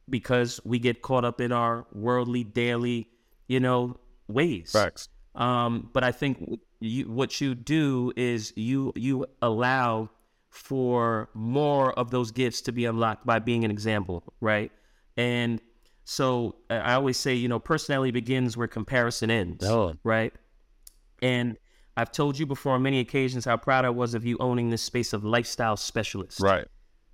because 0.09 0.59
we 0.63 0.79
get 0.79 1.01
caught 1.01 1.25
up 1.25 1.41
in 1.41 1.51
our 1.51 1.85
worldly 1.93 2.43
daily 2.43 3.07
you 3.47 3.59
know 3.59 3.97
ways 4.27 4.71
Facts. 4.71 5.09
um, 5.35 5.89
but 5.93 6.03
I 6.03 6.11
think 6.11 6.59
you, 6.79 7.09
what 7.11 7.39
you 7.41 7.55
do 7.55 8.11
is 8.15 8.53
you 8.55 8.91
you 8.95 9.25
allow 9.41 10.09
for 10.49 11.29
more 11.33 11.91
of 11.99 12.11
those 12.11 12.31
gifts 12.31 12.61
to 12.61 12.71
be 12.71 12.85
unlocked 12.85 13.25
by 13.25 13.39
being 13.39 13.65
an 13.65 13.71
example, 13.71 14.23
right? 14.39 14.71
And 15.17 15.59
so 16.05 16.55
I 16.69 16.93
always 16.93 17.17
say, 17.17 17.33
you 17.33 17.47
know, 17.49 17.59
personality 17.59 18.11
begins 18.11 18.55
where 18.55 18.67
comparison 18.67 19.29
ends, 19.31 19.65
Oh. 19.65 19.95
right? 20.03 20.33
And 21.21 21.57
I've 21.97 22.11
told 22.11 22.37
you 22.37 22.45
before 22.45 22.73
on 22.73 22.83
many 22.83 22.99
occasions 22.99 23.45
how 23.45 23.57
proud 23.57 23.85
I 23.85 23.89
was 23.89 24.13
of 24.13 24.25
you 24.25 24.37
owning 24.39 24.69
this 24.69 24.81
space 24.81 25.13
of 25.13 25.23
lifestyle 25.23 25.77
specialist 25.77 26.39
Right. 26.41 26.67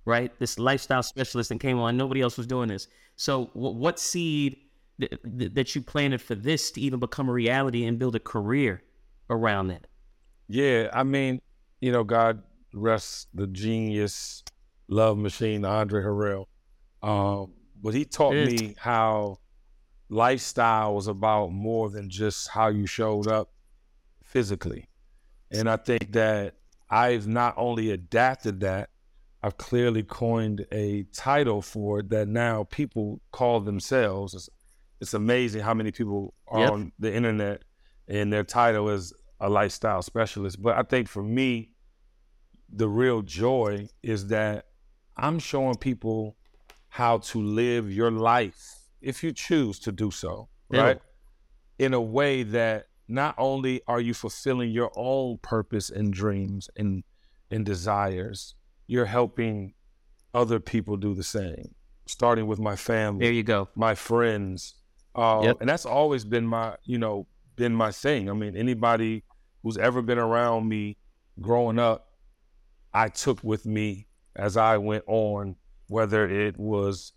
right? 0.04 0.30
This 0.38 0.58
lifestyle 0.58 1.02
specialist 1.02 1.50
and 1.50 1.58
came 1.60 1.78
on. 1.78 1.96
Nobody 1.96 2.20
else 2.20 2.36
was 2.36 2.46
doing 2.46 2.68
this. 2.68 2.86
So, 3.16 3.46
wh- 3.54 3.74
what 3.76 3.98
seed 3.98 4.56
th- 5.08 5.22
th- 5.38 5.54
that 5.54 5.74
you 5.74 5.82
planted 5.82 6.20
for 6.20 6.34
this 6.34 6.70
to 6.72 6.80
even 6.80 6.98
become 6.98 7.28
a 7.28 7.32
reality 7.32 7.84
and 7.84 7.98
build 7.98 8.16
a 8.16 8.20
career 8.20 8.82
around 9.30 9.70
it? 9.70 9.86
Yeah, 10.48 10.90
I 10.92 11.02
mean, 11.02 11.40
you 11.80 11.92
know, 11.92 12.04
God 12.04 12.42
rest 12.74 13.28
the 13.34 13.46
genius 13.46 14.42
love 14.88 15.18
machine, 15.18 15.64
Andre 15.64 16.02
Harrell. 16.02 16.46
Um, 17.02 17.52
but 17.82 17.94
he 17.94 18.04
taught 18.04 18.34
me 18.34 18.74
how 18.78 19.38
lifestyle 20.08 20.94
was 20.94 21.08
about 21.08 21.52
more 21.52 21.90
than 21.90 22.08
just 22.08 22.48
how 22.48 22.68
you 22.68 22.86
showed 22.86 23.26
up 23.26 23.50
physically. 24.22 24.88
And 25.50 25.68
I 25.68 25.76
think 25.76 26.12
that 26.12 26.54
I've 26.88 27.26
not 27.26 27.54
only 27.56 27.90
adapted 27.90 28.60
that, 28.60 28.90
I've 29.42 29.56
clearly 29.56 30.02
coined 30.04 30.66
a 30.70 31.04
title 31.12 31.62
for 31.62 32.00
it 32.00 32.10
that 32.10 32.28
now 32.28 32.64
people 32.64 33.20
call 33.32 33.60
themselves. 33.60 34.48
It's, 35.02 35.14
amazing 35.14 35.62
how 35.62 35.74
many 35.74 35.90
people 35.90 36.32
are 36.46 36.60
Yep. 36.60 36.70
on 36.72 36.92
the 36.98 37.12
internet 37.12 37.62
and 38.08 38.32
their 38.32 38.44
title 38.44 38.88
is 38.88 39.12
a 39.40 39.48
lifestyle 39.50 40.00
specialist. 40.02 40.62
But 40.62 40.76
I 40.78 40.82
think 40.84 41.08
for 41.08 41.22
me, 41.24 41.72
the 42.68 42.88
real 42.88 43.20
joy 43.22 43.88
is 44.02 44.28
that 44.28 44.66
I'm 45.16 45.38
showing 45.40 45.74
people 45.76 46.36
how 46.88 47.18
to 47.18 47.42
live 47.42 47.90
your 47.92 48.10
life 48.12 48.86
if 49.00 49.24
you 49.24 49.32
choose 49.32 49.78
to 49.80 49.92
do 49.92 50.10
so, 50.10 50.48
Yeah. 50.70 50.82
right? 50.82 51.00
In 51.78 51.94
a 51.94 52.00
way 52.00 52.44
that 52.44 52.86
not 53.08 53.34
only 53.38 53.82
are 53.88 54.00
you 54.00 54.14
fulfilling 54.14 54.70
your 54.70 54.92
own 54.94 55.38
purpose 55.38 55.90
and 55.90 56.12
dreams 56.12 56.70
and 56.76 57.02
and 57.50 57.66
desires, 57.66 58.54
you're 58.86 59.04
helping 59.04 59.74
other 60.32 60.58
people 60.58 60.96
do 60.96 61.12
the 61.14 61.22
same. 61.24 61.74
Starting 62.06 62.46
with 62.46 62.58
my 62.58 62.76
family, 62.76 63.24
There 63.26 63.32
you 63.34 63.42
go. 63.42 63.68
my 63.74 63.94
friends. 63.94 64.74
Uh, 65.14 65.40
Yep. 65.44 65.56
And 65.60 65.68
that's 65.68 65.86
always 65.86 66.24
been 66.24 66.46
my, 66.46 66.76
you 66.84 66.98
know, 66.98 67.26
been 67.56 67.74
my 67.74 67.92
thing. 67.92 68.30
I 68.30 68.32
mean, 68.32 68.56
anybody 68.56 69.24
who's 69.62 69.78
ever 69.78 70.02
been 70.02 70.18
around 70.18 70.68
me 70.68 70.96
growing 71.40 71.78
up, 71.78 72.08
I 72.94 73.08
took 73.08 73.42
with 73.42 73.66
me 73.66 74.06
as 74.36 74.56
I 74.56 74.78
went 74.78 75.04
on, 75.06 75.56
whether 75.88 76.28
it 76.28 76.58
was 76.58 77.12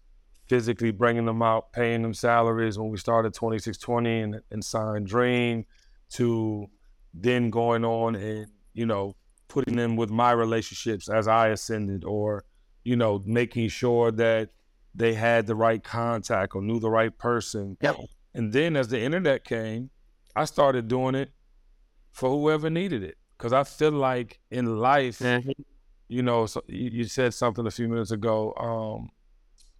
physically 0.48 0.92
bringing 0.92 1.26
them 1.26 1.42
out, 1.42 1.72
paying 1.74 2.02
them 2.02 2.14
salaries 2.14 2.78
when 2.78 2.90
we 2.90 2.98
started 2.98 3.34
2620 3.34 4.20
and, 4.20 4.42
and 4.52 4.64
signed 4.64 5.08
Dream, 5.08 5.66
to 6.12 6.68
then 7.14 7.50
going 7.50 7.84
on 7.84 8.16
and, 8.16 8.48
you 8.74 8.86
know, 8.86 9.16
putting 9.48 9.76
them 9.76 9.96
with 9.96 10.10
my 10.10 10.32
relationships 10.32 11.10
as 11.10 11.28
I 11.28 11.50
ascended 11.50 12.04
or, 12.04 12.44
you 12.84 12.96
know, 12.96 13.24
making 13.26 13.70
sure 13.70 14.12
that 14.12 14.50
they 14.96 15.14
had 15.14 15.46
the 15.46 15.56
right 15.56 15.84
contact 15.84 16.56
or 16.56 16.62
knew 16.62 16.80
the 16.80 16.90
right 16.90 17.16
person. 17.18 17.78
Yep. 17.82 17.98
And 18.34 18.54
then 18.54 18.76
as 18.76 18.88
the 18.88 19.00
internet 19.00 19.44
came, 19.44 19.90
I 20.36 20.46
started 20.46 20.88
doing 20.88 21.16
it 21.16 21.32
for 22.12 22.30
whoever 22.30 22.70
needed 22.70 23.04
it. 23.04 23.18
Cause 23.38 23.52
I 23.52 23.66
feel 23.66 23.92
like 23.92 24.40
in 24.50 24.78
life, 24.80 25.22
you 26.08 26.24
know, 26.24 26.46
so 26.46 26.62
you, 26.68 26.90
you 26.92 27.04
said 27.04 27.34
something 27.34 27.68
a 27.68 27.72
few 27.72 27.90
minutes 27.90 28.12
ago. 28.12 28.54
Um, 28.58 29.10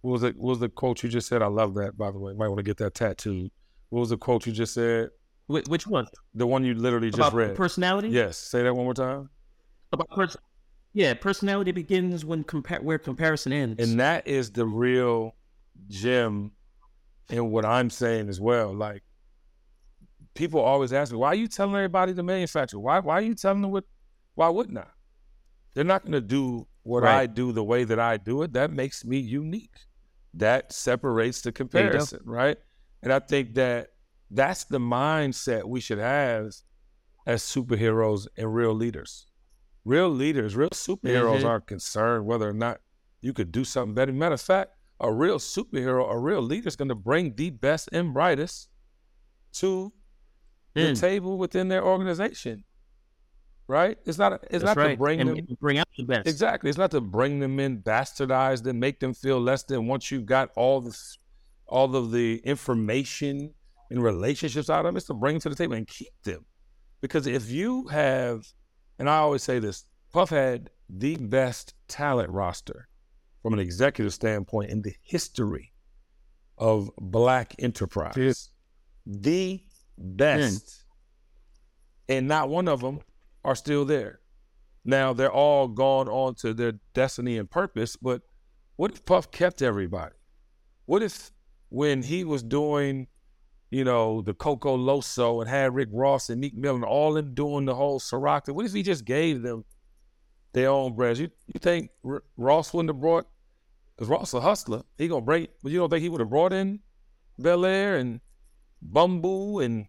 what 0.02 0.12
was 0.12 0.22
it? 0.22 0.36
What 0.36 0.50
was 0.50 0.58
the 0.60 0.68
quote 0.68 1.02
you 1.02 1.08
just 1.08 1.26
said? 1.26 1.40
I 1.42 1.46
love 1.46 1.74
that, 1.74 1.96
by 1.96 2.10
the 2.10 2.18
way. 2.18 2.32
You 2.32 2.38
Might 2.38 2.48
want 2.48 2.58
to 2.58 2.62
get 2.62 2.76
that 2.76 2.94
tattooed. 2.94 3.50
What 3.88 4.00
was 4.00 4.10
the 4.10 4.18
quote 4.18 4.46
you 4.46 4.52
just 4.52 4.74
said? 4.74 5.08
Wh- 5.46 5.66
which 5.68 5.86
one? 5.86 6.06
The 6.34 6.46
one 6.46 6.64
you 6.64 6.74
literally 6.74 7.10
just 7.10 7.32
read. 7.32 7.56
personality? 7.56 8.08
yes. 8.10 8.36
Say 8.36 8.62
that 8.62 8.74
one 8.74 8.84
more 8.84 8.94
time. 8.94 9.30
About 9.92 10.10
pers- 10.10 10.36
yeah, 10.96 11.12
personality 11.12 11.72
begins 11.72 12.24
when 12.24 12.42
compare 12.42 12.80
where 12.80 12.98
comparison 12.98 13.52
ends. 13.52 13.86
And 13.86 14.00
that 14.00 14.26
is 14.26 14.50
the 14.50 14.64
real 14.64 15.34
gem 15.88 16.52
in 17.28 17.50
what 17.50 17.66
I'm 17.66 17.90
saying 17.90 18.30
as 18.30 18.40
well. 18.40 18.72
Like 18.72 19.02
people 20.32 20.58
always 20.58 20.94
ask 20.94 21.12
me, 21.12 21.18
why 21.18 21.28
are 21.28 21.34
you 21.34 21.48
telling 21.48 21.74
everybody 21.74 22.14
the 22.14 22.22
manufacture? 22.22 22.78
Why 22.78 23.00
why 23.00 23.16
are 23.16 23.20
you 23.20 23.34
telling 23.34 23.60
them 23.60 23.72
what 23.72 23.84
why 24.36 24.48
wouldn't 24.48 24.78
I? 24.78 24.86
They're 25.74 25.84
not 25.84 26.02
gonna 26.02 26.22
do 26.22 26.66
what 26.82 27.02
Right. 27.02 27.20
I 27.20 27.26
do 27.26 27.52
the 27.52 27.62
way 27.62 27.84
that 27.84 28.00
I 28.00 28.16
do 28.16 28.40
it. 28.40 28.54
That 28.54 28.72
makes 28.72 29.04
me 29.04 29.18
unique. 29.18 29.76
That 30.32 30.72
separates 30.72 31.42
the 31.42 31.52
comparison, 31.52 32.20
right? 32.24 32.56
And 33.02 33.12
I 33.12 33.18
think 33.18 33.56
that 33.56 33.88
that's 34.30 34.64
the 34.64 34.78
mindset 34.78 35.64
we 35.64 35.80
should 35.80 35.98
have 35.98 36.54
as 37.26 37.42
superheroes 37.42 38.28
and 38.38 38.54
real 38.54 38.72
leaders. 38.72 39.26
Real 39.86 40.08
leaders, 40.10 40.56
real 40.56 40.70
superheroes 40.70 41.42
Mhm. 41.42 41.44
aren't 41.44 41.66
concerned 41.68 42.26
whether 42.26 42.48
or 42.48 42.52
not 42.52 42.80
you 43.20 43.32
could 43.32 43.52
do 43.52 43.62
something 43.64 43.94
better. 43.94 44.12
Matter 44.12 44.34
of 44.34 44.40
fact, 44.40 44.72
a 44.98 45.12
real 45.12 45.38
superhero, 45.38 46.10
a 46.10 46.18
real 46.18 46.42
leader 46.42 46.66
is 46.66 46.74
going 46.74 46.88
to 46.88 46.96
bring 46.96 47.36
the 47.36 47.50
best 47.50 47.88
and 47.92 48.12
brightest 48.12 48.68
to 49.52 49.92
the 50.74 50.80
Mm. 50.92 51.00
table 51.00 51.38
within 51.38 51.68
their 51.68 51.84
organization. 51.84 52.64
Right? 53.68 53.96
It's 54.04 54.18
not. 54.18 54.32
It's 54.44 54.50
That's 54.50 54.64
not 54.64 54.76
right. 54.76 54.90
to 54.92 54.96
bring 54.96 55.20
and 55.20 55.30
them 55.30 55.56
bring 55.60 55.78
out 55.78 55.86
the 55.96 56.04
best. 56.04 56.26
Exactly. 56.26 56.68
It's 56.68 56.78
not 56.78 56.90
to 56.90 57.00
bring 57.00 57.38
them 57.40 57.58
in, 57.60 57.80
bastardize 57.82 58.62
them, 58.64 58.78
make 58.80 58.98
them 59.00 59.14
feel 59.14 59.40
less 59.40 59.62
than 59.64 59.86
once 59.86 60.10
you've 60.10 60.26
got 60.26 60.50
all 60.56 60.80
the 60.80 60.96
all 61.68 61.94
of 61.96 62.10
the 62.12 62.38
information 62.44 63.54
and 63.90 64.02
relationships 64.02 64.68
out 64.70 64.80
of 64.80 64.84
them. 64.90 64.96
It's 64.96 65.06
to 65.06 65.14
bring 65.14 65.34
them 65.34 65.40
to 65.42 65.48
the 65.48 65.56
table 65.56 65.74
and 65.74 65.86
keep 65.86 66.12
them. 66.24 66.44
Because 67.00 67.26
if 67.26 67.50
you 67.50 67.88
have, 67.88 68.46
and 68.98 69.08
I 69.08 69.18
always 69.18 69.42
say 69.42 69.58
this, 69.58 69.84
Puff 70.12 70.30
had 70.30 70.70
the 70.88 71.16
best 71.16 71.74
talent 71.88 72.30
roster 72.30 72.88
from 73.42 73.52
an 73.52 73.58
executive 73.58 74.14
standpoint 74.14 74.70
in 74.70 74.82
the 74.82 74.94
history 75.02 75.72
of 76.58 76.90
black 76.98 77.54
enterprise. 77.58 78.50
The 79.06 79.62
best. 79.98 80.84
And 82.08 82.28
not 82.28 82.48
one 82.48 82.68
of 82.68 82.80
them 82.80 83.00
are 83.44 83.54
still 83.54 83.84
there. 83.84 84.20
Now 84.84 85.12
they're 85.12 85.32
all 85.32 85.68
gone 85.68 86.08
on 86.08 86.34
to 86.36 86.54
their 86.54 86.74
destiny 86.94 87.38
and 87.38 87.50
purpose, 87.50 87.96
but 87.96 88.22
what 88.76 88.92
if 88.92 89.04
Puff 89.04 89.30
kept 89.30 89.62
everybody? 89.62 90.14
What 90.84 91.02
if 91.02 91.32
when 91.68 92.02
he 92.02 92.22
was 92.24 92.42
doing, 92.42 93.08
you 93.70 93.84
know, 93.84 94.22
the 94.22 94.34
Coco 94.34 94.76
Loso 94.76 95.40
and 95.40 95.50
had 95.50 95.74
Rick 95.74 95.88
Ross 95.92 96.30
and 96.30 96.40
Meek 96.40 96.54
Mill 96.56 96.76
and 96.76 96.84
all 96.84 97.12
them 97.14 97.34
doing 97.34 97.64
the 97.64 97.74
whole 97.74 97.98
Ciroc, 98.00 98.52
what 98.52 98.64
if 98.66 98.72
he 98.72 98.82
just 98.82 99.04
gave 99.04 99.42
them 99.42 99.64
their 100.52 100.70
own 100.70 100.94
brands? 100.94 101.18
You, 101.20 101.30
you 101.52 101.58
think 101.60 101.90
R- 102.04 102.22
Ross 102.36 102.72
wouldn't 102.72 102.90
have 102.90 103.00
brought, 103.00 103.26
because 103.96 104.08
Ross 104.08 104.34
a 104.34 104.40
hustler, 104.40 104.82
he 104.98 105.08
gonna 105.08 105.20
bring, 105.22 105.48
but 105.62 105.72
you 105.72 105.78
don't 105.78 105.90
think 105.90 106.02
he 106.02 106.08
would 106.08 106.20
have 106.20 106.30
brought 106.30 106.52
in 106.52 106.80
Belaire 107.40 107.98
and 107.98 108.20
Bumble 108.82 109.60
and 109.60 109.86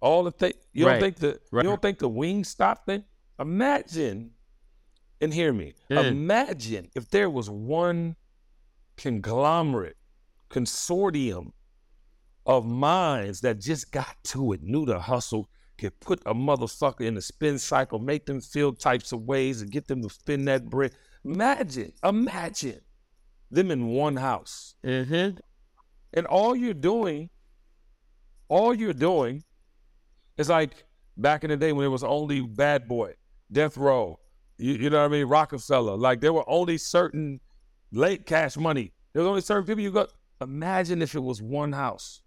all 0.00 0.24
the 0.24 0.30
things? 0.32 0.54
You 0.72 0.86
Right. 0.86 0.92
don't 0.94 1.00
think 1.00 1.16
the 1.16 1.40
Right. 1.52 1.64
you 1.64 1.70
don't 1.70 1.82
think 1.82 1.98
the 1.98 2.08
wings 2.08 2.48
stopped 2.48 2.86
then? 2.86 3.04
Imagine, 3.38 4.32
and 5.20 5.32
hear 5.32 5.52
me. 5.52 5.74
Yeah. 5.88 6.00
Imagine 6.02 6.90
if 6.96 7.08
there 7.10 7.30
was 7.30 7.48
one 7.48 8.16
conglomerate, 8.96 9.96
consortium 10.50 11.52
of 12.48 12.64
minds 12.64 13.42
that 13.42 13.60
just 13.60 13.92
got 13.92 14.16
to 14.24 14.52
it, 14.54 14.62
knew 14.62 14.86
the 14.86 14.98
hustle, 14.98 15.50
could 15.76 16.00
put 16.00 16.20
a 16.24 16.34
motherfucker 16.34 17.02
in 17.02 17.16
a 17.18 17.20
spin 17.20 17.58
cycle, 17.58 17.98
make 17.98 18.24
them 18.24 18.40
feel 18.40 18.72
types 18.72 19.12
of 19.12 19.20
ways, 19.22 19.60
and 19.60 19.70
get 19.70 19.86
them 19.86 20.02
to 20.02 20.08
spin 20.08 20.46
that 20.46 20.68
brick. 20.68 20.92
Imagine, 21.24 21.92
imagine 22.02 22.80
them 23.50 23.70
in 23.70 23.86
one 23.88 24.16
house. 24.16 24.74
Mm-hmm. 24.82 25.38
And 26.14 26.26
all 26.26 26.56
you're 26.56 26.72
doing, 26.72 27.28
all 28.48 28.74
you're 28.74 28.94
doing 28.94 29.44
is 30.38 30.48
like 30.48 30.84
back 31.18 31.44
in 31.44 31.50
the 31.50 31.56
day 31.56 31.72
when 31.72 31.84
it 31.84 31.90
was 31.90 32.02
only 32.02 32.40
Bad 32.40 32.88
Boy, 32.88 33.12
Death 33.52 33.76
Row, 33.76 34.18
you, 34.56 34.72
you 34.72 34.90
know 34.90 35.00
what 35.00 35.04
I 35.04 35.08
mean, 35.08 35.26
Rockefeller. 35.26 35.96
Like 35.98 36.22
there 36.22 36.32
were 36.32 36.48
only 36.48 36.78
certain 36.78 37.40
late 37.92 38.24
cash 38.24 38.56
money. 38.56 38.92
There 39.12 39.22
was 39.22 39.28
only 39.28 39.42
certain 39.42 39.66
people 39.66 39.82
you 39.82 39.90
got. 39.90 40.12
Imagine 40.40 41.02
if 41.02 41.14
it 41.14 41.22
was 41.22 41.42
one 41.42 41.72
house 41.72 42.22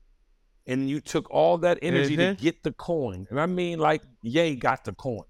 and 0.68 0.90
you 0.90 1.02
took 1.02 1.30
all 1.32 1.58
that 1.60 1.80
energy 1.82 2.16
Mhm. 2.16 2.38
to 2.38 2.42
get 2.44 2.64
the 2.64 2.72
coin. 2.74 3.28
And 3.30 3.40
I 3.40 3.46
mean 3.46 3.80
like 3.80 4.04
Ye 4.22 4.56
got 4.56 4.84
the 4.86 4.94
coin. 4.94 5.26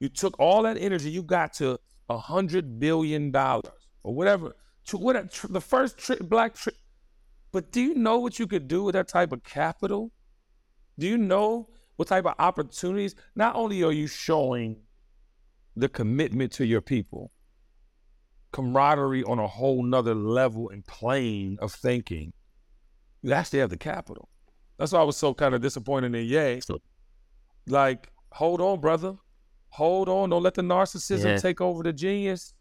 You 0.00 0.08
took 0.08 0.38
all 0.40 0.62
that 0.62 0.76
energy 0.76 1.10
you 1.10 1.22
got 1.22 1.52
to 1.54 1.78
a 2.08 2.18
hundred 2.18 2.78
billion 2.80 3.30
dollars 3.30 3.72
or 4.02 4.14
whatever. 4.14 4.56
To 4.86 4.96
what 4.98 5.30
tr- 5.32 5.46
the 5.46 5.60
first 5.60 5.96
tri- 5.98 6.16
black 6.16 6.54
tri- 6.54 6.72
but 7.52 7.70
do 7.70 7.80
you 7.80 7.94
know 7.94 8.18
what 8.18 8.38
you 8.38 8.46
could 8.46 8.66
do 8.66 8.82
with 8.82 8.94
that 8.94 9.08
type 9.08 9.30
of 9.32 9.44
capital? 9.44 10.10
Do 10.98 11.06
you 11.06 11.16
know 11.18 11.68
what 11.96 12.08
type 12.08 12.26
of 12.26 12.34
opportunities? 12.38 13.14
Not 13.36 13.54
only 13.54 13.82
are 13.84 13.92
you 13.92 14.06
showing 14.08 14.82
the 15.76 15.88
commitment 15.88 16.52
to 16.54 16.66
your 16.66 16.80
people, 16.80 17.30
camaraderie 18.52 19.22
on 19.24 19.38
a 19.38 19.46
whole 19.46 19.82
nother 19.82 20.14
level 20.14 20.68
and 20.70 20.84
plane 20.86 21.58
of 21.60 21.72
thinking, 21.72 22.32
you 23.22 23.32
actually 23.32 23.60
have 23.60 23.70
the 23.70 23.76
capital. 23.76 24.28
That's 24.82 24.90
why 24.90 24.98
I 24.98 25.04
was 25.04 25.16
so 25.16 25.32
kind 25.32 25.54
of 25.54 25.60
disappointed 25.60 26.12
in 26.12 26.26
Ye. 26.26 26.60
Like, 27.68 28.10
hold 28.32 28.60
on, 28.60 28.80
brother. 28.80 29.14
Hold 29.68 30.08
on. 30.08 30.30
Don't 30.30 30.42
let 30.42 30.54
the 30.54 30.62
narcissism 30.62 31.24
Yeah. 31.24 31.36
take 31.36 31.60
over 31.60 31.84
the 31.84 31.92
genius. 31.92 32.52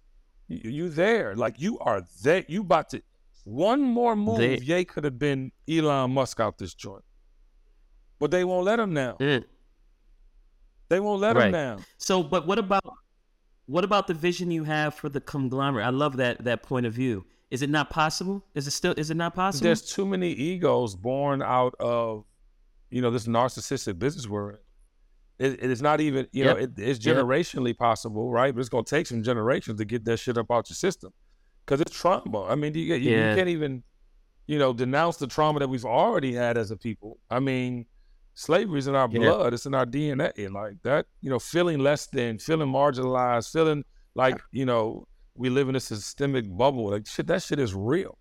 You, 0.47 0.69
you 0.69 0.89
there. 0.89 1.36
Like, 1.36 1.60
you 1.60 1.79
are 1.79 2.03
there. 2.21 2.45
You 2.47 2.62
about 2.62 2.89
to. 2.91 3.01
One 3.43 3.81
more 3.81 4.15
move, 4.15 4.38
They- 4.38 4.60
Ye 4.60 4.86
could 4.86 5.03
have 5.03 5.17
been 5.17 5.51
Elon 5.67 6.12
Musk 6.12 6.39
out 6.39 6.60
this 6.60 6.75
joint. 6.75 7.03
But 8.19 8.29
they 8.29 8.43
won't 8.43 8.65
let 8.65 8.79
him 8.79 8.93
now. 8.93 9.17
Mm. 9.19 9.43
They 10.89 10.99
won't 10.99 11.21
let 11.21 11.36
him 11.36 11.51
now. 11.51 11.79
So, 11.97 12.21
but 12.21 12.45
what 12.45 12.60
about 12.60 12.84
what 13.65 13.84
about 13.84 14.05
the 14.05 14.13
vision 14.13 14.51
you 14.51 14.63
have 14.65 14.93
for 14.93 15.10
the 15.10 15.21
conglomerate? 15.21 15.88
I 15.88 15.89
love 15.89 16.17
that 16.17 16.43
that 16.43 16.62
point 16.62 16.86
of 16.86 16.93
view. 16.93 17.25
Is 17.51 17.61
it 17.61 17.69
not 17.69 17.89
possible? 17.89 18.43
Is 18.55 18.65
it 18.65 18.71
still? 18.71 18.93
Is 18.97 19.11
it 19.11 19.17
not 19.17 19.35
possible? 19.35 19.65
There's 19.65 19.81
too 19.81 20.05
many 20.05 20.31
egos 20.31 20.95
born 20.95 21.41
out 21.41 21.75
of, 21.79 22.23
you 22.89 23.01
know, 23.01 23.11
this 23.11 23.27
narcissistic 23.27 23.99
business 23.99 24.27
world. 24.27 24.59
It, 25.37 25.61
it 25.63 25.69
is 25.69 25.81
not 25.81 25.99
even, 25.99 26.27
you 26.31 26.45
know, 26.45 26.55
it, 26.55 26.71
it's 26.77 27.05
Yep. 27.05 27.17
generationally 27.17 27.77
possible, 27.77 28.31
right? 28.31 28.53
But 28.53 28.61
it's 28.61 28.69
going 28.69 28.85
to 28.85 28.89
take 28.89 29.05
some 29.07 29.21
generations 29.21 29.79
to 29.79 29.85
get 29.85 30.05
that 30.05 30.17
shit 30.17 30.37
up 30.37 30.49
out 30.49 30.69
your 30.69 30.75
system 30.75 31.11
because 31.65 31.81
it's 31.81 31.91
trauma. 31.91 32.43
I 32.45 32.55
mean, 32.55 32.73
you, 32.73 32.95
you, 32.95 33.11
you 33.29 33.35
can't 33.35 33.49
even, 33.49 33.83
you 34.47 34.57
know, 34.57 34.71
denounce 34.71 35.17
the 35.17 35.27
trauma 35.27 35.59
that 35.59 35.67
we've 35.67 35.85
already 35.85 36.33
had 36.33 36.57
as 36.57 36.71
a 36.71 36.77
people. 36.77 37.17
I 37.29 37.39
mean, 37.39 37.85
slavery's 38.35 38.87
in 38.87 38.95
our 38.95 39.09
Yeah. 39.11 39.19
blood. 39.19 39.53
It's 39.53 39.65
in 39.65 39.73
our 39.73 39.85
DNA. 39.85 40.49
Like 40.51 40.75
that, 40.83 41.07
you 41.21 41.29
know, 41.29 41.39
feeling 41.39 41.79
less 41.79 42.05
than, 42.07 42.37
feeling 42.37 42.69
marginalized, 42.69 43.51
feeling 43.51 43.83
like, 44.15 44.39
you 44.51 44.65
know, 44.65 45.07
we 45.35 45.49
live 45.49 45.69
in 45.69 45.75
a 45.75 45.79
systemic 45.79 46.45
bubble. 46.55 46.91
Like 46.91 47.07
shit, 47.07 47.27
that 47.27 47.43
shit 47.43 47.59
is 47.59 47.73
real. 47.73 48.17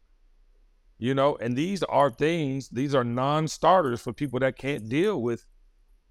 You 0.98 1.14
know, 1.14 1.36
and 1.36 1.56
these 1.56 1.82
are 1.84 2.10
things, 2.10 2.68
these 2.68 2.94
are 2.94 3.04
non-starters 3.04 4.02
for 4.02 4.12
people 4.12 4.38
that 4.40 4.56
can't 4.56 4.88
deal 4.88 5.22
with 5.22 5.46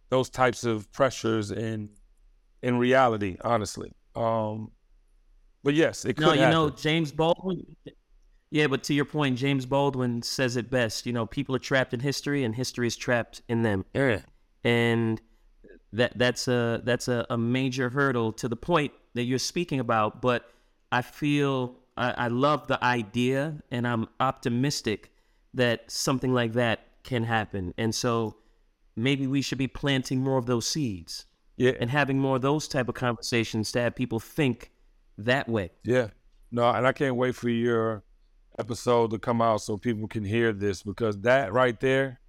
those 0.09 0.29
types 0.29 0.63
of 0.63 0.91
pressures 0.91 1.51
in 1.51 1.89
in 2.62 2.77
reality, 2.77 3.38
honestly. 3.41 3.93
Um 4.15 4.71
but 5.63 5.73
yes, 5.73 6.05
it 6.05 6.15
could 6.15 6.25
no, 6.25 6.33
you 6.33 6.39
know. 6.41 6.69
James 6.69 7.12
Baldwin. 7.12 7.75
Yeah, 8.51 8.65
but 8.65 8.81
to 8.83 8.95
your 8.95 9.05
point, 9.05 9.38
James 9.38 9.65
Baldwin 9.67 10.23
says 10.23 10.55
it 10.57 10.71
best. 10.71 11.05
You 11.05 11.13
know, 11.13 11.27
people 11.27 11.55
are 11.55 11.59
trapped 11.59 11.93
in 11.93 11.99
history, 11.99 12.43
and 12.43 12.55
history 12.55 12.88
is 12.88 12.95
trapped 12.95 13.43
in 13.47 13.62
them. 13.62 13.85
Yeah. 13.93 14.21
and 14.63 15.21
that 15.93 16.17
that's 16.17 16.47
a 16.47 16.81
that's 16.83 17.07
a, 17.07 17.25
a 17.29 17.38
major 17.38 17.89
hurdle 17.89 18.31
to 18.33 18.47
the 18.47 18.55
point 18.55 18.91
that 19.15 19.23
you're 19.23 19.39
speaking 19.39 19.79
about 19.79 20.21
but 20.21 20.45
i 20.91 21.02
feel 21.02 21.75
I, 21.97 22.12
I 22.12 22.28
love 22.28 22.67
the 22.67 22.84
idea 22.84 23.62
and 23.71 23.88
i'm 23.88 24.08
optimistic 24.19 25.12
that 25.54 25.89
something 25.89 26.34
like 26.34 26.54
that 26.54 26.80
can 27.04 27.23
happen 27.23 27.73
and 27.78 27.93
so 27.93 28.38
maybe 28.95 29.28
we 29.28 29.41
should 29.41 29.58
be 29.58 29.67
planting 29.67 30.19
more 30.21 30.38
of 30.38 30.45
those 30.45 30.67
seeds 30.67 31.25
Yeah. 31.58 31.73
and 31.80 31.89
having 31.89 32.19
more 32.19 32.36
of 32.38 32.41
those 32.41 32.67
type 32.67 32.89
of 32.89 32.95
conversations 32.95 33.71
to 33.73 33.82
have 33.82 33.95
people 33.95 34.19
think 34.19 34.71
that 35.17 35.47
way 35.49 35.71
Yeah. 35.84 36.08
No, 36.52 36.67
and 36.69 36.88
I 36.88 36.93
can't 36.93 37.15
wait 37.15 37.36
for 37.36 37.47
your 37.49 38.04
episode 38.58 39.12
to 39.12 39.19
come 39.19 39.39
out 39.41 39.62
so 39.62 39.78
people 39.78 40.08
can 40.08 40.23
hear 40.25 40.52
this 40.52 40.82
because 40.82 41.19
that 41.21 41.54
right 41.54 41.80
there, 41.80 42.19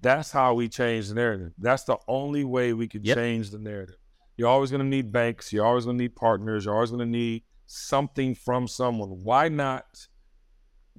that's 0.00 0.30
how 0.30 0.54
we 0.54 0.68
change 0.68 1.08
the 1.08 1.14
narrative. 1.14 1.52
That's 1.58 1.82
the 1.84 1.96
only 2.06 2.44
way 2.44 2.72
we 2.72 2.86
can 2.86 3.02
Yep. 3.04 3.16
change 3.16 3.50
the 3.50 3.58
narrative. 3.58 3.96
You're 4.36 4.48
always 4.48 4.70
going 4.70 4.82
to 4.82 4.86
need 4.86 5.12
banks. 5.12 5.52
You're 5.52 5.64
always 5.64 5.84
going 5.84 5.96
to 5.96 6.04
need 6.04 6.16
partners. 6.16 6.64
You're 6.64 6.74
always 6.74 6.90
going 6.90 7.00
to 7.00 7.06
need 7.06 7.42
something 7.66 8.34
from 8.34 8.68
someone. 8.68 9.08
Why 9.22 9.48
not 9.48 10.08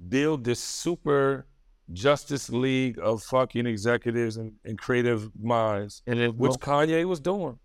build 0.08 0.44
this 0.44 0.60
super 0.60 1.46
justice 1.92 2.50
league 2.50 2.98
of 2.98 3.22
fucking 3.22 3.66
executives 3.66 4.36
and, 4.36 4.52
and 4.64 4.78
creative 4.78 5.30
minds 5.40 6.02
and 6.06 6.18
it 6.18 6.34
which 6.36 6.50
will, 6.50 6.56
Kanye 6.58 7.04
was 7.04 7.20
doing. 7.20 7.58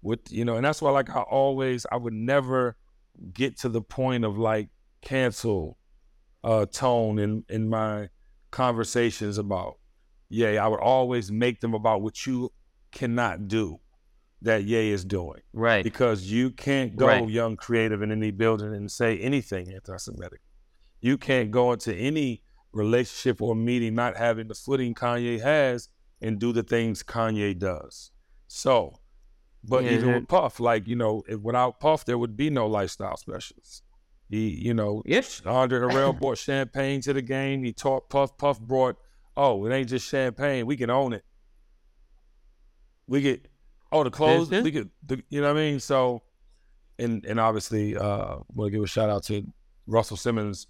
With 0.00 0.20
you 0.30 0.44
know, 0.44 0.56
and 0.56 0.64
that's 0.64 0.80
why 0.80 0.90
like 0.90 1.10
I 1.10 1.22
always 1.22 1.84
I 1.90 1.96
would 1.96 2.12
never 2.12 2.76
get 3.32 3.58
to 3.60 3.68
the 3.68 3.82
point 3.82 4.24
of 4.24 4.38
like 4.38 4.68
cancel 5.02 5.76
uh 6.44 6.66
tone 6.66 7.18
in 7.18 7.44
in 7.48 7.68
my 7.68 8.08
conversations 8.50 9.38
about 9.38 9.78
yeah, 10.30 10.64
I 10.64 10.68
would 10.68 10.80
always 10.80 11.32
make 11.32 11.60
them 11.60 11.74
about 11.74 12.00
what 12.02 12.26
you 12.26 12.52
cannot 12.92 13.48
do 13.48 13.80
that 14.42 14.64
Ye 14.64 14.90
is 14.90 15.04
doing. 15.04 15.40
right 15.52 15.82
Because 15.82 16.30
you 16.30 16.50
can't 16.50 16.96
go 16.96 17.06
Right. 17.06 17.28
young 17.28 17.56
creative 17.56 18.02
in 18.02 18.12
any 18.12 18.30
building 18.30 18.74
and 18.74 18.90
say 18.90 19.18
anything 19.18 19.72
anti-Semitic. 19.72 20.40
You 21.00 21.18
can't 21.18 21.50
go 21.50 21.72
into 21.72 21.94
any 21.94 22.42
relationship 22.72 23.40
or 23.42 23.54
meeting 23.56 23.94
not 23.94 24.16
having 24.16 24.46
the 24.48 24.54
footing 24.54 24.94
Kanye 24.94 25.40
has 25.40 25.88
and 26.20 26.38
do 26.38 26.52
the 26.52 26.62
things 26.62 27.02
Kanye 27.02 27.58
does. 27.58 28.10
So, 28.46 29.00
but 29.64 29.84
even 29.84 30.10
Mhm. 30.10 30.14
with 30.20 30.28
Puff, 30.28 30.60
like 30.60 30.86
you 30.86 30.94
know, 30.96 31.22
if, 31.28 31.40
without 31.40 31.80
Puff, 31.80 32.04
there 32.04 32.18
would 32.18 32.36
be 32.36 32.48
no 32.50 32.66
lifestyle 32.66 33.16
specialists. 33.16 33.82
He, 34.28 34.50
you 34.50 34.74
know, 34.74 35.02
yes 35.06 35.40
Andre 35.46 35.80
Harrell 35.80 36.16
brought 36.20 36.38
champagne 36.38 37.00
to 37.00 37.12
the 37.12 37.22
game. 37.22 37.64
He 37.64 37.72
taught 37.72 38.08
Puff. 38.10 38.36
Puff 38.38 38.60
brought, 38.60 38.96
oh, 39.36 39.64
it 39.66 39.72
ain't 39.72 39.88
just 39.88 40.06
champagne. 40.08 40.66
We 40.66 40.76
can 40.76 40.90
own 40.90 41.12
it. 41.12 41.24
We 43.06 43.22
get, 43.22 43.47
oh, 43.92 44.04
the 44.04 44.10
clothes. 44.10 44.50
We 44.50 44.72
could, 44.72 44.90
the, 45.06 45.22
you 45.28 45.40
know 45.40 45.52
what 45.52 45.58
I 45.58 45.60
mean? 45.60 45.80
So, 45.80 46.22
and 46.98 47.24
and 47.24 47.38
obviously, 47.40 47.96
uh, 47.96 48.36
want 48.54 48.68
to 48.68 48.70
give 48.70 48.82
a 48.82 48.86
shout 48.86 49.10
out 49.10 49.24
to 49.24 49.44
Russell 49.86 50.16
Simmons 50.16 50.66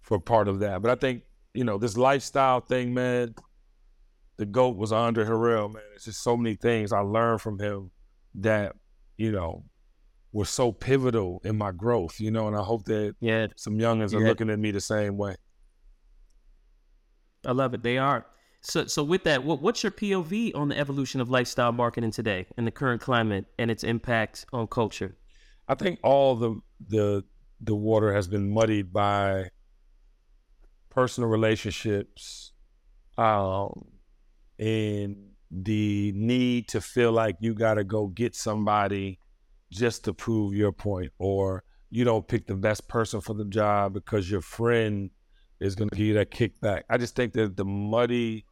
for 0.00 0.18
part 0.18 0.48
of 0.48 0.60
that. 0.60 0.82
But 0.82 0.90
I 0.90 0.94
think 0.94 1.22
you 1.54 1.64
know 1.64 1.78
this 1.78 1.96
lifestyle 1.96 2.60
thing, 2.60 2.94
man. 2.94 3.34
The 4.38 4.46
goat 4.46 4.76
was 4.76 4.92
Andre 4.92 5.24
Harrell, 5.24 5.72
man. 5.72 5.82
It's 5.94 6.06
just 6.06 6.22
so 6.22 6.36
many 6.36 6.56
things 6.56 6.92
I 6.92 7.00
learned 7.00 7.42
from 7.42 7.58
him 7.58 7.90
that 8.36 8.74
you 9.16 9.30
know 9.30 9.64
were 10.32 10.46
so 10.46 10.72
pivotal 10.72 11.40
in 11.44 11.56
my 11.58 11.70
growth. 11.70 12.18
You 12.18 12.30
know, 12.30 12.48
and 12.48 12.56
I 12.56 12.62
hope 12.62 12.84
that 12.86 13.14
yeah 13.20 13.48
some 13.56 13.78
youngins 13.78 14.14
are 14.14 14.20
looking 14.20 14.50
at 14.50 14.58
me 14.58 14.70
the 14.70 14.80
same 14.80 15.16
way. 15.16 15.36
I 17.46 17.52
love 17.52 17.74
it. 17.74 17.82
They 17.82 17.98
are. 17.98 18.24
So, 18.62 18.86
so 18.86 19.02
with 19.02 19.24
that, 19.24 19.42
what, 19.42 19.60
what's 19.60 19.82
your 19.82 19.90
POV 19.90 20.54
on 20.54 20.68
the 20.68 20.78
evolution 20.78 21.20
of 21.20 21.28
lifestyle 21.28 21.72
marketing 21.72 22.12
today 22.12 22.46
in 22.56 22.64
the 22.64 22.70
current 22.70 23.00
climate 23.00 23.46
and 23.58 23.70
its 23.70 23.82
impact 23.82 24.46
on 24.52 24.68
culture? 24.68 25.16
I 25.68 25.74
think 25.74 25.98
all 26.02 26.36
the 26.36 26.60
the 26.88 27.24
the 27.60 27.74
water 27.74 28.12
has 28.12 28.28
been 28.28 28.52
muddied 28.52 28.92
by 28.92 29.50
personal 30.90 31.28
relationships, 31.28 32.52
um, 33.18 33.86
and 34.58 35.16
the 35.50 36.12
need 36.14 36.68
to 36.68 36.80
feel 36.80 37.12
like 37.12 37.36
you 37.40 37.54
got 37.54 37.74
to 37.74 37.84
go 37.84 38.08
get 38.08 38.34
somebody 38.34 39.18
just 39.70 40.04
to 40.04 40.14
prove 40.14 40.54
your 40.54 40.72
point, 40.72 41.12
or 41.18 41.64
you 41.90 42.04
don't 42.04 42.28
pick 42.28 42.46
the 42.46 42.54
best 42.54 42.88
person 42.88 43.20
for 43.20 43.34
the 43.34 43.44
job 43.44 43.92
because 43.92 44.30
your 44.30 44.40
friend 44.40 45.10
is 45.60 45.74
going 45.74 45.88
to 45.90 45.96
give 45.96 46.06
you 46.06 46.14
that 46.14 46.30
kickback. 46.30 46.82
I 46.90 46.96
just 46.96 47.14
think 47.16 47.32
that 47.34 47.56
the 47.56 47.64
muddy 47.64 48.44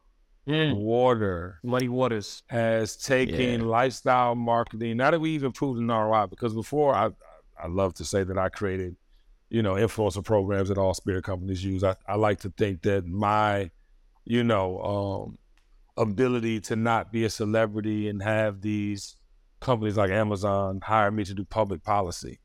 water 0.47 1.59
Muddy 1.63 1.87
waters. 1.87 2.43
has 2.47 2.97
taken 2.97 3.61
Yeah. 3.61 3.65
lifestyle 3.65 4.35
marketing. 4.35 4.97
Now 4.97 5.11
that 5.11 5.19
we 5.21 5.31
even 5.31 5.51
proved 5.51 5.79
an 5.79 5.87
ROI, 5.89 6.27
because 6.27 6.53
before 6.53 6.93
I 6.95 7.09
I 7.57 7.67
love 7.67 7.93
to 7.95 8.05
say 8.05 8.23
that 8.23 8.37
I 8.39 8.49
created, 8.49 8.95
you 9.49 9.61
know, 9.61 9.73
influencer 9.75 10.23
programs 10.23 10.69
that 10.69 10.77
all 10.79 10.93
spirit 10.95 11.23
companies 11.23 11.63
use. 11.63 11.83
I, 11.83 11.95
I 12.07 12.15
like 12.15 12.39
to 12.39 12.49
think 12.57 12.81
that 12.83 13.05
my, 13.05 13.69
you 14.25 14.43
know, 14.43 14.81
um, 14.81 15.37
ability 15.97 16.59
to 16.61 16.75
not 16.75 17.11
be 17.11 17.23
a 17.25 17.29
celebrity 17.29 18.07
and 18.09 18.23
have 18.23 18.61
these 18.61 19.17
companies 19.59 19.95
like 19.97 20.09
Amazon 20.09 20.79
hire 20.83 21.11
me 21.11 21.23
to 21.25 21.33
do 21.35 21.45
public 21.45 21.83
policy. 21.83 22.39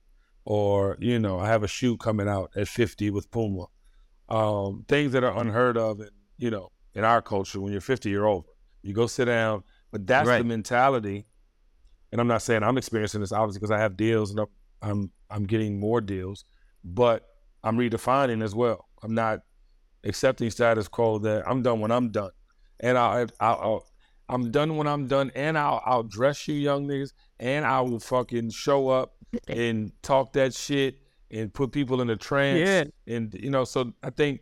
or 0.44 0.96
you 1.00 1.18
know, 1.18 1.38
I 1.40 1.46
have 1.48 1.62
a 1.62 1.68
shoe 1.68 1.96
coming 1.96 2.28
out 2.28 2.50
at 2.56 2.68
50 2.68 3.10
with 3.10 3.30
Puma. 3.30 3.66
Um, 4.28 4.84
things 4.86 5.12
that 5.12 5.24
are 5.24 5.36
unheard 5.38 5.76
of, 5.78 6.00
and 6.00 6.10
you 6.38 6.50
know, 6.50 6.70
in 6.96 7.04
our 7.04 7.22
culture, 7.22 7.60
when 7.60 7.70
you're 7.70 7.80
50, 7.80 8.10
you're 8.10 8.26
over. 8.26 8.48
You 8.82 8.92
go 8.94 9.06
sit 9.06 9.26
down, 9.26 9.62
but 9.92 10.06
that's 10.06 10.26
Right. 10.28 10.38
the 10.38 10.44
mentality. 10.44 11.26
And 12.10 12.20
I'm 12.20 12.26
not 12.26 12.42
saying 12.42 12.62
I'm 12.64 12.78
experiencing 12.78 13.20
this 13.20 13.32
obviously 13.32 13.60
because 13.60 13.70
I 13.70 13.78
have 13.78 13.96
deals 13.96 14.30
and 14.32 14.40
I'm, 14.82 15.10
I'm 15.30 15.44
getting 15.44 15.78
more 15.78 16.00
deals, 16.00 16.44
but 16.82 17.28
I'm 17.62 17.76
redefining 17.76 18.42
as 18.42 18.54
well. 18.54 18.88
I'm 19.02 19.14
not 19.14 19.40
accepting 20.04 20.50
status 20.50 20.88
quo 20.88 21.18
that 21.20 21.46
I'm 21.48 21.62
done 21.62 21.80
when 21.80 21.90
I'm 21.90 22.10
done, 22.10 22.30
and 22.80 22.96
I, 22.96 23.26
I, 23.40 23.46
I'll, 23.52 23.86
I'm 24.28 24.50
done 24.50 24.76
when 24.76 24.86
I'm 24.86 25.06
done, 25.06 25.30
and 25.34 25.56
I'll, 25.58 25.82
I'll 25.84 26.02
dress 26.02 26.48
you 26.48 26.54
young 26.54 26.86
niggas, 26.86 27.12
and 27.38 27.64
I 27.64 27.80
will 27.80 28.00
fucking 28.00 28.50
show 28.50 28.88
up 28.88 29.14
and 29.48 29.92
talk 30.02 30.32
that 30.34 30.54
shit 30.54 30.98
and 31.30 31.52
put 31.52 31.72
people 31.72 32.00
in 32.00 32.10
a 32.10 32.16
trance, 32.16 32.60
Yeah. 32.60 33.14
and 33.14 33.34
you 33.34 33.50
know. 33.50 33.64
So 33.64 33.92
I 34.02 34.10
think, 34.10 34.40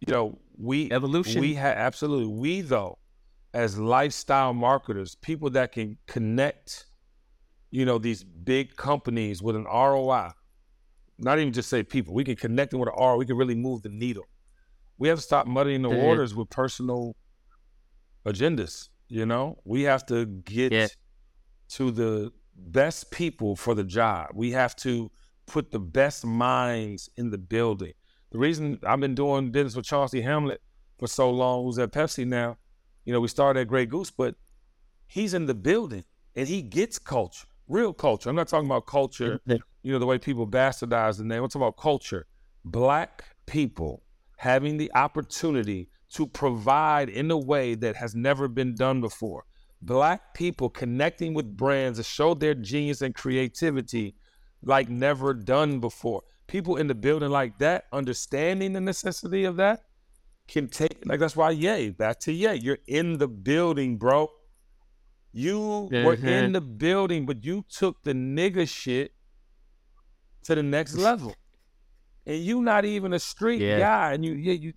you 0.00 0.12
know, 0.12 0.38
we 0.56 0.90
Evolution. 0.90 1.40
we 1.40 1.54
have 1.54 1.76
absolutely 1.76 2.26
we 2.26 2.60
though, 2.60 2.98
as 3.52 3.78
lifestyle 3.78 4.52
marketers, 4.52 5.14
people 5.16 5.50
that 5.50 5.72
can 5.72 5.98
connect, 6.06 6.86
you 7.70 7.84
know, 7.84 7.98
these 7.98 8.24
big 8.24 8.76
companies 8.76 9.42
with 9.42 9.56
an 9.56 9.64
ROI 9.64 10.32
not 11.18 11.38
even 11.38 11.52
just 11.52 11.68
say 11.70 11.82
people. 11.82 12.12
We 12.14 12.24
can 12.24 12.36
connect 12.36 12.72
them 12.72 12.80
with 12.80 12.88
an 12.88 12.94
R. 12.98 13.16
We 13.16 13.26
can 13.26 13.36
really 13.36 13.54
move 13.54 13.82
the 13.82 13.88
needle. 13.88 14.24
We 14.98 15.08
have 15.08 15.18
to 15.18 15.22
stop 15.22 15.46
muddying 15.46 15.82
the 15.82 15.90
waters 15.90 16.34
with 16.34 16.50
personal 16.50 17.14
agendas. 18.26 18.88
You 19.08 19.26
know, 19.26 19.58
we 19.64 19.82
have 19.82 20.04
to 20.06 20.26
get 20.26 20.72
Yeah. 20.72 20.88
to 21.70 21.90
the 21.90 22.32
best 22.56 23.10
people 23.10 23.56
for 23.56 23.74
the 23.74 23.84
job. 23.84 24.30
We 24.34 24.52
have 24.52 24.74
to 24.76 25.10
put 25.46 25.70
the 25.70 25.78
best 25.78 26.24
minds 26.24 27.08
in 27.16 27.30
the 27.30 27.38
building. 27.38 27.92
The 28.34 28.40
reason 28.40 28.80
I've 28.84 28.98
been 28.98 29.14
doing 29.14 29.52
business 29.52 29.76
with 29.76 29.86
Chauncey 29.86 30.20
Hamlet 30.20 30.60
for 30.98 31.06
so 31.06 31.30
long, 31.30 31.62
who's 31.62 31.78
at 31.78 31.92
Pepsi 31.92 32.26
now, 32.26 32.56
you 33.04 33.12
know, 33.12 33.20
we 33.20 33.28
started 33.28 33.60
at 33.60 33.68
Grey 33.68 33.86
Goose, 33.86 34.10
but 34.10 34.34
he's 35.06 35.34
in 35.34 35.46
the 35.46 35.54
building 35.54 36.02
and 36.34 36.48
he 36.48 36.60
gets 36.60 36.98
culture, 36.98 37.46
real 37.68 37.92
culture. 37.92 38.28
I'm 38.28 38.34
not 38.34 38.48
talking 38.48 38.66
about 38.66 38.86
culture 38.86 39.40
you 39.46 39.92
know, 39.92 40.00
the 40.00 40.06
way 40.06 40.18
people 40.18 40.48
bastardize 40.48 41.16
the 41.16 41.22
name. 41.22 41.44
I'm 41.44 41.48
talking 41.48 41.62
about 41.62 41.76
culture. 41.76 42.26
Black 42.64 43.22
people 43.46 44.02
having 44.38 44.78
the 44.78 44.90
opportunity 44.96 45.88
to 46.14 46.26
provide 46.26 47.08
in 47.08 47.30
a 47.30 47.38
way 47.38 47.76
that 47.76 47.94
has 47.94 48.16
never 48.16 48.48
been 48.48 48.74
done 48.74 49.00
before. 49.00 49.44
Black 49.80 50.34
people 50.34 50.68
connecting 50.68 51.34
with 51.34 51.56
brands 51.56 51.98
that 51.98 52.06
show 52.06 52.34
their 52.34 52.54
genius 52.54 53.00
and 53.00 53.14
creativity 53.14 54.16
like 54.64 54.88
never 54.88 55.34
done 55.34 55.78
before. 55.78 56.24
People 56.46 56.76
in 56.76 56.86
the 56.88 56.94
building 56.94 57.30
like 57.30 57.58
that, 57.58 57.84
understanding 57.92 58.72
the 58.74 58.80
necessity 58.80 59.44
of 59.44 59.56
that, 59.56 59.84
can 60.46 60.68
take 60.68 61.04
like 61.06 61.20
that's 61.20 61.36
why 61.36 61.50
Ye, 61.50 61.90
back 61.90 62.20
to 62.20 62.32
Ye. 62.32 62.54
You're 62.54 62.78
in 62.86 63.18
the 63.18 63.28
building, 63.28 63.96
bro. 63.96 64.28
You 65.32 65.88
were 65.90 66.16
Mhm. 66.16 66.26
in 66.28 66.52
the 66.52 66.60
building, 66.60 67.26
but 67.26 67.44
you 67.44 67.64
took 67.68 68.02
the 68.04 68.12
nigga 68.12 68.68
shit 68.68 69.14
to 70.44 70.54
the 70.54 70.62
next 70.62 70.96
level. 70.96 71.34
And 72.26 72.38
you 72.42 72.60
not 72.62 72.84
even 72.84 73.12
a 73.12 73.18
street 73.18 73.60
Yeah. 73.62 73.78
guy. 73.78 74.12
And 74.12 74.24
you 74.24 74.32
yeah, 74.34 74.52
you, 74.52 74.72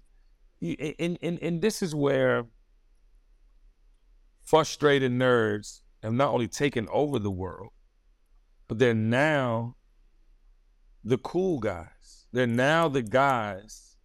you 0.59 0.93
and, 0.99 1.17
and 1.21 1.37
and 1.41 1.61
this 1.61 1.81
is 1.81 1.93
where 1.93 2.45
frustrated 4.41 5.11
nerds 5.11 5.81
have 6.01 6.13
not 6.13 6.33
only 6.33 6.47
taken 6.47 6.87
over 6.89 7.19
the 7.19 7.31
world, 7.31 7.71
but 8.67 8.79
they're 8.79 8.93
now 8.93 9.75
the 11.07 11.17
cool 11.19 11.59
guys. 11.59 12.25
They're 12.33 12.45
now 12.45 12.89
the 12.89 13.01
guys 13.01 13.95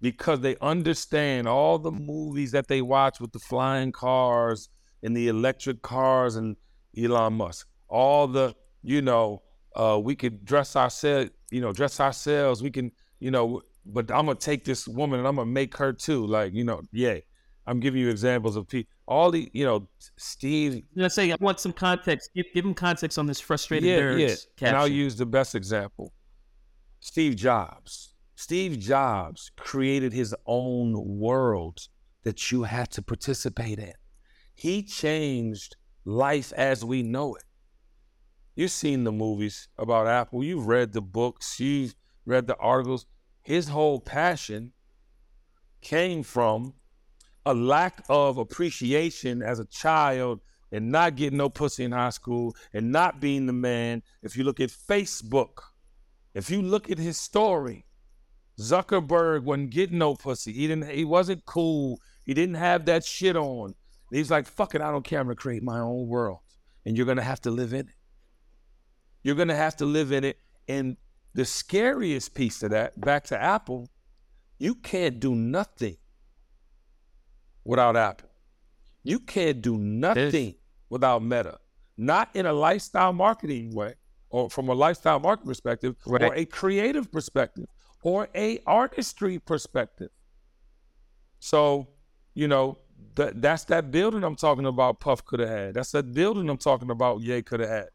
because 0.00 0.40
they 0.40 0.56
understand 0.60 1.48
all 1.48 1.78
the 1.78 1.90
movies 1.90 2.52
that 2.52 2.68
they 2.68 2.82
watch 2.82 3.20
with 3.20 3.32
the 3.32 3.38
flying 3.38 3.92
cars 3.92 4.68
and 5.02 5.16
the 5.16 5.28
electric 5.28 5.80
cars 5.82 6.36
and 6.36 6.56
Elon 6.96 7.32
Musk. 7.34 7.66
All 7.88 8.26
the, 8.26 8.54
you 8.82 9.00
know, 9.00 9.42
uh, 9.74 9.98
we 10.02 10.14
could 10.14 10.44
dress 10.44 10.76
ourselves, 10.76 11.30
you 11.50 11.60
know, 11.60 11.72
dress 11.72 11.98
ourselves. 12.00 12.62
We 12.62 12.70
can, 12.70 12.92
you 13.20 13.30
know, 13.30 13.62
but 13.86 14.10
I'm 14.10 14.26
gonna 14.26 14.34
take 14.34 14.64
this 14.64 14.86
woman 14.86 15.18
and 15.18 15.26
I'm 15.26 15.36
gonna 15.36 15.50
make 15.50 15.76
her 15.78 15.92
too. 15.92 16.26
Like, 16.26 16.52
you 16.52 16.64
know, 16.64 16.82
yay. 16.92 17.24
I'm 17.66 17.80
giving 17.80 17.98
you 18.02 18.10
examples 18.10 18.56
of 18.56 18.68
people. 18.68 18.92
All 19.08 19.30
the, 19.30 19.50
you 19.54 19.64
know, 19.64 19.88
Steve. 20.18 20.82
Let's 20.94 21.14
say 21.14 21.32
I 21.32 21.36
want 21.40 21.60
some 21.60 21.72
context. 21.72 22.28
Give, 22.34 22.44
give 22.52 22.64
him 22.66 22.74
context 22.74 23.18
on 23.18 23.24
this 23.24 23.40
frustrated 23.40 23.88
Yeah, 23.88 24.00
nerds 24.00 24.20
yeah. 24.20 24.28
caption. 24.28 24.66
And 24.68 24.76
I'll 24.76 24.88
use 24.88 25.16
the 25.16 25.24
best 25.24 25.54
example. 25.54 26.12
Steve 27.04 27.36
Jobs. 27.36 28.14
Steve 28.34 28.78
Jobs 28.78 29.50
created 29.58 30.14
his 30.14 30.34
own 30.46 31.18
world 31.18 31.86
that 32.22 32.50
you 32.50 32.62
had 32.62 32.90
to 32.92 33.02
participate 33.02 33.78
in. 33.78 33.92
He 34.54 34.82
changed 34.82 35.76
life 36.06 36.50
as 36.54 36.82
we 36.82 37.02
know 37.02 37.34
it. 37.34 37.44
You've 38.56 38.70
seen 38.70 39.04
the 39.04 39.12
movies 39.12 39.68
about 39.76 40.06
Apple, 40.06 40.42
you've 40.42 40.66
read 40.66 40.94
the 40.94 41.02
books, 41.02 41.60
you've 41.60 41.94
read 42.24 42.46
the 42.46 42.56
articles. 42.56 43.04
His 43.42 43.68
whole 43.68 44.00
passion 44.00 44.72
came 45.82 46.22
from 46.22 46.72
a 47.44 47.52
lack 47.52 48.02
of 48.08 48.38
appreciation 48.38 49.42
as 49.42 49.58
a 49.58 49.66
child 49.66 50.40
and 50.72 50.90
not 50.90 51.16
getting 51.16 51.36
no 51.36 51.50
pussy 51.50 51.84
in 51.84 51.92
high 51.92 52.08
school 52.08 52.56
and 52.72 52.90
not 52.90 53.20
being 53.20 53.44
the 53.44 53.52
man. 53.52 54.02
If 54.22 54.38
you 54.38 54.44
look 54.44 54.58
at 54.58 54.70
Facebook, 54.70 55.58
if 56.34 56.50
you 56.50 56.60
look 56.60 56.90
at 56.90 56.98
his 56.98 57.16
story, 57.16 57.86
Zuckerberg 58.58 59.44
wasn't 59.44 59.70
getting 59.70 59.98
no 59.98 60.14
pussy. 60.14 60.52
He 60.52 60.66
didn't. 60.66 60.90
He 60.90 61.04
wasn't 61.04 61.44
cool. 61.44 62.00
He 62.24 62.34
didn't 62.34 62.56
have 62.56 62.84
that 62.86 63.04
shit 63.04 63.36
on. 63.36 63.74
He's 64.10 64.30
like, 64.30 64.46
"Fuck 64.46 64.74
it, 64.74 64.80
I 64.80 64.90
don't 64.90 65.04
care. 65.04 65.20
I'm 65.20 65.26
gonna 65.26 65.36
create 65.36 65.62
my 65.62 65.78
own 65.78 66.06
world, 66.06 66.40
and 66.84 66.96
you're 66.96 67.06
gonna 67.06 67.22
have 67.22 67.40
to 67.42 67.50
live 67.50 67.72
in 67.72 67.88
it. 67.88 67.94
You're 69.22 69.34
gonna 69.34 69.56
have 69.56 69.76
to 69.76 69.86
live 69.86 70.12
in 70.12 70.24
it." 70.24 70.38
And 70.68 70.96
the 71.34 71.44
scariest 71.44 72.34
piece 72.34 72.62
of 72.62 72.70
that, 72.70 73.00
back 73.00 73.24
to 73.24 73.40
Apple, 73.40 73.90
you 74.58 74.76
can't 74.76 75.18
do 75.18 75.34
nothing 75.34 75.96
without 77.64 77.96
Apple. 77.96 78.30
You 79.02 79.18
can't 79.18 79.60
do 79.60 79.76
nothing 79.76 80.54
without 80.88 81.22
Meta. 81.22 81.58
Not 81.96 82.34
in 82.34 82.46
a 82.46 82.52
lifestyle 82.52 83.12
marketing 83.12 83.74
way, 83.74 83.94
or 84.34 84.50
from 84.50 84.68
a 84.68 84.74
lifestyle 84.74 85.20
marketing 85.20 85.46
perspective, 85.46 85.94
or 86.06 86.34
a 86.34 86.44
creative 86.44 87.12
perspective, 87.12 87.66
or 88.02 88.28
a 88.34 88.58
artistry 88.66 89.38
perspective. 89.38 90.08
So, 91.38 91.86
you 92.34 92.48
know, 92.48 92.78
that 93.14 93.40
that's 93.40 93.62
that 93.66 93.92
building 93.92 94.24
I'm 94.24 94.34
talking 94.34 94.66
about. 94.66 94.98
Puff 94.98 95.24
could 95.24 95.38
have 95.38 95.48
had. 95.48 95.74
That's 95.74 95.92
that 95.92 96.12
building 96.12 96.50
I'm 96.50 96.56
talking 96.56 96.90
about. 96.90 97.20
Ye 97.20 97.42
could 97.42 97.60
have 97.60 97.68
had. 97.68 97.88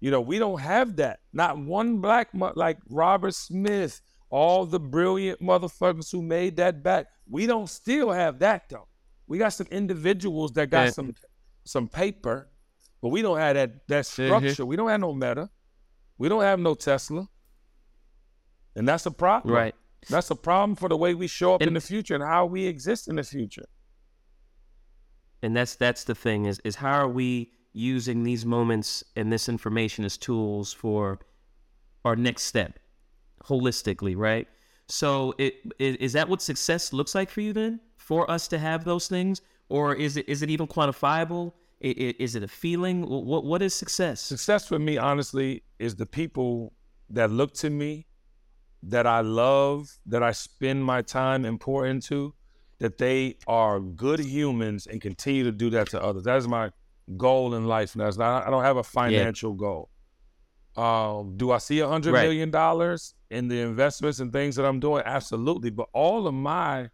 You 0.00 0.10
know, 0.10 0.22
we 0.22 0.38
don't 0.38 0.58
have 0.58 0.96
that. 0.96 1.20
Not 1.34 1.58
one 1.58 1.98
black 1.98 2.32
mo- 2.32 2.54
like 2.56 2.78
Robert 2.88 3.34
Smith, 3.34 4.00
all 4.30 4.64
the 4.64 4.80
brilliant 4.80 5.42
motherfuckers 5.42 6.10
who 6.10 6.22
made 6.22 6.56
that 6.56 6.82
back. 6.82 7.08
We 7.28 7.46
don't 7.46 7.68
still 7.68 8.10
have 8.10 8.38
that 8.38 8.70
though. 8.70 8.88
We 9.26 9.36
got 9.36 9.50
some 9.50 9.66
individuals 9.70 10.52
that 10.52 10.70
got 10.70 10.84
Yeah. 10.84 10.90
some 10.92 11.14
some 11.64 11.88
paper, 11.88 12.48
but 13.02 13.10
we 13.10 13.20
don't 13.20 13.36
have 13.36 13.54
that 13.56 13.86
that 13.88 14.04
mm-hmm. 14.06 14.24
structure. 14.24 14.64
We 14.64 14.76
don't 14.76 14.88
have 14.88 15.00
no 15.00 15.12
meta. 15.12 15.50
We 16.18 16.28
don't 16.28 16.42
have 16.42 16.58
no 16.60 16.74
Tesla. 16.74 17.28
And 18.76 18.86
that's 18.88 19.06
a 19.06 19.10
problem. 19.10 19.54
Right. 19.54 19.74
That's 20.10 20.30
a 20.30 20.34
problem 20.36 20.76
for 20.76 20.88
the 20.88 20.96
way 20.96 21.14
we 21.14 21.26
show 21.26 21.54
up 21.54 21.62
in 21.62 21.74
the 21.74 21.80
future 21.80 22.14
and 22.14 22.22
how 22.22 22.46
we 22.46 22.66
exist 22.66 23.08
in 23.08 23.16
the 23.16 23.22
future. 23.24 23.64
and 25.42 25.54
that's 25.56 25.74
that's 25.76 26.04
the 26.04 26.14
thing 26.14 26.46
is 26.46 26.60
is 26.64 26.76
how 26.76 26.92
are 26.92 27.08
we 27.08 27.50
using 27.72 28.22
these 28.24 28.44
moments 28.46 29.04
and 29.16 29.32
this 29.32 29.48
information 29.48 30.04
as 30.04 30.16
tools 30.16 30.72
for 30.72 31.18
our 32.04 32.16
next 32.16 32.44
step 32.44 32.78
holistically 33.44 34.14
right 34.16 34.48
so 34.88 35.34
it 35.38 35.54
is, 35.78 35.96
is 35.96 36.12
that 36.12 36.28
what 36.28 36.40
success 36.40 36.92
looks 36.92 37.14
like 37.14 37.28
for 37.30 37.40
you 37.42 37.52
then 37.52 37.80
for 37.96 38.30
us 38.30 38.48
to 38.48 38.58
have 38.58 38.84
those 38.84 39.06
things 39.08 39.42
or 39.68 39.94
is 39.94 40.16
it 40.16 40.26
is 40.28 40.40
it 40.42 40.48
even 40.50 40.66
quantifiable 40.66 41.52
is 41.90 42.34
it 42.34 42.42
a 42.42 42.48
feeling 42.48 43.02
what 43.08 43.44
what 43.44 43.60
is 43.62 43.74
success 43.74 44.20
Success 44.20 44.66
for 44.66 44.78
me, 44.78 44.96
honestly, 44.96 45.62
is 45.78 45.96
the 45.96 46.06
people 46.06 46.72
that 47.10 47.30
look 47.30 47.52
to 47.54 47.70
me, 47.70 48.06
that 48.82 49.06
I 49.06 49.20
love, 49.20 49.98
that 50.06 50.22
I 50.22 50.32
spend 50.32 50.84
my 50.84 51.02
time 51.02 51.44
and 51.44 51.60
pour 51.60 51.86
into, 51.86 52.34
that 52.78 52.98
they 52.98 53.36
are 53.46 53.80
good 53.80 54.20
humans 54.20 54.86
and 54.86 55.00
continue 55.00 55.44
to 55.44 55.52
do 55.52 55.70
that 55.70 55.88
to 55.90 56.02
others. 56.02 56.24
That 56.24 56.36
is 56.38 56.48
my 56.48 56.70
goal 57.16 57.54
in 57.54 57.66
life. 57.66 57.94
Now, 57.96 58.08
I 58.08 58.50
don't 58.50 58.64
have 58.64 58.78
a 58.78 58.82
financial 58.82 59.52
goal. 59.52 59.90
Um, 60.76 61.36
do 61.36 61.52
I 61.52 61.58
see 61.58 61.78
a 61.80 61.88
hundred 61.88 62.12
Right. 62.14 62.24
million 62.24 62.50
dollars 62.50 63.14
in 63.30 63.48
the 63.48 63.60
investments 63.60 64.18
and 64.20 64.32
things 64.32 64.56
that 64.56 64.64
I'm 64.64 64.80
doing? 64.80 65.02
Absolutely. 65.06 65.70
But 65.70 65.88
all 65.92 66.26
of 66.26 66.34
my 66.34 66.88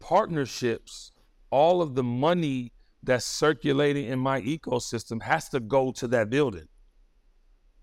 partnerships, 0.00 1.10
all 1.50 1.82
of 1.82 1.94
the 1.94 2.02
money 2.02 2.72
that's 3.04 3.24
circulating 3.24 4.06
in 4.06 4.18
my 4.18 4.40
ecosystem 4.42 5.22
has 5.22 5.48
to 5.50 5.60
go 5.60 5.92
to 5.92 6.08
that 6.08 6.30
building. 6.30 6.68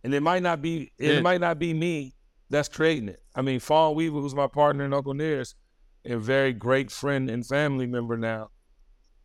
And 0.03 0.13
it 0.13 0.21
might 0.21 0.43
not 0.43 0.61
be 0.61 0.91
it 0.97 1.15
Yeah. 1.15 1.21
might 1.21 1.41
not 1.41 1.59
be 1.59 1.73
me 1.73 2.15
that's 2.49 2.67
creating 2.69 3.09
it. 3.09 3.21
I 3.35 3.41
mean, 3.41 3.59
Fawn 3.59 3.95
Weaver, 3.95 4.19
who's 4.19 4.35
my 4.35 4.47
partner 4.47 4.83
in 4.85 4.93
Uncle 4.93 5.13
Nearest, 5.13 5.55
and 6.03 6.21
very 6.21 6.53
great 6.53 6.91
friend 6.91 7.29
and 7.29 7.45
family 7.45 7.85
member 7.87 8.17
now, 8.17 8.49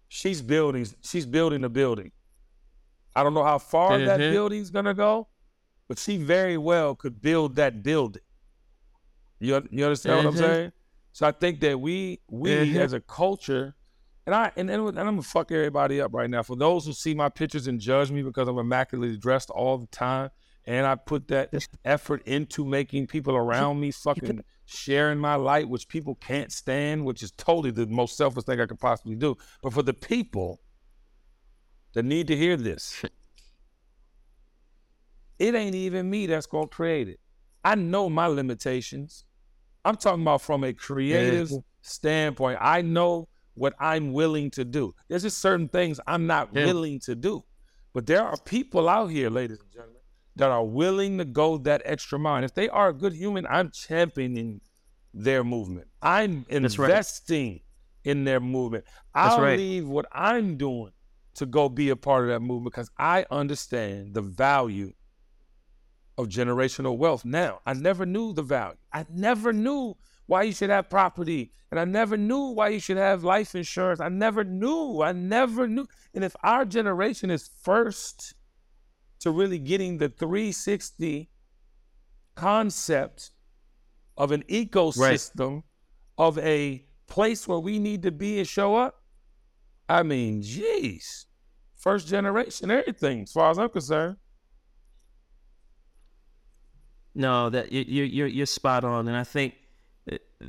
she's 0.09 0.43
building 0.43 0.87
she's 1.03 1.27
building 1.27 1.65
a 1.65 1.69
building. 1.69 2.13
I 3.15 3.23
don't 3.23 3.35
know 3.35 3.45
how 3.45 3.59
far 3.59 3.99
that 4.01 4.19
Mhm. 4.19 4.29
building's 4.29 4.71
gonna 4.71 4.95
go, 4.95 5.29
but 5.89 5.99
she 5.99 6.19
very 6.19 6.59
well 6.59 6.95
could 6.95 7.21
build 7.23 7.57
that 7.57 7.83
building. 7.83 8.23
You 9.41 9.67
you 9.71 9.85
understand 9.85 10.17
what 10.19 10.27
I'm 10.27 10.37
saying? 10.37 10.73
So 11.13 11.27
I 11.27 11.33
think 11.33 11.61
that 11.61 11.81
we 11.81 12.21
we 12.29 12.73
Mhm. 12.73 12.77
as 12.77 12.93
a 12.93 13.01
culture, 13.01 13.75
and 14.27 14.35
I 14.35 14.51
and, 14.57 14.69
and 14.69 14.89
I'm 14.89 14.93
gonna 14.95 15.23
fuck 15.23 15.53
everybody 15.53 16.01
up 16.01 16.13
right 16.13 16.29
now. 16.29 16.43
For 16.43 16.57
those 16.57 16.85
who 16.85 16.93
see 16.93 17.15
my 17.15 17.29
pictures 17.29 17.69
and 17.69 17.81
judge 17.81 18.11
me 18.11 18.23
because 18.23 18.49
I'm 18.49 18.59
immaculately 18.59 19.17
dressed 19.17 19.51
all 19.51 19.79
the 19.79 19.87
time, 19.87 20.31
and 20.65 20.85
I 20.85 20.97
put 20.97 21.29
that 21.29 21.55
effort 21.85 22.27
into 22.27 22.65
making 22.65 23.07
people 23.07 23.37
around 23.37 23.79
me 23.79 23.93
fucking 23.93 24.43
sharing 24.65 25.19
my 25.19 25.37
light, 25.37 25.69
which 25.69 25.87
people 25.87 26.17
can't 26.17 26.51
stand, 26.51 27.05
which 27.05 27.23
is 27.23 27.31
totally 27.33 27.71
the 27.71 27.87
most 27.87 28.17
selfish 28.17 28.45
thing 28.45 28.61
I 28.61 28.67
could 28.67 28.81
possibly 28.81 29.15
do. 29.15 29.37
But 29.63 29.73
for 29.73 29.83
the 29.83 29.95
people 29.95 30.61
that 31.95 32.05
need 32.05 32.27
to 32.27 32.37
hear 32.37 32.57
this, 32.57 33.05
it 35.39 35.55
ain't 35.55 35.77
even 35.77 36.11
me 36.11 36.27
that's 36.27 36.47
gonna 36.47 36.67
create 36.67 37.09
it. 37.09 37.21
I 37.65 37.77
know 37.77 38.11
my 38.11 38.27
limitations. 38.27 39.25
I'm 39.85 39.97
talking 39.97 40.23
about 40.23 40.43
from 40.43 40.65
a 40.65 40.73
creative 40.73 41.53
standpoint. 41.81 42.59
I 42.61 42.83
know 42.83 43.29
what 43.57 43.75
I'm 43.81 44.13
willing 44.13 44.51
to 44.53 44.65
do. 44.65 44.95
There's 45.09 45.23
just 45.23 45.39
certain 45.39 45.69
things 45.69 45.99
I'm 46.07 46.27
not 46.27 46.51
Yeah. 46.55 46.67
willing 46.67 47.01
to 47.01 47.15
do. 47.15 47.45
But 47.93 48.07
there 48.07 48.23
are 48.23 48.37
people 48.45 48.89
out 48.89 49.07
here, 49.09 49.31
ladies 49.31 49.59
and 49.59 49.71
gentlemen, 49.73 50.03
that 50.37 50.51
are 50.51 50.65
willing 50.65 51.19
to 51.19 51.25
go 51.25 51.57
that 51.59 51.81
extra 51.85 52.19
mile. 52.19 52.45
If 52.45 52.55
they 52.55 52.69
are 52.69 52.91
a 52.91 52.93
good 52.93 53.15
human, 53.15 53.47
I'm 53.47 53.71
championing 53.71 54.61
their 55.15 55.43
movement. 55.43 55.89
I'm 56.03 56.45
That's 56.51 56.79
right. 56.79 56.91
investing 56.91 57.63
in 58.05 58.25
their 58.25 58.39
movement. 58.41 58.85
That's 59.15 59.35
I'll 59.35 59.41
right. 59.43 59.59
leave 59.59 59.89
what 59.89 60.07
I'm 60.13 60.59
doing 60.59 60.93
to 61.37 61.47
go 61.47 61.69
be 61.71 61.89
a 61.89 61.97
part 61.97 62.25
of 62.25 62.29
that 62.31 62.41
movement 62.41 62.75
because 62.75 62.91
I 62.99 63.25
understand 63.31 64.13
the 64.15 64.23
value 64.23 64.93
of 66.19 66.29
generational 66.29 66.97
wealth 66.97 67.25
now. 67.25 67.61
I 67.67 67.73
never 67.75 68.05
knew 68.07 68.33
the 68.33 68.43
value. 68.43 68.77
I 68.93 69.07
never 69.11 69.53
knew 69.53 69.97
why 70.27 70.43
you 70.43 70.53
should 70.53 70.71
have 70.71 70.91
property. 70.91 71.53
And 71.71 71.81
I 71.81 71.85
never 71.85 72.17
knew 72.17 72.49
why 72.51 72.69
you 72.69 72.81
should 72.81 72.97
have 72.97 73.25
life 73.25 73.55
insurance. 73.55 74.01
I 74.01 74.09
never 74.09 74.45
knew. 74.45 75.03
I 75.03 75.13
never 75.13 75.67
knew. 75.67 75.87
And 76.15 76.25
if 76.25 76.35
our 76.43 76.65
generation 76.65 77.31
is 77.31 77.49
first 77.63 78.35
to 79.21 79.31
really 79.31 79.59
getting 79.59 79.99
the 79.99 80.09
360 80.09 81.31
concept 82.35 83.31
of 84.17 84.31
an 84.33 84.43
ecosystem 84.45 85.63
of 86.19 86.39
a 86.39 86.85
place 87.07 87.47
where 87.49 87.59
we 87.59 87.79
need 87.79 88.03
to 88.03 88.11
be 88.13 88.39
and 88.39 88.47
show 88.49 88.77
up, 88.77 89.03
I 89.89 90.03
mean, 90.03 90.43
geez, 90.43 91.27
first 91.77 92.09
generation, 92.09 92.71
everything, 92.71 93.23
as 93.23 93.33
far 93.33 93.51
as 93.51 93.59
I'm 93.59 93.69
concerned. 93.69 94.17
No, 97.15 97.49
that 97.51 97.73
you- 97.73 97.85
you're 97.87 98.05
you're 98.07 98.27
you're 98.27 98.47
spot 98.47 98.85
on, 98.85 99.09
and 99.09 99.17
I 99.17 99.25
think 99.25 99.55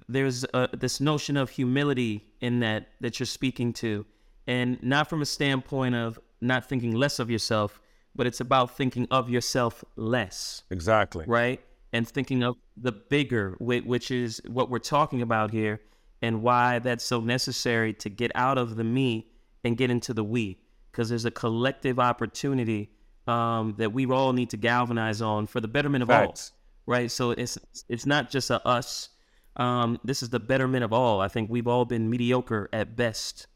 there's 0.09 0.45
uh, 0.53 0.67
this 0.73 0.99
notion 0.99 1.37
of 1.37 1.49
humility 1.49 2.25
in 2.41 2.59
that 2.59 2.89
that 3.01 3.19
you're 3.19 3.27
speaking 3.27 3.73
to, 3.73 4.05
and 4.45 4.81
not 4.83 5.09
from 5.09 5.21
a 5.21 5.25
standpoint 5.25 5.95
of 5.95 6.19
not 6.41 6.67
thinking 6.67 6.91
less 6.93 7.19
of 7.19 7.29
yourself, 7.29 7.79
but 8.15 8.27
it's 8.27 8.39
about 8.39 8.75
thinking 8.75 9.07
of 9.11 9.29
yourself 9.29 9.83
less, 9.95 10.63
Exactly. 10.69 11.25
right? 11.27 11.61
And 11.93 12.07
thinking 12.07 12.43
of 12.43 12.55
the 12.75 12.91
bigger, 12.91 13.55
which 13.59 14.11
is 14.11 14.41
what 14.47 14.69
we're 14.69 14.79
talking 14.79 15.21
about 15.21 15.51
here, 15.51 15.79
and 16.21 16.41
why 16.43 16.79
that's 16.79 17.03
so 17.03 17.21
necessary 17.21 17.93
to 17.93 18.09
get 18.09 18.31
out 18.35 18.57
of 18.57 18.75
the 18.75 18.83
me 18.83 19.31
and 19.63 19.77
get 19.77 19.89
into 19.89 20.13
the 20.13 20.23
we, 20.23 20.59
because 20.91 21.09
there's 21.09 21.25
a 21.25 21.31
collective 21.31 21.99
opportunity 21.99 22.89
um, 23.27 23.73
that 23.77 23.91
we 23.93 24.05
all 24.05 24.33
need 24.33 24.49
to 24.51 24.57
galvanize 24.57 25.21
on 25.21 25.47
for 25.47 25.59
the 25.59 25.67
betterment 25.67 26.03
of 26.03 26.09
all 26.09 26.27
Facts. 26.27 26.51
right? 26.85 27.09
So 27.09 27.31
it's 27.31 27.57
it's 27.89 28.05
not 28.05 28.29
just 28.29 28.49
a 28.51 28.65
us. 28.67 29.09
Um, 29.57 29.99
this 30.03 30.23
is 30.23 30.29
the 30.29 30.39
betterment 30.39 30.83
of 30.83 30.93
all. 30.93 31.19
I 31.19 31.27
think 31.27 31.49
we've 31.49 31.67
all 31.67 31.85
been 31.85 32.09
mediocre 32.09 32.69
at 32.71 32.95
best 32.95 33.47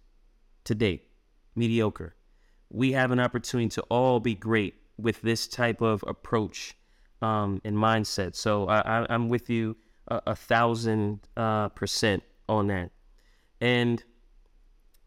to 0.65 0.75
date. 0.75 1.07
Mediocre. 1.55 2.15
We 2.69 2.93
have 2.93 3.11
an 3.11 3.19
opportunity 3.19 3.69
to 3.69 3.81
all 3.83 4.19
be 4.19 4.33
great 4.33 4.75
with 4.97 5.21
this 5.21 5.47
type 5.47 5.81
of 5.81 6.03
approach 6.07 6.75
um, 7.21 7.61
and 7.63 7.75
mindset. 7.75 8.35
So 8.35 8.67
I, 8.67 9.05
I'm 9.09 9.29
with 9.29 9.49
you 9.49 9.77
a, 10.07 10.21
a 10.27 10.35
thousand 10.35 11.19
uh, 11.37 11.69
percent 11.69 12.23
on 12.49 12.67
that. 12.67 12.91
And 13.59 14.03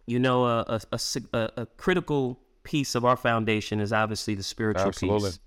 you 0.07 0.19
know, 0.19 0.45
a, 0.45 0.65
a, 0.69 0.81
a 0.93 1.01
a, 1.33 1.51
a 1.57 1.67
critical 1.67 2.41
piece 2.63 2.95
of 2.95 3.05
our 3.05 3.17
foundation 3.17 3.81
is 3.81 3.93
obviously 3.93 4.35
the 4.35 4.43
spiritual 4.43 4.89
Absolutely. 4.89 5.31
piece 5.31 5.39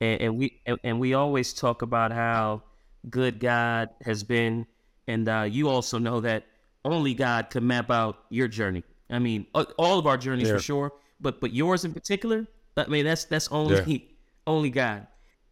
and, 0.00 0.20
and 0.20 0.38
we 0.38 0.60
and, 0.66 0.78
and 0.84 1.00
we 1.00 1.14
always 1.14 1.52
talk 1.52 1.82
about 1.82 2.12
how 2.12 2.62
good 3.08 3.40
God 3.40 3.90
has 4.02 4.24
been, 4.24 4.66
and 5.06 5.28
uh, 5.28 5.42
you 5.48 5.68
also 5.68 5.98
know 5.98 6.20
that 6.20 6.46
only 6.84 7.14
God 7.14 7.50
can 7.50 7.66
map 7.66 7.90
out 7.90 8.18
your 8.30 8.48
journey. 8.48 8.84
I 9.10 9.18
mean, 9.18 9.46
all 9.54 9.98
of 9.98 10.06
our 10.06 10.16
journeys 10.16 10.48
Yeah. 10.48 10.54
for 10.54 10.60
sure, 10.60 10.92
but 11.20 11.40
but 11.40 11.52
yours 11.52 11.84
in 11.84 11.92
particular. 11.94 12.46
I 12.76 12.86
mean, 12.86 13.04
that's 13.04 13.24
that's 13.24 13.48
only 13.48 14.08
only 14.46 14.70
God. 14.70 15.06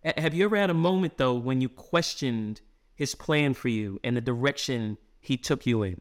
A- 0.05 0.21
Have 0.21 0.35
you 0.35 0.45
ever 0.45 0.57
had 0.57 0.71
a 0.71 0.75
moment 0.75 1.17
though 1.17 1.35
when 1.35 1.61
you 1.61 1.69
questioned 1.69 2.61
His 2.95 3.15
plan 3.15 3.55
for 3.55 3.69
you 3.69 3.99
and 4.05 4.17
the 4.17 4.21
direction 4.21 4.99
He 5.21 5.37
took 5.37 5.67
you 5.67 5.83
in? 5.83 6.01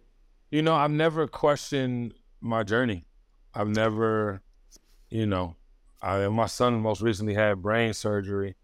You 0.51 0.61
know, 0.61 0.75
I've 0.75 0.91
never 0.91 1.27
questioned 1.27 2.13
my 2.41 2.63
journey. 2.63 3.05
I've 3.55 3.69
never, 3.69 4.41
you 5.09 5.25
know, 5.25 5.55
I, 6.01 6.27
my 6.27 6.47
son 6.47 6.81
most 6.81 7.01
recently 7.01 7.33
had 7.35 7.61
brain 7.61 7.93
surgery. 7.93 8.55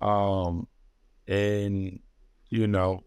Um, 0.00 0.68
and, 1.26 1.98
you 2.50 2.66
know, 2.66 3.02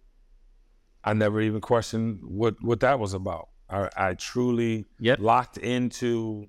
I 1.04 1.14
never 1.14 1.41
even 1.41 1.62
questioned 1.62 2.20
what, 2.24 2.56
what 2.62 2.80
that 2.82 2.99
was 2.99 3.14
about. 3.14 3.49
I, 3.70 3.89
I 3.95 4.14
truly 4.14 4.86
Yep. 4.99 5.20
locked 5.20 5.58
into 5.58 6.47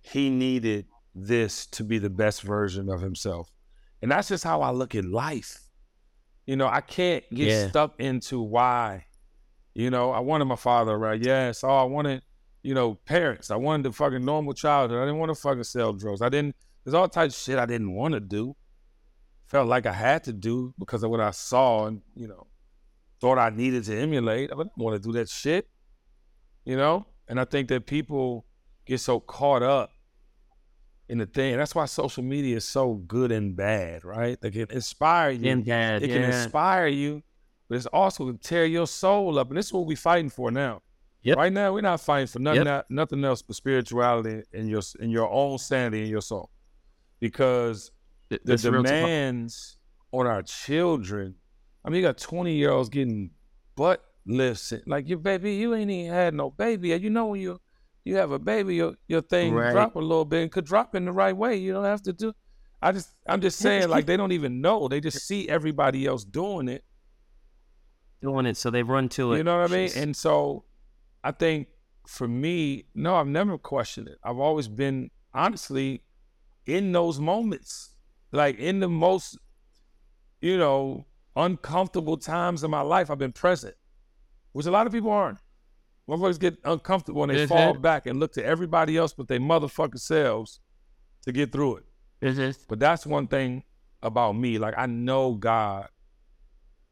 he 0.00 0.30
needed 0.30 0.86
this 1.14 1.66
to 1.66 1.84
be 1.84 1.98
the 1.98 2.10
best 2.10 2.42
version 2.42 2.88
of 2.88 3.00
himself. 3.00 3.50
And 4.00 4.10
that's 4.10 4.28
just 4.28 4.42
how 4.42 4.62
I 4.62 4.70
look 4.70 4.94
at 4.94 5.04
life. 5.04 5.60
You 6.46 6.56
know, 6.56 6.66
I 6.66 6.80
can't 6.80 7.22
get 7.30 7.48
Yeah. 7.48 7.68
stuck 7.68 8.00
into 8.00 8.40
why. 8.40 9.06
You 9.74 9.90
know, 9.90 10.10
I 10.10 10.18
wanted 10.20 10.46
my 10.46 10.56
father 10.56 10.98
right. 10.98 11.22
Yes. 11.22 11.62
Oh, 11.62 11.68
I 11.76 11.84
wanted, 11.84 12.22
you 12.62 12.74
know, 12.74 12.94
parents. 12.94 13.50
I 13.50 13.56
wanted 13.56 13.84
the 13.84 13.92
fucking 13.92 14.24
normal 14.24 14.54
childhood. 14.54 14.98
I 14.98 15.04
didn't 15.04 15.18
want 15.20 15.30
to 15.30 15.40
fucking 15.40 15.64
sell 15.64 15.92
drugs. 15.92 16.20
I 16.20 16.28
didn't, 16.28 16.56
there's 16.84 16.94
all 16.94 17.08
types 17.08 17.36
of 17.36 17.42
shit 17.42 17.58
I 17.58 17.66
didn't 17.66 17.94
want 17.94 18.14
to 18.14 18.20
do. 18.20 18.56
Felt 19.46 19.68
like 19.68 19.86
I 19.86 19.92
had 19.92 20.24
to 20.24 20.32
do 20.32 20.74
because 20.78 21.02
of 21.04 21.10
what 21.10 21.20
I 21.20 21.30
saw 21.30 21.86
and, 21.86 22.00
you 22.16 22.26
know, 22.26 22.46
thought 23.22 23.38
I 23.38 23.50
needed 23.50 23.84
to 23.84 23.96
emulate. 23.96 24.52
I 24.52 24.56
didn't 24.56 24.76
want 24.76 25.00
to 25.00 25.08
do 25.08 25.12
that 25.12 25.28
shit, 25.28 25.68
you 26.64 26.76
know? 26.76 27.06
And 27.28 27.38
I 27.38 27.44
think 27.44 27.68
that 27.68 27.86
people 27.86 28.44
get 28.84 28.98
so 28.98 29.20
caught 29.20 29.62
up 29.62 29.90
in 31.08 31.18
the 31.18 31.26
thing. 31.26 31.56
That's 31.56 31.72
why 31.72 31.84
social 31.86 32.24
media 32.24 32.56
is 32.56 32.66
so 32.68 32.94
good 32.94 33.30
and 33.30 33.54
bad, 33.54 34.04
right? 34.04 34.40
They 34.40 34.50
can 34.50 34.66
inspire 34.72 35.30
you. 35.30 35.50
And 35.52 35.64
God, 35.64 36.02
it 36.02 36.10
yeah. 36.10 36.16
can 36.16 36.24
inspire 36.24 36.88
you, 36.88 37.22
but 37.68 37.76
it's 37.76 37.86
also 37.86 38.26
can 38.26 38.38
tear 38.38 38.66
your 38.66 38.88
soul 38.88 39.38
up. 39.38 39.48
And 39.50 39.56
this 39.56 39.66
is 39.66 39.72
what 39.72 39.86
we're 39.86 39.96
fighting 39.96 40.28
for 40.28 40.50
now. 40.50 40.82
Yep. 41.22 41.36
Right 41.36 41.52
now, 41.52 41.72
we're 41.72 41.82
not 41.82 42.00
fighting 42.00 42.26
for 42.26 42.40
nothing, 42.40 42.66
Yep. 42.66 42.86
nothing 42.90 43.24
else 43.24 43.40
but 43.40 43.54
spirituality 43.54 44.42
and 44.52 44.68
your 44.68 44.82
and 44.98 45.12
your 45.12 45.30
own 45.30 45.58
sanity 45.58 46.02
in 46.02 46.08
your 46.08 46.22
soul, 46.22 46.50
because 47.20 47.92
Th- 48.28 48.40
the 48.42 48.50
that's 48.50 48.64
real 48.64 48.82
talk. 48.82 48.90
demands 48.90 49.78
on 50.10 50.26
our 50.26 50.42
children. 50.42 51.36
I 51.84 51.90
mean, 51.90 52.00
you 52.02 52.06
got 52.06 52.18
twenty 52.18 52.54
year 52.54 52.70
olds 52.70 52.88
getting 52.88 53.30
butt 53.76 54.04
lifts. 54.26 54.72
Like 54.86 55.08
your 55.08 55.18
baby, 55.18 55.54
you 55.54 55.74
ain't 55.74 55.90
even 55.90 56.12
had 56.12 56.34
no 56.34 56.50
baby. 56.50 56.88
yet. 56.90 57.00
You 57.00 57.10
know 57.10 57.26
when 57.26 57.40
you 57.40 57.60
you 58.04 58.16
have 58.16 58.30
a 58.32 58.38
baby, 58.38 58.76
your 58.76 58.94
your 59.08 59.22
thing 59.22 59.54
Right. 59.54 59.72
drop 59.72 59.96
a 59.96 60.00
little 60.00 60.24
bit 60.24 60.42
and 60.42 60.52
could 60.52 60.64
drop 60.64 60.94
in 60.94 61.04
the 61.04 61.12
right 61.12 61.36
way. 61.36 61.56
You 61.56 61.72
don't 61.72 61.84
have 61.84 62.02
to 62.02 62.12
do. 62.12 62.32
I 62.80 62.92
just 62.92 63.10
I'm 63.26 63.40
just 63.40 63.58
saying 63.58 63.88
like 63.88 64.06
they 64.06 64.16
don't 64.16 64.32
even 64.32 64.60
know. 64.60 64.88
They 64.88 65.00
just 65.00 65.26
see 65.26 65.48
everybody 65.48 66.06
else 66.06 66.24
doing 66.24 66.68
it. 66.68 66.84
doing 68.20 68.46
it, 68.46 68.56
so 68.56 68.70
they 68.70 68.82
run 68.82 69.08
to 69.10 69.32
it. 69.32 69.38
You 69.38 69.44
know 69.44 69.60
what 69.60 69.70
I 69.70 69.74
mean? 69.74 69.90
And 69.96 70.16
so 70.16 70.64
I 71.24 71.32
think 71.32 71.68
for 72.06 72.26
me, 72.28 72.84
no, 72.94 73.16
I've 73.16 73.26
never 73.28 73.58
questioned 73.58 74.08
it. 74.08 74.18
I've 74.24 74.38
always 74.38 74.68
been 74.68 75.10
honestly 75.34 76.02
in 76.66 76.92
those 76.92 77.18
moments, 77.20 77.94
like 78.32 78.58
in 78.58 78.80
the 78.80 78.88
most, 78.88 79.38
you 80.40 80.56
know, 80.58 81.06
uncomfortable 81.36 82.16
times 82.16 82.62
in 82.64 82.70
my 82.70 82.80
life, 82.80 83.10
I've 83.10 83.18
been 83.18 83.32
present, 83.32 83.74
which 84.52 84.66
a 84.66 84.70
lot 84.70 84.86
of 84.86 84.92
people 84.92 85.10
aren't. 85.10 85.38
Motherfuckers 86.08 86.38
get 86.40 86.58
uncomfortable 86.64 87.22
and 87.22 87.30
they 87.32 87.46
Mhm. 87.46 87.48
fall 87.48 87.74
back 87.74 88.06
and 88.06 88.18
look 88.18 88.32
to 88.32 88.44
everybody 88.44 88.96
else 88.96 89.14
but 89.14 89.28
their 89.28 89.38
motherfucking 89.40 90.00
selves 90.00 90.60
to 91.22 91.32
get 91.32 91.52
through 91.52 91.76
it. 91.76 91.84
This- 92.20 92.64
But 92.68 92.80
that's 92.80 93.06
one 93.06 93.28
thing 93.28 93.64
about 94.02 94.32
me. 94.32 94.58
Like 94.58 94.74
I 94.76 94.86
know 94.86 95.34
God 95.34 95.88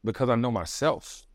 because 0.03 0.29
I 0.29 0.35
know 0.35 0.51
myself. 0.51 1.27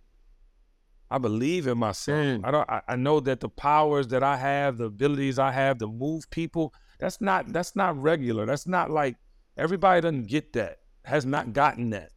I 1.11 1.19
believe 1.19 1.67
in 1.69 1.79
myself. 1.79 2.19
Mm. 2.19 2.45
I 2.45 2.51
don't. 2.51 2.69
I, 2.69 2.83
I 2.89 2.97
know 2.97 3.21
that 3.21 3.39
the 3.41 3.49
powers 3.49 4.09
that 4.09 4.25
I 4.25 4.37
have, 4.37 4.79
the 4.79 4.87
abilities 4.87 5.39
I 5.39 5.53
have 5.53 5.79
to 5.79 5.87
move 5.87 6.29
people, 6.31 6.75
that's 6.99 7.21
not 7.21 7.53
that's 7.53 7.77
not 7.77 7.97
regular. 8.03 8.45
That's 8.45 8.67
not 8.67 8.91
like 8.91 9.17
everybody 9.57 10.01
doesn't 10.01 10.27
get 10.27 10.53
that. 10.55 10.79
Has 11.05 11.25
not 11.25 11.53
gotten 11.53 11.91
that. 11.91 12.11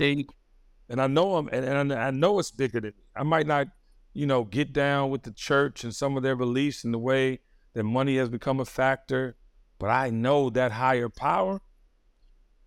And 0.00 1.00
I 1.00 1.06
know 1.06 1.36
I'm, 1.36 1.48
and, 1.48 1.64
and 1.64 1.92
I 1.92 2.10
know 2.10 2.38
it's 2.38 2.50
bigger 2.50 2.80
than 2.80 2.90
me. 2.90 3.04
I 3.14 3.22
might 3.22 3.46
not, 3.46 3.68
you 4.12 4.26
know, 4.26 4.44
get 4.44 4.72
down 4.72 5.10
with 5.10 5.22
the 5.22 5.30
church 5.30 5.84
and 5.84 5.94
some 5.94 6.16
of 6.16 6.22
their 6.22 6.36
beliefs 6.36 6.84
and 6.84 6.92
the 6.92 6.98
way 6.98 7.40
that 7.74 7.84
money 7.84 8.16
has 8.16 8.28
become 8.28 8.60
a 8.60 8.64
factor, 8.64 9.36
but 9.78 9.88
I 9.88 10.10
know 10.10 10.50
that 10.50 10.72
higher 10.72 11.08
power. 11.08 11.60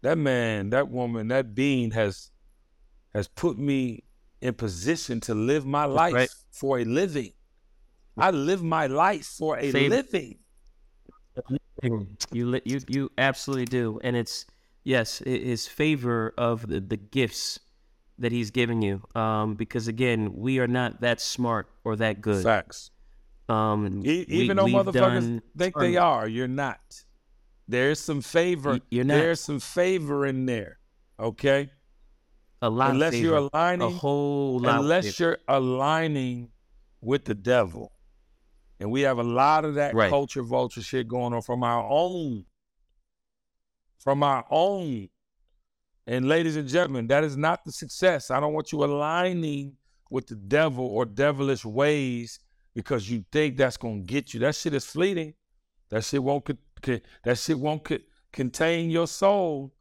That 0.01 0.17
man, 0.17 0.69
that 0.71 0.89
woman, 0.89 1.29
that 1.29 1.55
being 1.55 1.91
has 1.91 2.31
has 3.13 3.27
put 3.27 3.57
me 3.57 4.03
in 4.41 4.53
position 4.53 5.21
to 5.21 5.33
live 5.33 5.65
my 5.65 5.85
life 5.85 6.13
right. 6.13 6.29
for 6.51 6.79
a 6.79 6.83
living. 6.83 7.31
I 8.17 8.31
live 8.31 8.61
my 8.61 8.87
life 8.87 9.25
for 9.25 9.57
a 9.57 9.71
Same. 9.71 9.89
living. 9.89 10.39
You 11.81 12.07
you 12.63 12.79
you 12.87 13.11
absolutely 13.17 13.65
do, 13.65 13.99
and 14.03 14.15
it's 14.15 14.45
yes, 14.83 15.19
his 15.19 15.67
favor 15.67 16.33
of 16.37 16.67
the, 16.67 16.79
the 16.79 16.97
gifts 16.97 17.59
that 18.19 18.31
he's 18.31 18.51
giving 18.51 18.81
you. 18.81 19.01
Um, 19.15 19.55
because 19.55 19.87
again, 19.87 20.33
we 20.35 20.59
are 20.59 20.67
not 20.67 21.01
that 21.01 21.19
smart 21.19 21.67
or 21.83 21.95
that 21.97 22.21
good. 22.21 22.43
Facts. 22.43 22.91
Um, 23.49 24.03
E- 24.05 24.25
even 24.27 24.57
though 24.57 24.65
we've 24.65 24.75
motherfuckers 24.75 25.41
think 25.57 25.75
they 25.75 25.97
are, 25.97 26.27
you're 26.27 26.47
not. 26.47 26.79
There's 27.67 27.99
some 27.99 28.21
favor. 28.21 28.79
You're 28.89 29.03
not. 29.03 29.15
There's 29.15 29.39
some 29.41 29.59
favor 29.59 30.25
in 30.25 30.45
there. 30.45 30.79
Okay. 31.19 31.69
a 32.61 32.69
lot 32.69 32.89
of 32.89 32.93
unless 32.95 33.15
you're 33.15 33.35
favor, 33.35 33.49
a 33.53 33.57
aligning, 33.57 33.91
whole 33.91 34.59
lot. 34.59 34.79
unless 34.79 35.19
you're 35.19 35.37
aligning 35.49 36.49
with 37.01 37.25
the 37.25 37.35
devil, 37.35 37.91
and 38.79 38.89
we 38.89 39.01
have 39.01 39.17
a 39.17 39.23
lot 39.23 39.65
of 39.65 39.75
that 39.75 39.93
Right. 39.93 40.09
culture 40.09 40.41
vulture 40.43 40.81
shit 40.81 41.07
going 41.07 41.33
on 41.33 41.41
from 41.41 41.61
our 41.63 41.85
own, 41.89 42.45
from 43.99 44.23
our 44.23 44.45
own. 44.49 45.09
And 46.05 46.27
ladies 46.27 46.57
and 46.57 46.67
gentlemen, 46.67 47.07
that 47.07 47.23
is 47.23 47.37
not 47.37 47.63
the 47.63 47.71
success. 47.71 48.29
I 48.29 48.39
don't 48.39 48.53
want 48.53 48.71
you 48.71 48.83
aligning 48.83 49.77
with 50.09 50.27
the 50.27 50.35
devil 50.35 50.85
or 50.85 51.05
devilish 51.05 51.63
ways 51.65 52.39
because 52.75 53.09
you 53.09 53.23
think 53.31 53.57
that's 53.57 53.77
gonna 53.77 54.01
get 54.01 54.33
you. 54.33 54.39
That 54.41 54.55
shit 54.55 54.73
is 54.73 54.85
fleeting. 54.85 55.33
That 55.89 56.03
shit 56.03 56.23
won't. 56.23 56.49
That 57.23 57.37
shit 57.37 57.57
won't 57.57 57.83
co- 57.83 57.99
contain 58.31 58.89
your 58.89 59.07
soul. 59.07 59.73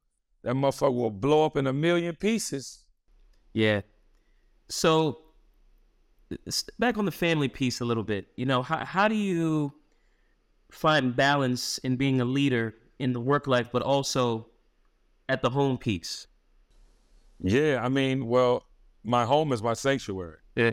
That 0.42 0.54
motherfucker 0.54 0.94
will 0.94 1.10
blow 1.10 1.44
up 1.44 1.56
in 1.56 1.66
a 1.66 1.72
million 1.72 2.14
pieces. 2.14 2.84
Yeah. 3.52 3.82
So 4.68 5.18
back 6.78 6.98
on 6.98 7.04
the 7.04 7.12
family 7.12 7.48
piece 7.48 7.80
a 7.80 7.84
little 7.84 8.02
bit. 8.02 8.28
You 8.36 8.46
know, 8.46 8.62
how 8.62 8.84
how 8.84 9.08
do 9.08 9.14
you 9.14 9.72
find 10.70 11.14
balance 11.14 11.78
in 11.78 11.96
being 11.96 12.20
a 12.20 12.24
leader 12.24 12.74
in 13.02 13.12
the 13.12 13.20
work 13.20 13.48
life, 13.48 13.68
but 13.72 13.82
also 13.82 14.46
at 15.28 15.42
the 15.42 15.50
home 15.50 15.76
piece? 15.76 16.28
Yeah, 17.40 17.80
I 17.82 17.88
mean, 17.88 18.26
well, 18.26 18.64
my 19.02 19.24
home 19.24 19.52
is 19.52 19.60
my 19.60 19.74
sanctuary. 19.74 20.38
Yeah. 20.54 20.70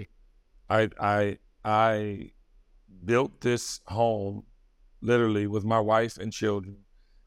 I 0.69 0.89
I 0.99 1.37
I 1.65 2.31
built 3.03 3.41
this 3.41 3.81
home 3.87 4.43
literally 5.01 5.47
with 5.47 5.65
my 5.65 5.79
wife 5.79 6.19
and 6.19 6.31
children, 6.31 6.77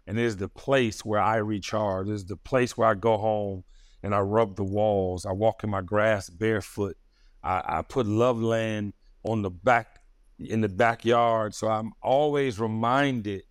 and 0.07 0.21
it 0.21 0.25
is 0.25 0.37
the 0.37 0.49
place 0.49 1.05
where 1.05 1.21
I 1.21 1.39
recharge. 1.39 2.09
It 2.09 2.15
is 2.15 2.25
the 2.27 2.37
place 2.37 2.77
where 2.77 2.89
I 2.89 2.95
go 2.95 3.19
home 3.19 3.65
and 4.05 4.15
I 4.15 4.21
rub 4.21 4.55
the 4.55 4.65
walls. 4.65 5.27
I 5.27 5.33
walk 5.33 5.65
in 5.65 5.71
my 5.71 5.83
grass 5.83 6.31
barefoot. 6.31 6.97
I, 7.43 7.63
I 7.79 7.83
put 7.83 8.07
Loveland 8.07 8.93
on 9.25 9.43
the 9.43 9.51
back 9.51 9.99
in 10.39 10.61
the 10.61 10.69
backyard, 10.69 11.57
so 11.57 11.67
I'm 11.67 11.93
always 12.01 12.61
reminded 12.61 13.43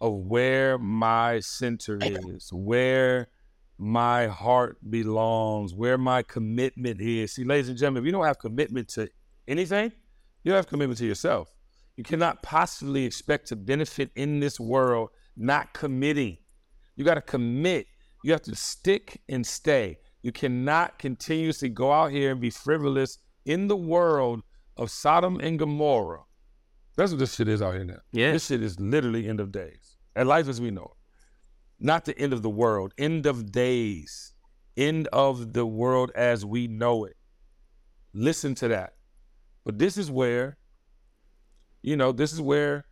of 0.00 0.14
where 0.14 0.78
my 0.78 1.40
center 1.40 1.98
is, 2.00 2.52
where 2.52 3.28
my 3.78 4.26
heart 4.26 4.78
belongs, 4.90 5.74
where 5.74 5.98
my 5.98 6.22
commitment 6.22 7.00
is. 7.00 7.32
See, 7.32 7.44
ladies 7.44 7.68
and 7.68 7.78
gentlemen, 7.78 8.02
if 8.02 8.06
you 8.06 8.12
don't 8.12 8.24
have 8.24 8.38
commitment 8.38 8.88
to 8.90 9.08
anything, 9.48 9.92
you 10.44 10.50
don't 10.50 10.56
have 10.56 10.66
commitment 10.66 10.98
to 10.98 11.06
yourself. 11.06 11.48
You 11.96 12.04
cannot 12.04 12.42
possibly 12.42 13.04
expect 13.04 13.48
to 13.48 13.56
benefit 13.56 14.10
in 14.16 14.40
this 14.40 14.58
world 14.58 15.10
not 15.36 15.72
committing. 15.72 16.38
You 16.96 17.04
got 17.04 17.14
to 17.14 17.22
commit. 17.22 17.86
You 18.22 18.32
have 18.32 18.42
to 18.42 18.54
stick 18.54 19.20
and 19.28 19.46
stay. 19.46 19.98
You 20.22 20.32
cannot 20.32 20.98
continuously 20.98 21.70
go 21.70 21.92
out 21.92 22.10
here 22.10 22.30
and 22.32 22.40
be 22.40 22.50
frivolous 22.50 23.18
in 23.46 23.68
the 23.68 23.76
world 23.76 24.42
of 24.76 24.90
Sodom 24.90 25.40
and 25.40 25.58
Gomorrah. 25.58 26.24
That's 26.96 27.12
what 27.12 27.18
this 27.18 27.34
shit 27.34 27.48
is 27.48 27.62
out 27.62 27.74
here 27.74 27.84
now. 27.84 28.00
Yeah. 28.12 28.32
This 28.32 28.46
shit 28.46 28.62
is 28.62 28.78
literally 28.78 29.26
end 29.26 29.40
of 29.40 29.52
days. 29.52 29.79
And 30.16 30.28
life 30.28 30.48
as 30.48 30.60
we 30.60 30.70
know 30.70 30.92
it. 30.92 31.84
Not 31.84 32.04
the 32.04 32.18
end 32.18 32.32
of 32.32 32.42
the 32.42 32.50
world, 32.50 32.92
end 32.98 33.26
of 33.26 33.52
days, 33.52 34.34
end 34.76 35.08
of 35.08 35.52
the 35.52 35.64
world 35.64 36.10
as 36.14 36.44
we 36.44 36.66
know 36.66 37.04
it. 37.04 37.16
Listen 38.12 38.54
to 38.56 38.68
that. 38.68 38.94
But 39.64 39.78
this 39.78 39.96
is 39.96 40.10
where, 40.10 40.58
you 41.82 41.96
know, 41.96 42.12
this 42.12 42.32
is 42.32 42.40
where 42.40 42.86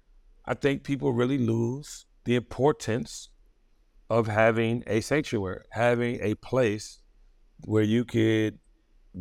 I 0.45 0.55
think 0.55 0.85
people 0.85 1.13
really 1.13 1.39
lose 1.39 2.07
the 2.25 2.37
importance 2.37 3.31
of 4.09 4.27
having 4.27 4.85
a 4.87 5.01
sanctuary, 5.01 5.65
having 5.71 6.19
a 6.23 6.35
place 6.37 7.01
where 7.65 7.83
you 7.83 8.05
could 8.05 8.59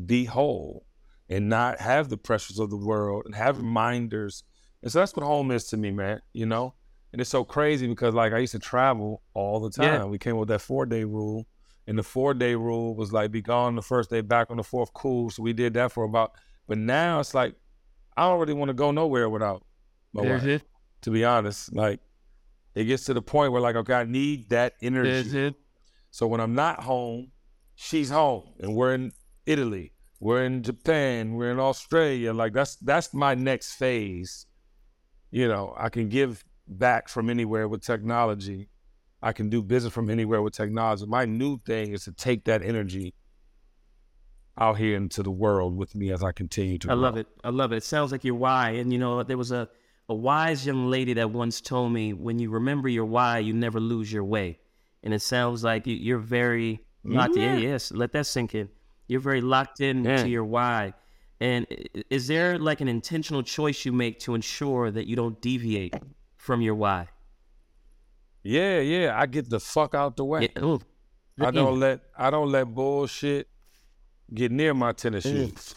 be 0.05 0.25
whole 0.25 0.85
and 1.29 1.49
not 1.49 1.81
have 1.81 2.09
the 2.09 2.17
pressures 2.17 2.59
of 2.59 2.69
the 2.69 2.77
world 2.77 3.23
and 3.25 3.35
have 3.35 3.57
reminders. 3.57 4.43
And 4.81 4.91
so 4.91 4.99
that's 4.99 5.15
what 5.15 5.25
home 5.25 5.51
is 5.51 5.65
to 5.69 5.77
me, 5.77 5.91
man, 5.91 6.21
you 6.31 6.45
know? 6.45 6.75
And 7.17 7.21
it's 7.21 7.31
so 7.31 7.43
crazy 7.43 7.87
because 7.87 8.13
like 8.13 8.31
I 8.31 8.37
used 8.37 8.51
to 8.51 8.59
travel 8.59 9.23
all 9.33 9.59
the 9.59 9.71
time. 9.71 10.01
Yeah. 10.01 10.03
We 10.03 10.19
came 10.19 10.37
with 10.37 10.49
that 10.49 10.61
four 10.61 10.85
day 10.85 11.03
rule. 11.03 11.47
And 11.87 11.97
the 11.97 12.03
four 12.03 12.35
day 12.35 12.53
rule 12.53 12.95
was 12.95 13.11
like 13.11 13.31
be 13.31 13.41
gone 13.41 13.73
the 13.73 13.81
first 13.81 14.11
day, 14.11 14.21
back 14.21 14.51
on 14.51 14.57
the 14.57 14.63
fourth, 14.63 14.93
cool. 14.93 15.31
So 15.31 15.41
we 15.41 15.51
did 15.51 15.73
that 15.73 15.91
for 15.91 16.03
about 16.03 16.33
but 16.67 16.77
now 16.77 17.19
it's 17.19 17.33
like 17.33 17.55
I 18.15 18.29
don't 18.29 18.39
really 18.39 18.53
want 18.53 18.69
to 18.69 18.75
go 18.75 18.91
nowhere 18.91 19.29
without 19.29 19.65
my 20.13 20.25
There's 20.25 20.43
wife. 20.43 20.61
it. 20.61 20.67
To 21.01 21.09
be 21.09 21.25
honest. 21.25 21.73
Like 21.73 22.01
it 22.75 22.83
gets 22.83 23.05
to 23.05 23.15
the 23.15 23.21
point 23.23 23.51
where 23.51 23.61
like, 23.63 23.75
okay, 23.77 23.95
I 23.95 24.03
need 24.03 24.49
that 24.49 24.75
energy. 24.83 25.09
There's 25.09 25.33
it. 25.33 25.55
So 26.11 26.27
when 26.27 26.39
I'm 26.39 26.53
not 26.53 26.83
home, 26.83 27.31
she's 27.73 28.11
home, 28.11 28.43
and 28.59 28.75
we're 28.75 28.93
in 28.93 29.11
Italy, 29.47 29.91
we're 30.19 30.43
in 30.43 30.61
Japan, 30.61 31.33
we're 31.33 31.49
in 31.49 31.59
Australia. 31.59 32.31
Like 32.31 32.53
that's 32.53 32.75
that's 32.75 33.11
my 33.11 33.33
next 33.33 33.73
phase. 33.73 34.45
You 35.31 35.47
know, 35.47 35.73
I 35.75 35.89
can 35.89 36.09
give 36.09 36.43
back 36.67 37.07
from 37.09 37.29
anywhere 37.29 37.67
with 37.67 37.81
technology. 37.81 38.69
I 39.21 39.33
can 39.33 39.49
do 39.49 39.61
business 39.63 39.93
from 39.93 40.09
anywhere 40.09 40.41
with 40.41 40.53
technology. 40.53 41.05
My 41.07 41.25
new 41.25 41.59
thing 41.65 41.91
is 41.93 42.03
to 42.05 42.11
take 42.11 42.45
that 42.45 42.61
energy 42.61 43.13
out 44.59 44.77
here 44.77 44.95
into 44.95 45.21
the 45.23 45.31
world 45.31 45.75
with 45.75 45.95
me 45.95 46.11
as 46.11 46.23
I 46.23 46.31
continue 46.31 46.77
to. 46.79 46.91
I 46.91 46.93
love 46.93 47.17
it. 47.17 47.27
I 47.43 47.49
love 47.49 47.71
it. 47.73 47.77
It 47.77 47.83
sounds 47.83 48.11
like 48.11 48.23
your 48.23 48.35
why. 48.35 48.71
And 48.71 48.91
you 48.91 48.99
know, 48.99 49.23
there 49.23 49.37
was 49.37 49.51
a, 49.51 49.69
a 50.09 50.15
wise 50.15 50.65
young 50.65 50.89
lady 50.89 51.13
that 51.13 51.29
once 51.31 51.61
told 51.61 51.91
me, 51.93 52.13
when 52.13 52.39
you 52.39 52.49
remember 52.49 52.89
your 52.89 53.05
why, 53.05 53.39
you 53.39 53.53
never 53.53 53.79
lose 53.79 54.11
your 54.11 54.23
way. 54.23 54.59
And 55.03 55.13
it 55.13 55.21
sounds 55.21 55.63
like 55.63 55.85
you- 55.87 55.95
you're 55.95 56.17
very 56.19 56.79
locked 57.03 57.37
in. 57.37 57.59
Yes, 57.59 57.91
let 57.91 58.11
that 58.13 58.25
sink 58.25 58.55
in. 58.55 58.69
You're 59.07 59.19
very 59.21 59.41
locked 59.41 59.79
in 59.79 60.03
Yeah. 60.03 60.17
to 60.23 60.29
your 60.29 60.43
why. 60.43 60.93
And 61.39 61.67
is 62.09 62.27
there 62.27 62.57
like 62.57 62.81
an 62.81 62.87
intentional 62.87 63.43
choice 63.43 63.85
you 63.85 63.93
make 63.93 64.19
to 64.21 64.33
ensure 64.33 64.89
that 64.91 65.05
you 65.07 65.15
don't 65.15 65.39
deviate 65.39 65.93
from 66.47 66.61
your 66.61 66.75
why? 66.75 67.09
Yeah, 68.41 68.79
yeah. 68.79 69.19
I 69.19 69.25
get 69.25 69.49
the 69.49 69.59
fuck 69.59 69.93
out 69.93 70.15
the 70.15 70.23
way. 70.23 70.49
Yeah, 70.55 70.63
ooh. 70.63 70.81
I 71.39 71.51
don't 71.51 71.79
let 71.79 71.99
I 72.17 72.31
don't 72.31 72.49
let 72.49 72.73
bullshit 72.73 73.47
get 74.33 74.51
near 74.51 74.73
my 74.73 74.93
tennis 74.93 75.25
mm. 75.25 75.31
shoes. 75.31 75.75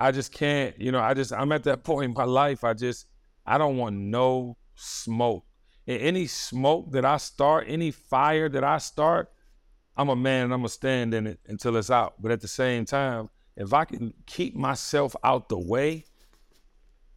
I 0.00 0.12
just 0.12 0.32
can't, 0.32 0.80
you 0.80 0.90
know, 0.90 0.98
I 0.98 1.12
just 1.12 1.32
I'm 1.32 1.52
at 1.52 1.64
that 1.64 1.84
point 1.84 2.06
in 2.06 2.14
my 2.14 2.24
life. 2.24 2.64
I 2.64 2.72
just 2.72 3.06
I 3.46 3.58
don't 3.58 3.76
want 3.76 3.94
no 3.96 4.56
smoke. 4.74 5.44
And 5.86 6.00
any 6.00 6.26
smoke 6.26 6.92
that 6.92 7.04
I 7.04 7.18
start, 7.18 7.66
any 7.68 7.90
fire 7.90 8.48
that 8.48 8.64
I 8.64 8.78
start, 8.78 9.30
I'm 9.94 10.08
a 10.08 10.16
man 10.16 10.44
and 10.44 10.54
I'm 10.54 10.60
gonna 10.60 10.70
stand 10.70 11.12
in 11.12 11.26
it 11.26 11.38
until 11.46 11.76
it's 11.76 11.90
out. 11.90 12.14
But 12.18 12.32
at 12.32 12.40
the 12.40 12.48
same 12.48 12.86
time, 12.86 13.28
if 13.56 13.74
I 13.74 13.84
can 13.84 14.14
keep 14.26 14.56
myself 14.56 15.14
out 15.22 15.50
the 15.50 15.58
way, 15.58 16.06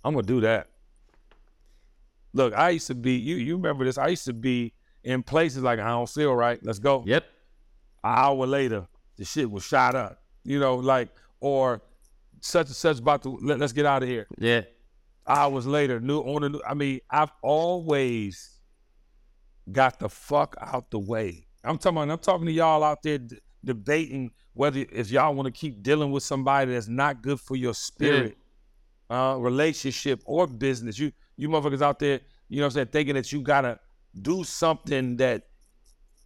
I'm 0.03 0.13
gonna 0.13 0.27
do 0.27 0.41
that. 0.41 0.67
Look, 2.33 2.53
I 2.53 2.71
used 2.71 2.87
to 2.87 2.95
be 2.95 3.13
you 3.13 3.35
you 3.35 3.55
remember 3.57 3.85
this, 3.85 3.97
I 3.97 4.07
used 4.07 4.25
to 4.25 4.33
be 4.33 4.73
in 5.03 5.21
places 5.23 5.61
like 5.63 5.79
I 5.79 5.89
don't 5.89 6.09
feel 6.09 6.33
right, 6.35 6.59
let's 6.63 6.79
go 6.79 7.03
Yep. 7.05 7.23
an 8.03 8.17
hour 8.17 8.45
later, 8.47 8.87
the 9.17 9.25
shit 9.25 9.49
was 9.49 9.63
shot 9.63 9.95
up. 9.95 10.19
You 10.43 10.59
know, 10.59 10.75
like, 10.75 11.09
or 11.39 11.81
such 12.41 12.67
and 12.67 12.75
such 12.75 12.99
about 12.99 13.23
to 13.23 13.29
let, 13.41 13.61
us 13.61 13.71
get 13.71 13.85
out 13.85 14.03
of 14.03 14.09
here. 14.09 14.27
Yeah. 14.37 14.61
Hours 15.25 15.65
later, 15.65 16.01
new 16.01 16.21
owner. 16.21 16.49
new. 16.49 16.61
I 16.67 16.73
mean, 16.73 16.99
I've 17.09 17.31
always 17.41 18.59
got 19.71 19.99
the 19.99 20.09
fuck 20.09 20.55
out 20.59 20.91
the 20.91 20.99
way. 20.99 21.47
I'm 21.63 21.77
talking. 21.77 21.97
I'm 22.11 22.17
talking 22.17 22.45
to 22.47 22.51
y'all 22.51 22.83
out 22.83 23.01
there 23.03 23.19
d- 23.19 23.37
debating 23.63 24.31
whether 24.53 24.85
if 24.91 25.09
y'all 25.11 25.33
want 25.33 25.45
to 25.45 25.51
keep 25.51 25.81
dealing 25.81 26.11
with 26.11 26.23
somebody 26.23 26.73
that's 26.73 26.89
not 26.89 27.21
good 27.21 27.39
for 27.39 27.55
your 27.55 27.73
spirit, 27.73 28.37
uh, 29.09 29.37
relationship 29.39 30.21
or 30.25 30.45
business. 30.47 30.99
You 30.99 31.13
you 31.37 31.49
motherfuckers 31.49 31.81
out 31.81 31.99
there, 31.99 32.19
you 32.49 32.57
know 32.57 32.63
what 32.63 32.67
I'm 32.67 32.71
saying, 32.71 32.87
thinking 32.87 33.15
that 33.15 33.31
you 33.31 33.41
gotta 33.41 33.79
do 34.21 34.43
something 34.43 35.17
that 35.17 35.43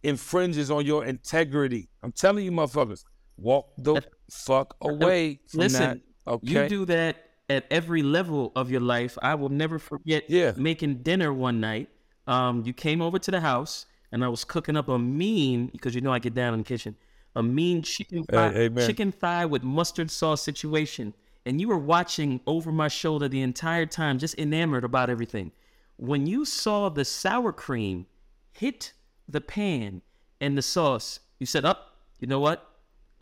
infringes 0.02 0.70
on 0.70 0.84
your 0.84 1.04
integrity. 1.04 1.88
I'm 2.02 2.12
telling 2.12 2.44
you, 2.44 2.52
motherfuckers, 2.52 3.04
walk 3.36 3.68
the 3.78 4.02
fuck 4.30 4.76
away 4.80 5.40
from 5.48 5.60
Listen, 5.60 6.02
that. 6.26 6.32
Okay. 6.32 6.62
You 6.64 6.68
do 6.68 6.84
that 6.86 7.16
at 7.48 7.64
every 7.70 8.02
level 8.02 8.52
of 8.54 8.70
your 8.70 8.80
life. 8.80 9.16
I 9.22 9.34
will 9.34 9.48
never 9.48 9.78
forget 9.78 10.28
Yeah. 10.28 10.52
making 10.56 11.02
dinner 11.02 11.32
one 11.32 11.60
night. 11.60 11.88
Um, 12.26 12.62
you 12.66 12.74
came 12.74 13.00
over 13.00 13.18
to 13.18 13.30
the 13.30 13.40
house 13.40 13.86
and 14.12 14.22
I 14.22 14.28
was 14.28 14.44
cooking 14.44 14.76
up 14.76 14.88
a 14.88 14.98
mean 14.98 15.68
because 15.68 15.94
you 15.94 16.02
know 16.02 16.12
I 16.12 16.18
get 16.18 16.34
down 16.34 16.52
in 16.52 16.60
the 16.60 16.64
kitchen. 16.64 16.96
A 17.34 17.42
mean 17.42 17.82
chicken 17.82 18.24
thigh, 18.24 18.52
amen. 18.54 18.86
chicken 18.86 19.12
thigh 19.12 19.46
with 19.46 19.62
mustard 19.62 20.10
sauce 20.10 20.42
situation. 20.42 21.14
And 21.48 21.62
you 21.62 21.68
were 21.68 21.78
watching 21.78 22.42
over 22.46 22.70
my 22.70 22.88
shoulder 22.88 23.26
the 23.26 23.40
entire 23.40 23.86
time, 23.86 24.18
just 24.18 24.38
enamored 24.38 24.84
about 24.84 25.08
everything. 25.08 25.50
When 25.96 26.26
you 26.26 26.44
saw 26.44 26.90
the 26.90 27.06
sour 27.06 27.54
cream 27.54 28.04
hit 28.52 28.92
the 29.26 29.40
pan 29.40 30.02
and 30.42 30.58
the 30.58 30.62
sauce, 30.62 31.20
you 31.38 31.46
said, 31.46 31.64
Up, 31.64 31.96
you 32.20 32.26
know 32.28 32.38
what? 32.38 32.68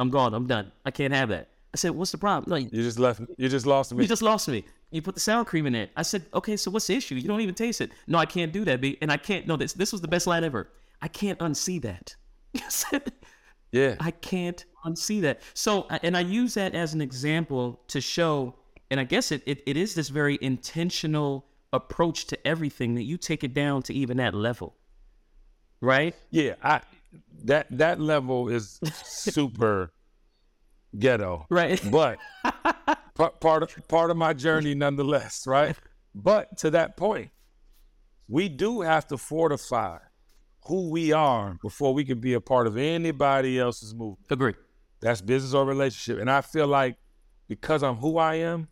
I'm 0.01 0.11
gone. 0.11 0.35
I'm 0.35 0.49
done. 0.49 0.73
I 0.85 0.91
can't 0.91 1.15
have 1.15 1.29
that. 1.29 1.51
I 1.73 1.77
said, 1.77 1.93
What's 1.93 2.11
the 2.11 2.19
problem? 2.19 2.51
No, 2.51 2.57
You 2.57 2.83
just 2.83 2.99
left. 2.99 3.21
You 3.39 3.49
just 3.49 3.65
lost 3.65 3.95
me. 3.95 4.03
you 4.03 4.09
just 4.09 4.23
lost 4.23 4.49
me. 4.49 4.65
You 4.91 5.03
put 5.03 5.15
the 5.15 5.21
sour 5.21 5.45
cream 5.45 5.67
in 5.67 5.73
there. 5.73 5.89
I 5.97 6.03
said, 6.03 6.27
okay, 6.35 6.57
so 6.57 6.71
what's 6.73 6.89
the 6.89 6.95
issue? 6.97 7.15
You 7.15 7.29
don't 7.29 7.41
even 7.41 7.55
taste 7.55 7.81
it. 7.81 7.93
No, 8.09 8.19
I 8.19 8.27
can't 8.27 8.53
do 8.53 8.65
that, 8.65 8.81
B. 8.81 8.99
And 9.01 9.13
I 9.13 9.19
can't. 9.19 9.47
No, 9.47 9.57
this 9.57 9.73
this 9.73 9.93
was 9.93 10.01
the 10.01 10.09
best 10.09 10.27
line 10.27 10.43
ever. 10.43 10.69
I 11.01 11.07
can't 11.07 11.39
unsee 11.39 11.81
that. 11.83 12.17
I 12.57 12.69
said, 12.69 13.13
yeah. 13.73 13.97
I 14.01 14.11
can't 14.11 14.65
unsee 14.85 15.21
that. 15.23 15.41
So, 15.55 15.87
and 16.03 16.17
I 16.17 16.21
use 16.21 16.55
that 16.55 16.75
as 16.75 16.95
an 16.95 17.01
example 17.01 17.81
to 17.89 18.01
show, 18.01 18.55
and 18.91 19.01
I 19.01 19.05
guess 19.05 19.33
it, 19.33 19.43
it, 19.47 19.63
it 19.67 19.77
is 19.77 19.95
this 19.95 20.09
very 20.09 20.39
intentional 20.41 21.47
approach 21.73 22.27
to 22.27 22.47
everything 22.47 22.95
that 22.95 23.03
you 23.03 23.17
take 23.19 23.45
it 23.45 23.53
down 23.53 23.83
to 23.83 23.95
even 23.95 24.17
that 24.19 24.35
level, 24.35 24.77
right? 25.81 26.15
Yeah, 26.31 26.55
I 26.63 26.81
that 27.45 27.67
that 27.71 28.01
level 28.01 28.49
is 28.49 28.81
super 29.05 29.93
ghetto, 30.99 31.47
Right. 31.51 31.81
but 31.91 32.19
pa- 33.15 33.31
part 33.41 33.63
of 33.63 33.89
part 33.89 34.11
of 34.11 34.17
my 34.17 34.33
journey 34.33 34.75
nonetheless, 34.75 35.47
right? 35.47 35.77
But 36.15 36.57
to 36.59 36.71
that 36.71 36.97
point, 36.97 37.31
we 38.29 38.49
do 38.49 38.81
have 38.81 39.07
to 39.09 39.19
fortify 39.19 39.99
who 40.67 40.91
we 40.91 41.13
are 41.13 41.57
before 41.63 41.95
we 41.95 42.05
can 42.05 42.21
be 42.21 42.35
a 42.35 42.41
part 42.41 42.67
of 42.67 42.77
anybody 42.77 43.59
else's 43.59 43.95
movement. 43.95 44.27
Agree. 44.31 44.55
That's 45.01 45.21
business 45.21 45.55
or 45.55 45.65
relationship, 45.65 46.21
and 46.21 46.31
I 46.31 46.41
feel 46.41 46.67
like 46.67 46.97
because 47.49 47.83
I'm 47.83 47.97
who 47.97 48.19
I 48.19 48.37
am, 48.37 48.69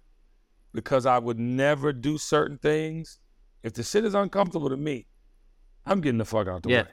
because 0.72 1.06
I 1.06 1.18
would 1.18 1.38
never 1.38 1.92
do 1.92 2.18
certain 2.18 2.58
things. 2.58 3.18
If 3.62 3.74
the 3.74 3.82
shit 3.82 4.04
is 4.04 4.14
uncomfortable 4.14 4.68
to 4.70 4.76
me, 4.76 5.06
I'm 5.86 6.00
getting 6.00 6.18
the 6.18 6.24
fuck 6.24 6.48
out 6.48 6.62
the 6.62 6.70
Yeah. 6.70 6.82
way 6.82 6.88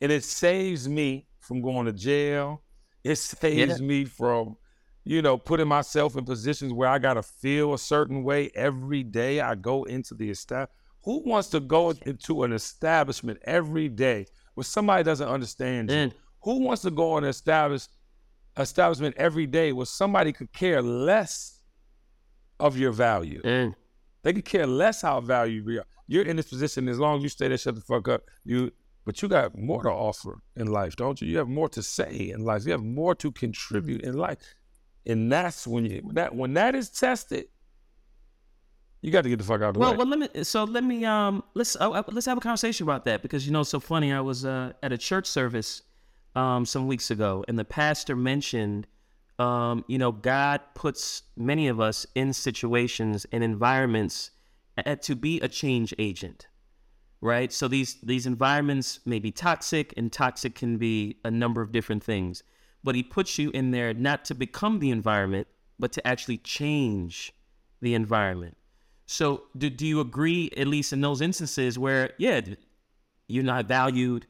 and 0.00 0.12
it 0.12 0.24
saves 0.24 0.88
me 0.88 1.26
from 1.40 1.60
going 1.60 1.86
to 1.86 1.92
jail. 1.92 2.62
It 3.04 3.16
saves 3.16 3.80
me 3.80 4.04
from, 4.04 4.56
you 5.04 5.22
know, 5.22 5.38
putting 5.38 5.68
myself 5.68 6.16
in 6.16 6.24
positions 6.24 6.72
where 6.72 6.88
I 6.88 6.98
gotta 6.98 7.22
feel 7.22 7.74
a 7.74 7.78
certain 7.78 8.22
way 8.22 8.50
every 8.54 9.02
day. 9.02 9.40
I 9.40 9.54
go 9.54 9.84
into 9.84 10.14
the 10.14 10.30
establishment. 10.30 10.70
Who 11.08 11.22
wants 11.24 11.48
to 11.48 11.60
go 11.60 11.94
into 12.04 12.42
an 12.42 12.52
establishment 12.52 13.38
every 13.44 13.88
day 13.88 14.26
where 14.52 14.64
somebody 14.64 15.02
doesn't 15.04 15.26
understand 15.26 15.90
you? 15.90 16.12
Who 16.42 16.60
wants 16.60 16.82
to 16.82 16.90
go 16.90 17.16
in 17.16 17.24
an 17.24 17.30
establish, 17.30 17.86
establishment 18.58 19.14
every 19.16 19.46
day 19.46 19.72
where 19.72 19.86
somebody 19.86 20.34
could 20.34 20.52
care 20.52 20.82
less 20.82 21.62
of 22.60 22.76
your 22.76 22.92
value? 22.92 23.40
Mm. 23.40 23.74
They 24.22 24.34
could 24.34 24.44
care 24.44 24.66
less 24.66 25.00
how 25.00 25.22
valuable 25.22 25.72
you 25.72 25.78
are. 25.80 25.86
You're 26.08 26.26
in 26.26 26.36
this 26.36 26.50
position 26.50 26.86
as 26.90 26.98
long 26.98 27.16
as 27.16 27.22
you 27.22 27.30
stay 27.30 27.48
there, 27.48 27.56
shut 27.56 27.76
the 27.76 27.80
fuck 27.80 28.06
up. 28.08 28.24
You, 28.44 28.70
but 29.06 29.22
you 29.22 29.28
got 29.28 29.56
more 29.56 29.82
to 29.84 29.90
offer 29.90 30.42
in 30.56 30.66
life, 30.66 30.94
don't 30.94 31.18
you? 31.22 31.28
You 31.28 31.38
have 31.38 31.48
more 31.48 31.70
to 31.70 31.82
say 31.82 32.32
in 32.34 32.44
life. 32.44 32.66
You 32.66 32.72
have 32.72 32.84
more 32.84 33.14
to 33.14 33.32
contribute 33.32 34.02
in 34.02 34.18
life, 34.18 34.36
and 35.06 35.32
that's 35.32 35.66
when 35.66 35.86
you 35.86 36.02
that 36.12 36.34
when 36.34 36.52
that 36.52 36.74
is 36.74 36.90
tested, 36.90 37.46
you 39.02 39.10
got 39.10 39.22
to 39.22 39.28
get 39.28 39.38
the 39.38 39.44
fuck 39.44 39.62
out 39.62 39.68
of 39.70 39.74
the 39.74 39.80
Well, 39.80 39.92
way. 39.92 39.96
well, 39.98 40.06
let 40.06 40.18
me. 40.34 40.44
So 40.44 40.64
let 40.64 40.84
me. 40.84 41.04
Um, 41.04 41.42
let's 41.54 41.76
uh, 41.76 41.90
uh, 41.90 42.02
let's 42.10 42.26
have 42.26 42.38
a 42.38 42.40
conversation 42.40 42.84
about 42.84 43.04
that 43.04 43.22
because 43.22 43.46
you 43.46 43.52
know, 43.52 43.60
it's 43.60 43.70
so 43.70 43.80
funny. 43.80 44.12
I 44.12 44.20
was 44.20 44.44
uh, 44.44 44.72
at 44.82 44.92
a 44.92 44.98
church 44.98 45.26
service, 45.26 45.82
um, 46.34 46.66
some 46.66 46.86
weeks 46.86 47.10
ago, 47.10 47.44
and 47.48 47.58
the 47.58 47.64
pastor 47.64 48.16
mentioned, 48.16 48.86
um, 49.38 49.84
you 49.88 49.98
know, 49.98 50.12
God 50.12 50.60
puts 50.74 51.22
many 51.36 51.68
of 51.68 51.80
us 51.80 52.06
in 52.14 52.32
situations 52.32 53.26
and 53.32 53.42
environments 53.44 54.32
uh, 54.84 54.96
to 54.96 55.14
be 55.14 55.40
a 55.40 55.48
change 55.48 55.94
agent, 55.98 56.48
right? 57.20 57.52
So 57.52 57.68
these 57.68 58.00
these 58.02 58.26
environments 58.26 59.00
may 59.06 59.20
be 59.20 59.30
toxic, 59.30 59.94
and 59.96 60.12
toxic 60.12 60.54
can 60.56 60.76
be 60.76 61.18
a 61.24 61.30
number 61.30 61.62
of 61.62 61.70
different 61.72 62.02
things. 62.02 62.42
But 62.84 62.96
He 62.96 63.02
puts 63.04 63.38
you 63.38 63.50
in 63.50 63.70
there 63.70 63.94
not 63.94 64.24
to 64.26 64.34
become 64.34 64.80
the 64.80 64.90
environment, 64.90 65.46
but 65.78 65.92
to 65.92 66.04
actually 66.06 66.38
change 66.38 67.32
the 67.80 67.94
environment. 67.94 68.56
So, 69.10 69.44
do, 69.56 69.70
do 69.70 69.86
you 69.86 70.00
agree, 70.00 70.50
at 70.54 70.66
least 70.66 70.92
in 70.92 71.00
those 71.00 71.22
instances 71.22 71.78
where, 71.78 72.12
yeah, 72.18 72.42
you're 73.26 73.42
not 73.42 73.64
valued, 73.64 74.26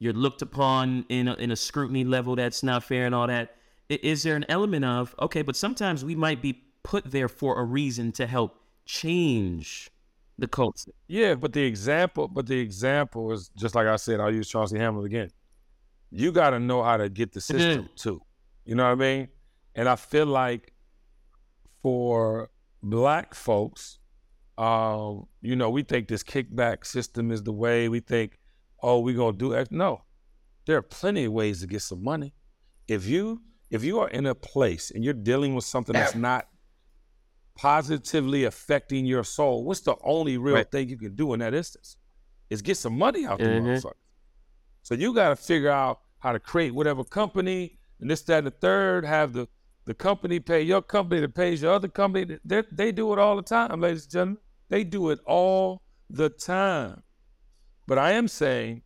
you're 0.00 0.12
looked 0.12 0.42
upon 0.42 1.06
in 1.08 1.28
a, 1.28 1.34
in 1.34 1.52
a 1.52 1.56
scrutiny 1.56 2.02
level 2.04 2.34
that's 2.34 2.64
not 2.64 2.82
fair 2.82 3.06
and 3.06 3.14
all 3.14 3.28
that? 3.28 3.54
Is 3.88 4.24
there 4.24 4.34
an 4.34 4.44
element 4.48 4.84
of, 4.84 5.14
okay, 5.20 5.42
but 5.42 5.54
sometimes 5.54 6.04
we 6.04 6.16
might 6.16 6.42
be 6.42 6.60
put 6.82 7.08
there 7.08 7.28
for 7.28 7.60
a 7.60 7.64
reason 7.64 8.10
to 8.12 8.26
help 8.26 8.58
change 8.84 9.88
the 10.38 10.48
culture? 10.48 10.90
Yeah, 11.06 11.36
but 11.36 11.52
the 11.52 11.62
example, 11.62 12.26
but 12.26 12.46
the 12.46 12.58
example 12.58 13.30
is 13.30 13.48
just 13.56 13.76
like 13.76 13.86
I 13.86 13.94
said. 13.94 14.18
I'll 14.18 14.34
use 14.34 14.48
Chauncey 14.48 14.76
Hamlin 14.76 15.06
again. 15.06 15.30
You 16.10 16.32
got 16.32 16.50
to 16.50 16.58
know 16.58 16.82
how 16.82 16.96
to 16.96 17.08
get 17.08 17.32
the 17.32 17.40
system 17.40 17.88
too. 17.94 18.20
You 18.64 18.74
know 18.74 18.82
what 18.82 18.90
I 18.90 18.94
mean? 18.96 19.28
And 19.76 19.88
I 19.88 19.94
feel 19.94 20.26
like 20.26 20.72
for 21.80 22.50
black 22.82 23.32
folks, 23.32 24.00
um, 24.58 25.26
you 25.42 25.56
know, 25.56 25.70
we 25.70 25.82
think 25.82 26.08
this 26.08 26.22
kickback 26.22 26.86
system 26.86 27.30
is 27.30 27.42
the 27.42 27.52
way. 27.52 27.88
We 27.88 28.00
think, 28.00 28.38
oh, 28.82 29.00
we're 29.00 29.16
gonna 29.16 29.36
do 29.36 29.54
X. 29.54 29.70
No, 29.70 30.02
there 30.66 30.76
are 30.78 30.82
plenty 30.82 31.24
of 31.24 31.32
ways 31.32 31.60
to 31.60 31.66
get 31.66 31.82
some 31.82 32.02
money. 32.02 32.34
If 32.88 33.06
you 33.06 33.42
if 33.70 33.82
you 33.84 33.98
are 33.98 34.08
in 34.08 34.26
a 34.26 34.34
place 34.34 34.90
and 34.92 35.04
you're 35.04 35.12
dealing 35.12 35.54
with 35.54 35.64
something 35.64 35.92
that's 35.94 36.14
not 36.14 36.48
positively 37.56 38.44
affecting 38.44 39.06
your 39.06 39.24
soul, 39.24 39.64
what's 39.64 39.80
the 39.80 39.96
only 40.04 40.36
real 40.38 40.54
Right. 40.56 40.70
thing 40.70 40.88
you 40.88 40.96
can 40.98 41.14
do 41.14 41.32
in 41.32 41.40
that 41.40 41.54
instance? 41.54 41.96
Is 42.50 42.62
get 42.62 42.76
some 42.76 42.96
money 42.96 43.26
out 43.26 43.38
the 43.40 43.46
Mhm. 43.46 43.62
motherfucker. 43.62 43.94
So 44.82 44.94
you 44.94 45.12
got 45.12 45.30
to 45.30 45.36
figure 45.36 45.70
out 45.70 46.00
how 46.18 46.32
to 46.32 46.38
create 46.38 46.72
whatever 46.74 47.02
company 47.02 47.78
and 47.98 48.08
this, 48.10 48.22
that, 48.22 48.38
and 48.38 48.46
the 48.46 48.50
third. 48.52 49.04
Have 49.04 49.32
the 49.32 49.48
the 49.84 49.94
company 49.94 50.40
pay 50.40 50.62
your 50.62 50.82
company 50.82 51.20
that 51.20 51.32
pays 51.34 51.62
your 51.62 51.72
other 51.72 51.88
company. 51.88 52.38
They 52.44 52.62
they 52.72 52.92
do 52.92 53.12
it 53.12 53.18
all 53.18 53.36
the 53.36 53.42
time, 53.42 53.80
ladies 53.80 54.04
and 54.04 54.12
gentlemen. 54.12 54.38
They 54.68 54.84
do 54.84 55.10
it 55.10 55.20
all 55.26 55.82
the 56.10 56.28
time. 56.28 57.02
But 57.86 57.98
I 57.98 58.12
am 58.12 58.28
saying 58.28 58.82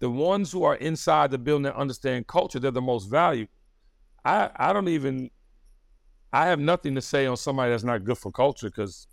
the 0.00 0.10
ones 0.10 0.50
who 0.50 0.64
are 0.64 0.76
inside 0.76 1.30
the 1.30 1.38
building 1.38 1.64
that 1.64 1.76
understand 1.76 2.26
culture, 2.26 2.58
they're 2.58 2.70
the 2.70 2.80
most 2.80 3.06
valuable. 3.06 3.52
I 4.24 4.50
I 4.56 4.72
don't 4.72 4.88
even 4.88 5.30
I 6.32 6.46
have 6.46 6.58
nothing 6.58 6.94
to 6.94 7.00
say 7.00 7.26
on 7.26 7.36
somebody 7.36 7.70
that's 7.70 7.84
not 7.84 8.04
good 8.04 8.18
for 8.18 8.30
culture 8.30 8.68
because 8.68 9.06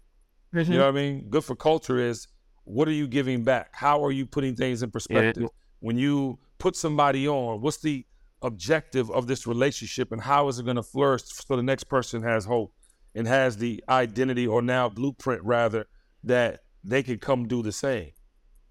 you 0.54 0.60
know 0.60 0.66
mm-hmm. 0.66 0.80
what 0.80 0.88
I 0.88 0.92
mean? 0.92 1.30
Good 1.30 1.44
for 1.44 1.56
culture 1.56 2.00
is 2.00 2.28
what 2.64 2.88
are 2.88 2.94
you 2.94 3.08
giving 3.08 3.44
back? 3.44 3.70
How 3.74 4.04
are 4.04 4.12
you 4.12 4.26
putting 4.26 4.56
things 4.56 4.84
in 4.84 4.92
perspective? 4.92 5.50
When 5.80 5.98
you 5.98 6.40
put 6.58 6.76
somebody 6.76 7.28
on, 7.28 7.62
what's 7.62 7.78
the 7.78 8.06
objective 8.42 9.10
of 9.12 9.28
this 9.28 9.48
relationship 9.48 10.12
and 10.12 10.22
how 10.22 10.48
is 10.48 10.60
it 10.60 10.64
going 10.64 10.76
to 10.76 10.84
flourish 10.84 11.24
so 11.24 11.56
the 11.56 11.64
next 11.64 11.86
person 11.86 12.22
has 12.22 12.46
hope 12.46 12.72
and 13.16 13.28
has 13.28 13.58
the 13.58 13.84
identity 13.90 14.46
or 14.46 14.62
now 14.62 14.88
blueprint 14.88 15.42
rather 15.44 15.86
that 16.24 16.64
they 16.84 17.04
can 17.04 17.18
come 17.20 17.48
do 17.48 17.62
the 17.62 17.72
same. 17.72 18.12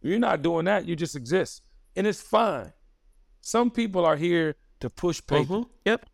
You're 0.03 0.19
not 0.19 0.43
doing 0.43 0.65
that, 0.67 0.87
you 0.87 0.97
just 0.97 1.17
exist. 1.17 1.63
And 1.97 2.07
it's 2.07 2.21
fine. 2.21 2.73
Some 3.41 3.71
people 3.71 4.05
are 4.05 4.17
here 4.17 4.57
to 4.81 4.91
push 4.91 5.21
paper 5.27 5.53
Mhm. 5.55 5.69
Yep. 5.85 6.07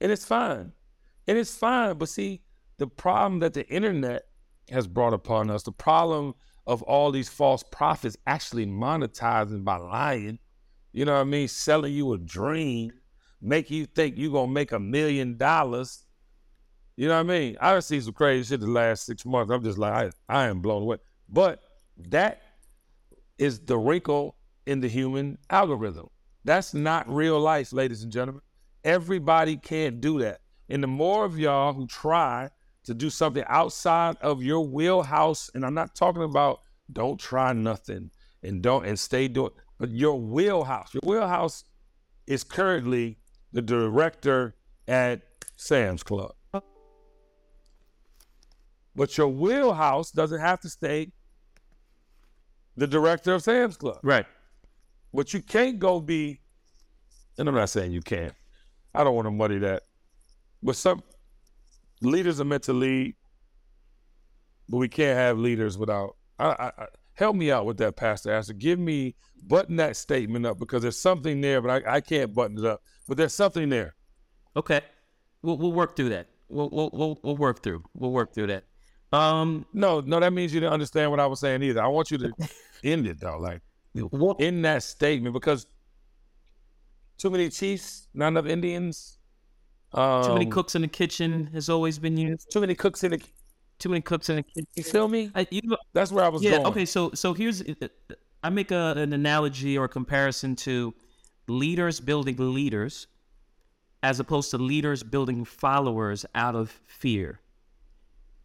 and 0.00 0.12
it's 0.12 0.24
fine. 0.24 0.72
And 1.26 1.38
it's 1.38 1.56
fine. 1.56 1.98
But 1.98 2.08
see, 2.08 2.42
the 2.78 2.86
problem 2.86 3.40
that 3.40 3.54
the 3.54 3.66
internet 3.68 4.24
has 4.70 4.86
brought 4.86 5.12
upon 5.12 5.50
us, 5.50 5.62
the 5.62 5.72
problem 5.72 6.34
of 6.66 6.82
all 6.82 7.10
these 7.10 7.28
false 7.28 7.62
prophets 7.70 8.16
actually 8.26 8.66
monetizing 8.66 9.64
by 9.64 9.76
lying, 9.76 10.38
you 10.92 11.04
know 11.04 11.14
what 11.14 11.20
I 11.20 11.24
mean? 11.24 11.48
Selling 11.48 11.92
you 11.94 12.12
a 12.12 12.18
dream, 12.18 12.92
make 13.40 13.70
you 13.70 13.86
think 13.86 14.16
you're 14.16 14.32
gonna 14.32 14.52
make 14.52 14.72
a 14.72 14.78
million 14.80 15.36
dollars. 15.36 16.04
You 16.98 17.06
know 17.06 17.14
what 17.14 17.32
I 17.32 17.38
mean? 17.38 17.56
I've 17.60 17.84
seen 17.84 18.02
some 18.02 18.12
crazy 18.12 18.48
shit 18.48 18.60
the 18.60 18.66
last 18.66 19.06
six 19.06 19.24
months. 19.24 19.52
I'm 19.52 19.62
just 19.62 19.78
like, 19.78 19.92
I, 19.92 20.10
I 20.28 20.46
am 20.46 20.58
blown 20.60 20.82
away. 20.82 20.96
But 21.28 21.60
that 22.08 22.42
is 23.38 23.60
the 23.60 23.78
wrinkle 23.78 24.34
in 24.66 24.80
the 24.80 24.88
human 24.88 25.38
algorithm. 25.48 26.08
That's 26.44 26.74
not 26.74 27.08
real 27.08 27.38
life, 27.38 27.72
ladies 27.72 28.02
and 28.02 28.10
gentlemen. 28.10 28.42
Everybody 28.82 29.56
can't 29.56 30.00
do 30.00 30.18
that. 30.18 30.40
And 30.70 30.82
the 30.82 30.88
more 30.88 31.24
of 31.24 31.38
y'all 31.38 31.72
who 31.72 31.86
try 31.86 32.50
to 32.82 32.94
do 32.94 33.10
something 33.10 33.44
outside 33.46 34.16
of 34.20 34.42
your 34.42 34.66
wheelhouse, 34.66 35.52
and 35.54 35.64
I'm 35.64 35.74
not 35.74 35.94
talking 35.94 36.24
about 36.24 36.62
don't 36.92 37.20
try 37.20 37.52
nothing 37.52 38.10
and 38.42 38.60
don't 38.60 38.84
and 38.84 38.98
stay 38.98 39.28
doing, 39.28 39.52
but 39.78 39.92
your 39.92 40.20
wheelhouse. 40.20 40.92
Your 40.94 41.02
wheelhouse 41.04 41.62
is 42.26 42.42
currently 42.42 43.18
the 43.52 43.62
director 43.62 44.56
at 44.88 45.22
Sam's 45.56 46.02
Club. 46.02 46.32
But 48.98 49.16
your 49.16 49.28
wheelhouse 49.28 50.10
doesn't 50.10 50.40
have 50.40 50.60
to 50.62 50.68
stay 50.68 51.12
the 52.76 52.88
director 52.88 53.32
of 53.32 53.44
Sam's 53.44 53.76
Club. 53.76 54.00
Right. 54.02 54.26
But 55.14 55.32
you 55.32 55.40
can't 55.40 55.78
go 55.78 56.00
be, 56.00 56.40
and 57.38 57.48
I'm 57.48 57.54
not 57.54 57.70
saying 57.70 57.92
you 57.92 58.02
can't. 58.02 58.34
I 58.92 59.04
don't 59.04 59.14
want 59.14 59.26
to 59.26 59.30
muddy 59.30 59.58
that. 59.60 59.84
But 60.64 60.74
some 60.74 61.04
leaders 62.02 62.40
are 62.40 62.44
meant 62.44 62.64
to 62.64 62.72
lead, 62.72 63.14
but 64.68 64.78
we 64.78 64.88
can't 64.88 65.16
have 65.16 65.38
leaders 65.38 65.78
without. 65.78 66.16
I, 66.40 66.46
I, 66.46 66.72
I, 66.76 66.86
help 67.14 67.36
me 67.36 67.52
out 67.52 67.66
with 67.66 67.78
that, 67.78 67.94
Pastor 67.94 68.32
Astor. 68.32 68.54
Give 68.54 68.80
me 68.80 69.14
button 69.46 69.76
that 69.76 69.96
statement 69.96 70.44
up 70.44 70.58
because 70.58 70.82
there's 70.82 70.98
something 70.98 71.40
there, 71.40 71.62
but 71.62 71.86
I, 71.86 71.96
I 71.96 72.00
can't 72.00 72.34
button 72.34 72.58
it 72.58 72.64
up. 72.64 72.82
But 73.06 73.16
there's 73.16 73.32
something 73.32 73.68
there. 73.68 73.94
Okay, 74.56 74.80
we'll 75.42 75.56
we'll 75.56 75.72
work 75.72 75.94
through 75.94 76.08
that. 76.08 76.26
We'll 76.48 76.68
we'll 76.70 76.90
we'll, 76.92 77.20
we'll 77.22 77.36
work 77.36 77.62
through. 77.62 77.84
We'll 77.94 78.10
work 78.10 78.34
through 78.34 78.48
that. 78.48 78.64
Um, 79.12 79.64
no, 79.72 80.00
no, 80.00 80.20
that 80.20 80.32
means 80.32 80.52
you 80.52 80.60
didn't 80.60 80.72
understand 80.72 81.10
what 81.10 81.20
I 81.20 81.26
was 81.26 81.40
saying 81.40 81.62
either. 81.62 81.82
I 81.82 81.86
want 81.86 82.10
you 82.10 82.18
to 82.18 82.32
end 82.84 83.06
it 83.06 83.20
though, 83.20 83.38
like 83.38 83.62
in 84.38 84.62
that 84.62 84.82
statement, 84.82 85.32
because 85.32 85.66
too 87.16 87.30
many 87.30 87.48
chiefs, 87.48 88.08
not 88.14 88.28
enough 88.28 88.46
Indians. 88.46 89.18
Um, 89.92 90.22
too 90.22 90.32
many 90.34 90.44
um, 90.44 90.50
cooks 90.50 90.74
in 90.74 90.82
the 90.82 90.88
kitchen 90.88 91.48
has 91.52 91.70
always 91.70 91.98
been 91.98 92.16
used. 92.16 92.50
Too 92.52 92.60
many 92.60 92.74
cooks 92.74 93.02
in 93.04 93.12
the 93.12 93.22
too 93.78 93.88
many 93.88 94.02
cooks 94.02 94.28
in 94.28 94.36
the 94.36 94.42
kitchen. 94.42 94.66
You 94.74 94.82
feel 94.82 95.08
me? 95.08 95.30
I, 95.34 95.46
you, 95.50 95.60
That's 95.94 96.12
where 96.12 96.24
I 96.24 96.28
was 96.28 96.42
yeah, 96.42 96.52
going. 96.52 96.66
Okay, 96.66 96.84
so 96.84 97.10
so 97.14 97.32
here's 97.32 97.62
I 98.42 98.50
make 98.50 98.70
a, 98.70 98.94
an 98.96 99.12
analogy 99.12 99.78
or 99.78 99.86
a 99.86 99.88
comparison 99.88 100.54
to 100.56 100.94
leaders 101.48 102.00
building 102.00 102.36
leaders 102.36 103.06
as 104.02 104.20
opposed 104.20 104.50
to 104.50 104.58
leaders 104.58 105.02
building 105.02 105.44
followers 105.44 106.24
out 106.34 106.54
of 106.54 106.70
fear. 106.86 107.40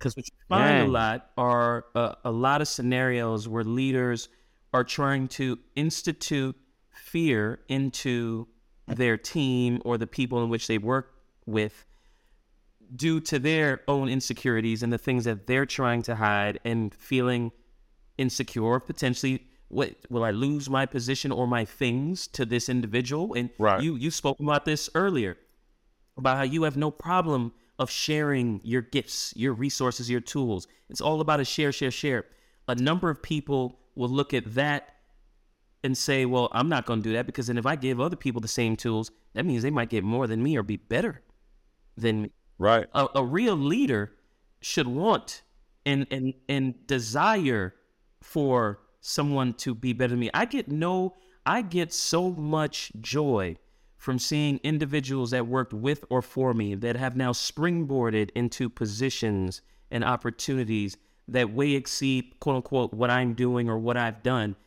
Because 0.03 0.17
what 0.17 0.25
you 0.27 0.35
find 0.49 0.89
a 0.89 0.91
lot 0.91 1.29
are 1.37 1.85
uh, 1.95 2.15
a 2.25 2.31
lot 2.31 2.59
of 2.59 2.67
scenarios 2.67 3.47
where 3.47 3.63
leaders 3.63 4.27
are 4.73 4.83
trying 4.83 5.29
to 5.29 5.57
institute 5.77 6.57
fear 6.91 7.61
into 7.69 8.45
their 8.85 9.15
team 9.15 9.81
or 9.85 9.97
the 9.97 10.05
people 10.05 10.43
in 10.43 10.49
which 10.49 10.67
they 10.67 10.77
work 10.77 11.13
with 11.45 11.85
due 12.93 13.21
to 13.21 13.39
their 13.39 13.79
own 13.87 14.09
insecurities 14.09 14.83
and 14.83 14.91
the 14.91 14.97
things 14.97 15.23
that 15.23 15.47
they're 15.47 15.65
trying 15.65 16.01
to 16.01 16.15
hide 16.15 16.59
and 16.65 16.93
feeling 16.93 17.53
insecure 18.17 18.81
potentially 18.81 19.47
what 19.69 19.95
will 20.09 20.25
I 20.25 20.31
lose 20.31 20.69
my 20.69 20.85
position 20.85 21.31
or 21.31 21.47
my 21.47 21.63
things 21.63 22.27
to 22.27 22.45
this 22.45 22.67
individual? 22.67 23.35
And 23.35 23.51
right. 23.57 23.81
you 23.81 23.95
you 23.95 24.11
spoke 24.11 24.41
about 24.41 24.65
this 24.65 24.89
earlier 24.95 25.37
about 26.17 26.35
how 26.35 26.43
you 26.43 26.63
have 26.63 26.75
no 26.75 26.91
problem 26.91 27.53
of 27.83 27.91
sharing 27.91 28.61
your 28.63 28.81
gifts, 28.81 29.33
your 29.35 29.53
resources, 29.53 30.09
your 30.09 30.21
tools. 30.21 30.67
It's 30.89 31.01
all 31.01 31.21
about 31.21 31.39
a 31.39 31.45
share, 31.45 31.71
share, 31.71 31.91
share. 31.91 32.25
A 32.67 32.75
number 32.75 33.09
of 33.09 33.21
people 33.21 33.79
will 33.95 34.09
look 34.09 34.33
at 34.33 34.55
that 34.55 34.95
and 35.83 35.97
say, 35.97 36.25
well, 36.25 36.47
I'm 36.53 36.69
not 36.69 36.85
going 36.85 37.01
to 37.01 37.09
do 37.09 37.13
that 37.13 37.25
because 37.25 37.47
then 37.47 37.57
if 37.57 37.65
I 37.65 37.75
give 37.75 37.99
other 37.99 38.15
people 38.15 38.39
the 38.39 38.47
same 38.47 38.77
tools, 38.77 39.11
that 39.33 39.45
means 39.45 39.63
they 39.63 39.69
might 39.69 39.89
get 39.89 40.03
more 40.03 40.27
than 40.27 40.41
me 40.41 40.57
or 40.57 40.63
be 40.63 40.77
better 40.77 41.21
than 41.97 42.23
me. 42.23 42.31
Right. 42.57 42.87
A, 42.93 43.07
a 43.15 43.23
real 43.23 43.55
leader 43.55 44.13
should 44.61 44.87
want 44.87 45.43
and, 45.85 46.07
and, 46.09 46.33
and 46.47 46.87
desire 46.87 47.75
for 48.21 48.79
someone 49.01 49.53
to 49.55 49.75
be 49.75 49.91
better 49.91 50.11
than 50.11 50.19
me. 50.19 50.29
I 50.33 50.45
get 50.45 50.69
no, 50.69 51.15
I 51.45 51.61
get 51.61 51.91
so 51.91 52.31
much 52.31 52.93
joy 53.01 53.57
from 54.03 54.19
seeing 54.19 54.59
individuals 54.63 55.31
that 55.31 55.47
worked 55.47 55.71
with 55.71 56.03
or 56.09 56.21
for 56.21 56.53
me 56.53 56.75
that 56.75 56.97
have 56.97 57.15
now 57.15 57.31
springboarded 57.31 58.29
into 58.35 58.67
positions 58.67 59.61
and 59.91 60.03
opportunities 60.03 60.97
that 61.29 61.53
way 61.53 61.71
exceed 61.71 62.37
quote 62.41 62.57
unquote 62.57 62.93
what 62.93 63.09
I'm 63.09 63.33
doing 63.33 63.69
or 63.69 63.79
what 63.79 63.95
I've 63.95 64.21
done. 64.21 64.57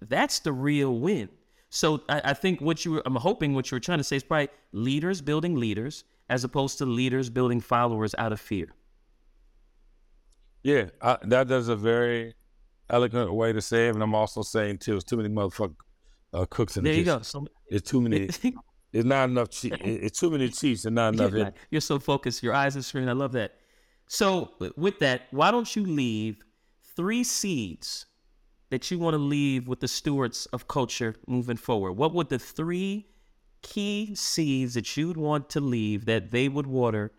That's 0.00 0.38
the 0.38 0.50
real 0.50 0.98
win. 0.98 1.28
So 1.68 2.00
I, 2.08 2.22
I 2.24 2.32
think 2.32 2.62
what 2.62 2.86
you 2.86 2.92
were, 2.92 3.02
I'm 3.04 3.16
hoping 3.16 3.54
what 3.54 3.70
you 3.70 3.76
were 3.76 3.80
trying 3.80 3.98
to 3.98 4.04
say 4.04 4.16
is 4.16 4.24
probably 4.24 4.48
leaders 4.72 5.20
building 5.20 5.56
leaders 5.56 6.04
as 6.30 6.42
opposed 6.42 6.78
to 6.78 6.86
leaders 6.86 7.28
building 7.28 7.60
followers 7.60 8.14
out 8.16 8.32
of 8.32 8.40
fear. 8.40 8.68
Yeah, 10.62 10.86
I, 11.02 11.18
that 11.24 11.50
is 11.50 11.68
a 11.68 11.76
very 11.76 12.34
eloquent 12.88 13.34
way 13.34 13.52
to 13.52 13.60
say 13.60 13.88
it, 13.88 13.94
and 13.94 14.02
I'm 14.02 14.14
also 14.14 14.40
saying 14.40 14.78
too, 14.78 14.96
it's 14.96 15.04
too 15.04 15.18
many 15.18 15.28
motherfucking 15.28 15.76
uh, 16.32 16.46
cooks 16.48 16.78
in 16.78 16.84
the 16.84 16.88
there 16.88 16.96
kitchen. 16.96 17.12
you 17.12 17.18
go. 17.18 17.22
So, 17.22 17.46
it's 17.68 17.90
too 17.90 18.00
many. 18.00 18.30
It's 18.96 19.04
not 19.04 19.28
enough. 19.28 19.50
Che- 19.50 19.70
it's 19.82 20.18
too 20.18 20.30
many 20.30 20.48
cheese 20.48 20.86
and 20.86 20.94
not 20.94 21.14
enough. 21.14 21.32
You're, 21.32 21.52
you're 21.70 21.80
so 21.80 21.98
focused. 21.98 22.42
Your 22.42 22.54
eyes 22.54 22.76
are 22.76 22.82
screen. 22.82 23.08
I 23.08 23.12
love 23.12 23.32
that. 23.32 23.56
So 24.06 24.52
with 24.76 24.98
that, 25.00 25.22
why 25.30 25.50
don't 25.50 25.74
you 25.76 25.84
leave 25.84 26.44
three 26.94 27.24
seeds 27.24 28.06
that 28.70 28.90
you 28.90 28.98
want 28.98 29.14
to 29.14 29.18
leave 29.18 29.68
with 29.68 29.80
the 29.80 29.88
stewards 29.88 30.46
of 30.46 30.66
culture 30.68 31.14
moving 31.26 31.56
forward? 31.56 31.92
What 31.92 32.14
would 32.14 32.28
the 32.28 32.38
three 32.38 33.06
key 33.62 34.14
seeds 34.14 34.74
that 34.74 34.96
you'd 34.96 35.16
want 35.16 35.50
to 35.50 35.60
leave 35.60 36.04
that 36.06 36.30
they 36.30 36.48
would 36.48 36.66
water 36.66 37.12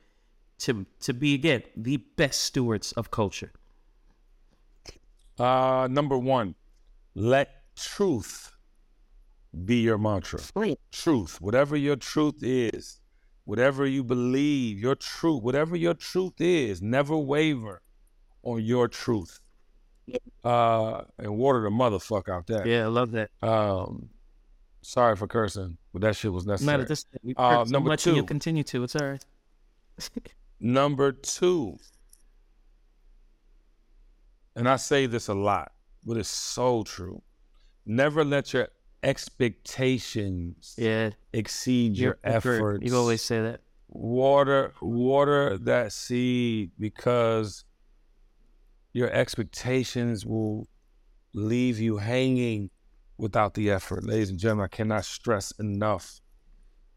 to 0.59 0.85
to 1.01 1.13
be 1.13 1.33
again 1.33 1.61
the 1.75 1.97
best 1.97 2.41
stewards 2.41 2.91
of 2.93 3.11
culture? 3.11 3.51
Uh, 5.37 5.87
number 5.91 6.17
one, 6.17 6.55
let 7.13 7.75
truth 7.75 8.51
be 9.65 9.77
your 9.77 9.97
mantra. 9.97 10.39
Right. 10.55 10.79
Truth, 10.91 11.41
whatever 11.41 11.75
your 11.75 11.95
truth 11.95 12.41
is, 12.41 12.99
whatever 13.45 13.85
you 13.85 14.03
believe, 14.03 14.79
your 14.79 14.95
truth, 14.95 15.41
whatever 15.43 15.75
your 15.75 15.93
truth 15.93 16.39
is, 16.39 16.81
never 16.81 17.17
waver 17.17 17.81
on 18.43 18.61
your 18.61 18.87
truth. 18.87 19.39
Uh, 20.43 21.01
and 21.17 21.37
water 21.37 21.61
the 21.61 21.69
motherfucker 21.69 22.29
out 22.29 22.47
there. 22.47 22.65
Yeah, 22.65 22.83
I 22.83 22.87
love 22.87 23.11
that. 23.11 23.29
Um, 23.41 24.09
sorry 24.81 25.17
for 25.17 25.27
cursing, 25.27 25.77
but 25.91 26.01
that 26.01 26.15
shit 26.15 26.31
was 26.31 26.45
necessary. 26.45 26.77
Matter, 26.77 26.87
this, 26.87 27.05
uh, 27.35 27.65
number 27.67 27.95
two, 27.97 28.15
you 28.15 28.23
continue 28.23 28.63
to. 28.63 28.83
It's 28.83 28.95
all 28.95 29.07
right. 29.07 29.25
number 30.61 31.11
two, 31.11 31.77
and 34.55 34.69
I 34.69 34.77
say 34.77 35.07
this 35.07 35.27
a 35.27 35.33
lot, 35.33 35.73
but 36.05 36.15
it's 36.15 36.29
so 36.29 36.83
true. 36.83 37.21
Never 37.85 38.23
let 38.23 38.53
your 38.53 38.69
expectations 39.03 40.75
yeah 40.77 41.11
exceed 41.37 41.97
your 41.97 42.17
efforts. 42.23 42.85
You 42.85 42.97
always 42.97 43.21
say 43.21 43.41
that. 43.41 43.61
Water, 43.87 44.73
water 44.81 45.57
that 45.59 45.93
seed 45.93 46.71
because 46.77 47.63
your 48.93 49.09
expectations 49.11 50.25
will 50.25 50.67
leave 51.33 51.79
you 51.79 51.97
hanging 51.97 52.69
without 53.17 53.53
the 53.53 53.69
effort. 53.69 54.03
Ladies 54.03 54.29
and 54.29 54.39
gentlemen, 54.39 54.65
I 54.65 54.75
cannot 54.75 55.05
stress 55.05 55.51
enough. 55.59 56.19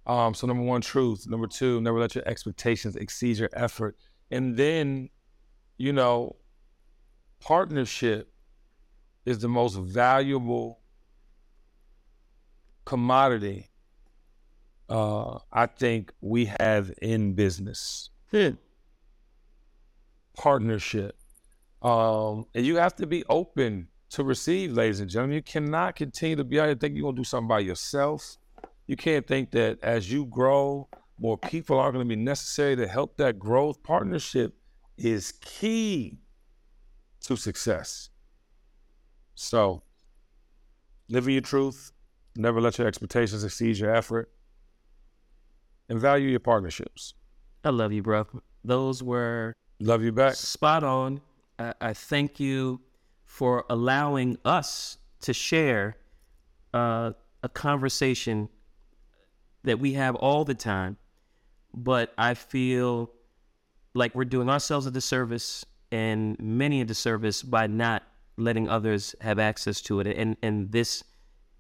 Um, 0.07 0.35
so 0.35 0.47
number 0.47 0.63
one, 0.63 0.81
truth. 0.81 1.27
Number 1.29 1.47
two, 1.47 1.81
never 1.81 1.99
let 1.99 2.15
your 2.15 2.27
expectations 2.27 2.97
exceed 2.97 3.39
your 3.39 3.51
effort. 3.53 3.97
And 4.31 4.57
then, 4.57 5.11
you 5.79 5.93
know, 5.93 6.37
partnership 7.41 8.33
is 9.25 9.39
the 9.39 9.49
most 9.49 9.77
valuable 9.77 10.80
commodity 12.85 13.71
uh, 14.91 15.39
I 15.53 15.67
think 15.67 16.13
we 16.21 16.47
have 16.59 16.93
in 17.01 17.35
business. 17.35 18.11
Hmm. 18.33 18.51
Partnership. 20.37 21.17
Um, 21.81 22.47
and 22.55 22.67
you 22.67 22.77
have 22.77 22.97
to 22.97 23.07
be 23.07 23.25
open 23.29 23.89
to 24.11 24.25
receive, 24.25 24.73
ladies 24.73 24.99
and 25.01 25.09
gentlemen. 25.09 25.37
You 25.37 25.43
cannot 25.43 25.95
continue 25.95 26.37
to 26.37 26.45
be 26.45 26.59
out 26.59 26.67
here 26.67 26.75
thinking 26.75 26.97
you're 26.97 27.07
gonna 27.07 27.17
do 27.17 27.25
something 27.25 27.49
by 27.49 27.61
yourself. 27.61 28.37
You 28.89 28.97
can't 28.97 29.27
think 29.27 29.53
that 29.53 29.79
as 29.83 30.11
you 30.11 30.27
grow, 30.27 30.89
more 31.21 31.39
people 31.39 31.79
are 31.79 31.93
gonna 31.93 32.05
be 32.05 32.17
necessary 32.17 32.75
to 32.77 32.89
help 32.89 33.17
that 33.19 33.39
growth. 33.39 33.83
Partnership 33.85 34.55
is 34.99 35.33
key 35.41 36.19
to 37.23 37.37
success. 37.37 38.11
So, 39.37 39.85
living 41.09 41.35
your 41.35 41.43
truth, 41.43 41.93
Never 42.41 42.59
let 42.59 42.79
your 42.79 42.87
expectations 42.87 43.45
exceed 43.45 43.77
your 43.77 43.95
effort. 43.95 44.31
And 45.91 46.01
value 46.01 46.31
your 46.31 46.41
partnerships. 46.41 47.13
I 47.65 47.69
love 47.69 47.93
you, 47.93 48.03
bro. 48.03 48.27
Those 48.65 49.03
were 49.03 49.53
love 49.79 50.03
you 50.03 50.13
back. 50.13 50.37
Spot 50.37 50.83
on. 50.83 51.21
I, 51.59 51.75
I 51.81 51.93
thank 51.93 52.41
you 52.41 52.81
for 53.27 53.67
allowing 53.69 54.39
us 54.45 54.97
to 55.23 55.35
share 55.35 55.99
uh, 56.73 57.13
a 57.43 57.49
conversation 57.51 58.49
that 59.65 59.79
we 59.79 59.93
have 59.93 60.15
all 60.15 60.45
the 60.45 60.55
time, 60.55 60.97
but 61.75 62.15
I 62.17 62.33
feel 62.33 63.11
like 63.93 64.15
we're 64.15 64.25
doing 64.25 64.49
ourselves 64.49 64.87
a 64.87 64.91
disservice 64.91 65.67
and 65.93 66.39
many 66.41 66.81
a 66.81 66.87
disservice 66.87 67.43
by 67.43 67.67
not 67.67 68.03
letting 68.39 68.67
others 68.69 69.15
have 69.21 69.39
access 69.39 69.83
to 69.83 70.01
it. 70.01 70.07
And 70.07 70.39
and 70.43 70.73
this 70.73 71.05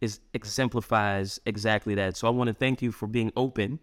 is 0.01 0.21
exemplifies 0.33 1.41
exactly 1.47 1.95
that. 1.95 2.17
So 2.17 2.27
I 2.27 2.31
want 2.31 2.49
to 2.49 2.55
thank 2.55 2.83
you 2.83 2.93
for 2.93 3.07
being 3.07 3.33
open 3.37 3.81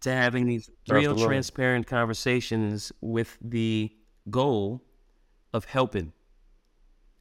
to 0.00 0.12
having 0.12 0.46
these 0.46 0.68
real 0.88 1.12
Absolutely. 1.12 1.24
transparent 1.26 1.86
conversations 1.86 2.92
with 3.00 3.38
the 3.40 3.92
goal 4.30 4.82
of 5.52 5.64
helping. 5.64 6.12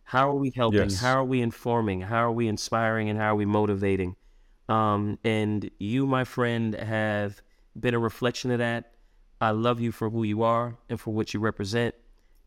How 0.03 0.29
are 0.29 0.35
we 0.35 0.51
helping? 0.55 0.89
Yes. 0.89 0.99
How 0.99 1.19
are 1.19 1.23
we 1.23 1.41
informing? 1.41 2.01
How 2.01 2.25
are 2.25 2.31
we 2.31 2.47
inspiring? 2.47 3.09
And 3.09 3.17
how 3.19 3.33
are 3.33 3.35
we 3.35 3.45
motivating? 3.45 4.15
Um, 4.67 5.19
and 5.23 5.69
you, 5.79 6.05
my 6.05 6.23
friend, 6.23 6.73
have 6.75 7.41
been 7.79 7.93
a 7.93 7.99
reflection 7.99 8.51
of 8.51 8.59
that. 8.59 8.93
I 9.39 9.51
love 9.51 9.79
you 9.79 9.91
for 9.91 10.09
who 10.09 10.23
you 10.23 10.43
are 10.43 10.77
and 10.89 10.99
for 10.99 11.13
what 11.13 11.33
you 11.33 11.39
represent. 11.39 11.95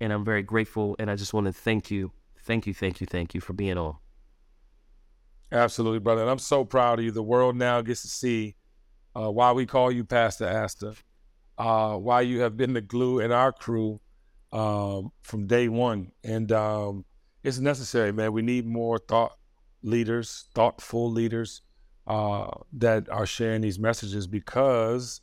And 0.00 0.12
I'm 0.12 0.24
very 0.24 0.42
grateful. 0.42 0.96
And 0.98 1.10
I 1.10 1.16
just 1.16 1.32
want 1.32 1.46
to 1.46 1.52
thank 1.52 1.90
you, 1.90 2.12
thank 2.40 2.66
you, 2.66 2.74
thank 2.74 3.00
you, 3.00 3.06
thank 3.06 3.34
you 3.34 3.40
for 3.40 3.52
being 3.52 3.78
on. 3.78 3.96
Absolutely, 5.52 5.98
brother. 6.00 6.22
And 6.22 6.30
I'm 6.30 6.38
so 6.38 6.64
proud 6.64 6.98
of 6.98 7.04
you. 7.04 7.10
The 7.10 7.22
world 7.22 7.56
now 7.56 7.80
gets 7.82 8.02
to 8.02 8.08
see 8.08 8.56
uh, 9.14 9.30
why 9.30 9.52
we 9.52 9.66
call 9.66 9.92
you 9.92 10.04
Pastor 10.04 10.48
Asta, 10.48 10.94
uh, 11.58 11.96
why 11.96 12.22
you 12.22 12.40
have 12.40 12.56
been 12.56 12.72
the 12.72 12.80
glue 12.80 13.20
in 13.20 13.30
our 13.30 13.52
crew 13.52 14.00
um, 14.52 15.12
from 15.22 15.46
day 15.46 15.68
one. 15.68 16.10
And 16.24 16.50
um, 16.52 17.04
it's 17.42 17.58
necessary, 17.58 18.12
man. 18.12 18.32
We 18.32 18.42
need 18.42 18.66
more 18.66 18.98
thought 18.98 19.32
leaders, 19.82 20.46
thoughtful 20.54 21.10
leaders 21.10 21.62
uh, 22.06 22.50
that 22.74 23.08
are 23.08 23.26
sharing 23.26 23.60
these 23.60 23.78
messages 23.78 24.26
because 24.26 25.20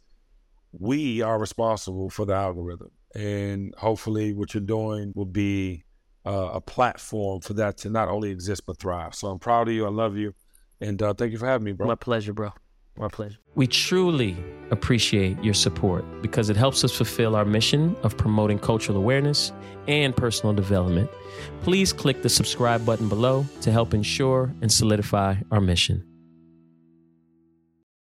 we 0.72 1.22
are 1.22 1.40
responsible 1.40 2.10
for 2.10 2.26
the 2.26 2.34
algorithm. 2.34 2.92
And 3.16 3.74
hopefully, 3.78 4.34
what 4.34 4.54
you're 4.54 4.62
doing 4.62 5.12
will 5.16 5.26
be 5.26 5.84
uh, 6.26 6.52
a 6.54 6.62
platform 6.62 7.42
for 7.42 7.54
that 7.54 7.78
to 7.78 7.90
not 7.90 8.10
only 8.10 8.30
exist 8.30 8.66
but 8.66 8.78
thrive. 8.78 9.16
So 9.16 9.28
I'm 9.28 9.40
proud 9.40 9.68
of 9.68 9.74
you. 9.74 9.86
I 9.86 9.90
love 9.90 10.18
you, 10.18 10.34
and 10.80 11.02
uh, 11.02 11.14
thank 11.14 11.32
you 11.32 11.38
for 11.38 11.48
having 11.48 11.66
me, 11.66 11.72
bro. 11.74 11.88
My 11.88 11.96
pleasure, 11.96 12.34
bro. 12.34 12.52
My 12.98 13.08
pleasure. 13.08 13.38
We 13.56 13.68
truly 13.68 14.36
appreciate 14.70 15.42
your 15.44 15.54
support 15.54 16.04
because 16.22 16.50
it 16.50 16.58
helps 16.58 16.84
us 16.84 16.96
fulfill 16.96 17.36
our 17.36 17.46
mission 17.46 17.96
of 18.04 18.18
promoting 18.18 18.60
cultural 18.60 18.98
awareness 18.98 19.54
and 19.88 20.16
personal 20.16 20.54
development. 20.54 21.10
Please 21.62 21.94
click 21.94 22.22
the 22.22 22.30
subscribe 22.30 22.86
button 22.86 23.08
below 23.08 23.46
to 23.62 23.72
help 23.72 23.94
ensure 23.94 24.54
and 24.62 24.72
solidify 24.72 25.36
our 25.52 25.62
mission. 25.62 26.06